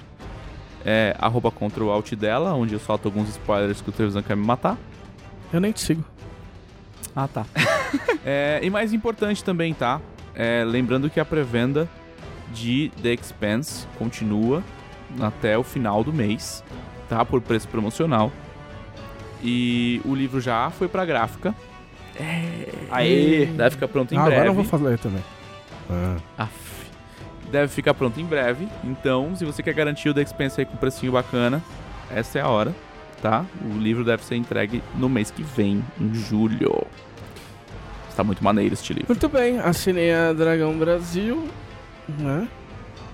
[0.84, 1.54] é arroba
[2.18, 4.78] dela, onde eu solto alguns spoilers que o televisão quer me matar.
[5.54, 6.04] Eu nem te sigo.
[7.16, 7.46] Ah, tá.
[8.30, 10.02] É, e mais importante também, tá?
[10.36, 11.88] É, lembrando que a pré-venda
[12.54, 14.64] de The Expanse continua
[15.20, 16.64] até o final do mês,
[17.10, 17.24] tá?
[17.26, 18.32] Por preço promocional.
[19.44, 21.54] E o livro já foi pra gráfica.
[22.92, 23.46] Aê!
[23.46, 24.36] Deve ficar pronto em Ah, breve.
[24.36, 25.24] agora eu vou fazer também.
[25.90, 26.18] Ah.
[26.38, 26.68] Aff.
[27.52, 28.68] Deve ficar pronto em breve.
[28.84, 31.62] Então, se você quer garantir o The Expanse aí com um precinho bacana,
[32.14, 32.76] essa é a hora,
[33.22, 33.46] tá?
[33.64, 36.86] O livro deve ser entregue no mês que vem, em julho.
[38.10, 39.08] Está muito maneiro este livro.
[39.10, 41.48] Muito bem, assinei a Dragão Brasil,
[42.20, 42.48] né?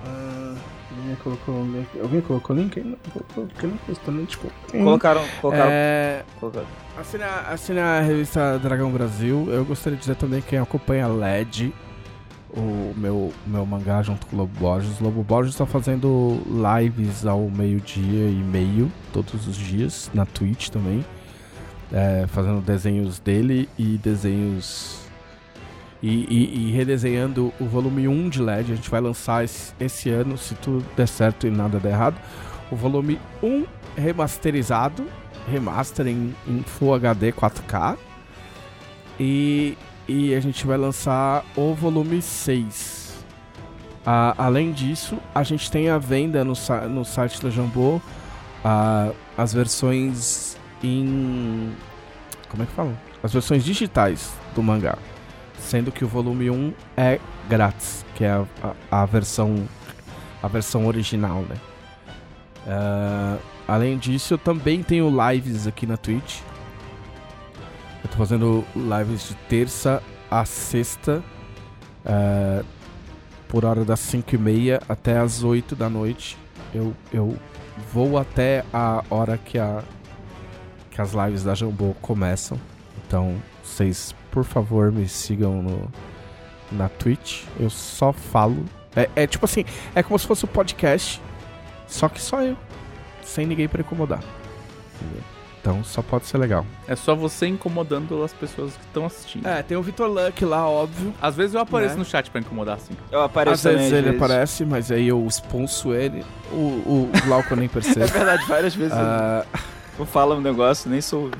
[0.06, 0.56] Ah,
[0.98, 1.88] alguém colocou link?
[2.02, 2.80] Alguém colocou link?
[2.82, 2.98] Não,
[3.34, 4.50] porque não custou nem tipo.
[4.72, 5.22] Colocaram.
[5.42, 6.68] colocaram, É, colocaram.
[6.98, 9.48] assinar, assinar a revista Dragão Brasil.
[9.50, 11.74] Eu gostaria de dizer também que quem acompanha a LED
[12.56, 15.00] o meu, meu mangá junto com o Lobo Borges.
[15.00, 20.70] O Lobo Borges tá fazendo lives ao meio-dia e meio, todos os dias, na Twitch
[20.70, 21.04] também.
[21.92, 25.03] É, fazendo desenhos dele e desenhos.
[26.04, 28.74] E, e- e redesenhando o volume 1 de LED.
[28.74, 32.18] A gente vai lançar esse, esse ano, se tudo der certo e nada der errado.
[32.70, 33.66] O volume 1
[33.96, 35.06] remasterizado,
[35.50, 37.98] remaster em, em Full HD 4K.
[39.18, 43.24] E, e a gente vai lançar o volume 6.
[44.06, 46.54] Ah, além disso, a gente tem a venda no,
[46.90, 48.02] no site da Jambô
[48.64, 51.72] ah, as versões em.
[52.50, 52.94] Como é que fala?
[53.24, 54.98] As versões digitais do mangá.
[55.64, 57.20] Sendo que o volume 1 é
[57.50, 58.46] grátis, que é a,
[58.92, 59.68] a, a versão
[60.44, 61.56] a versão original, né?
[62.68, 66.42] Ah, além disso, eu também tenho lives aqui na Twitch.
[68.04, 71.24] Eu tô fazendo lives de terça a sexta,
[72.06, 72.62] ah,
[73.48, 76.38] por hora das 5 e meia até as 8 da noite.
[76.74, 77.38] Eu, eu
[77.94, 79.82] vou até a hora que, a,
[80.92, 82.60] que as lives da Jambô começam.
[83.06, 85.88] Então, vocês, por favor, me sigam no,
[86.72, 87.44] na Twitch.
[87.60, 88.66] Eu só falo.
[88.96, 91.22] É, é tipo assim, é como se fosse um podcast,
[91.88, 92.58] só que só eu.
[93.24, 94.20] Sem ninguém pra incomodar.
[95.00, 95.24] Entendeu?
[95.62, 96.66] Então só pode ser legal.
[96.88, 99.48] É só você incomodando as pessoas que estão assistindo.
[99.48, 101.14] É, tem o Vitor Luck lá, óbvio.
[101.22, 102.00] Às vezes eu apareço Né?
[102.00, 102.94] no chat pra incomodar, assim.
[103.10, 104.22] Eu apareço Às vezes ele vezes.
[104.22, 106.26] aparece, mas aí eu expulso ele.
[106.52, 108.08] O, o Glauco eu nem É percebo.
[108.08, 109.46] verdade, várias vezes eu- Ah,
[109.98, 111.32] eu falo um negócio, nem sou.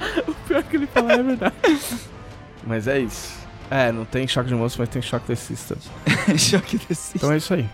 [0.46, 1.54] Pior que ele fala é verdade.
[2.66, 3.44] mas é isso.
[3.70, 5.90] É, não tem choque de moço, mas tem choque de systems.
[6.38, 7.16] Choque desse.
[7.16, 7.68] Então é isso aí.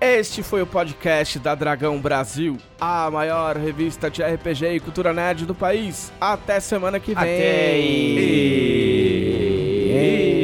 [0.00, 5.44] Este foi o podcast da Dragão Brasil, a maior revista de RPG e cultura nerd
[5.44, 6.10] do país.
[6.18, 7.22] Até semana que vem.
[7.22, 8.18] Até aí.
[9.92, 10.39] Ei.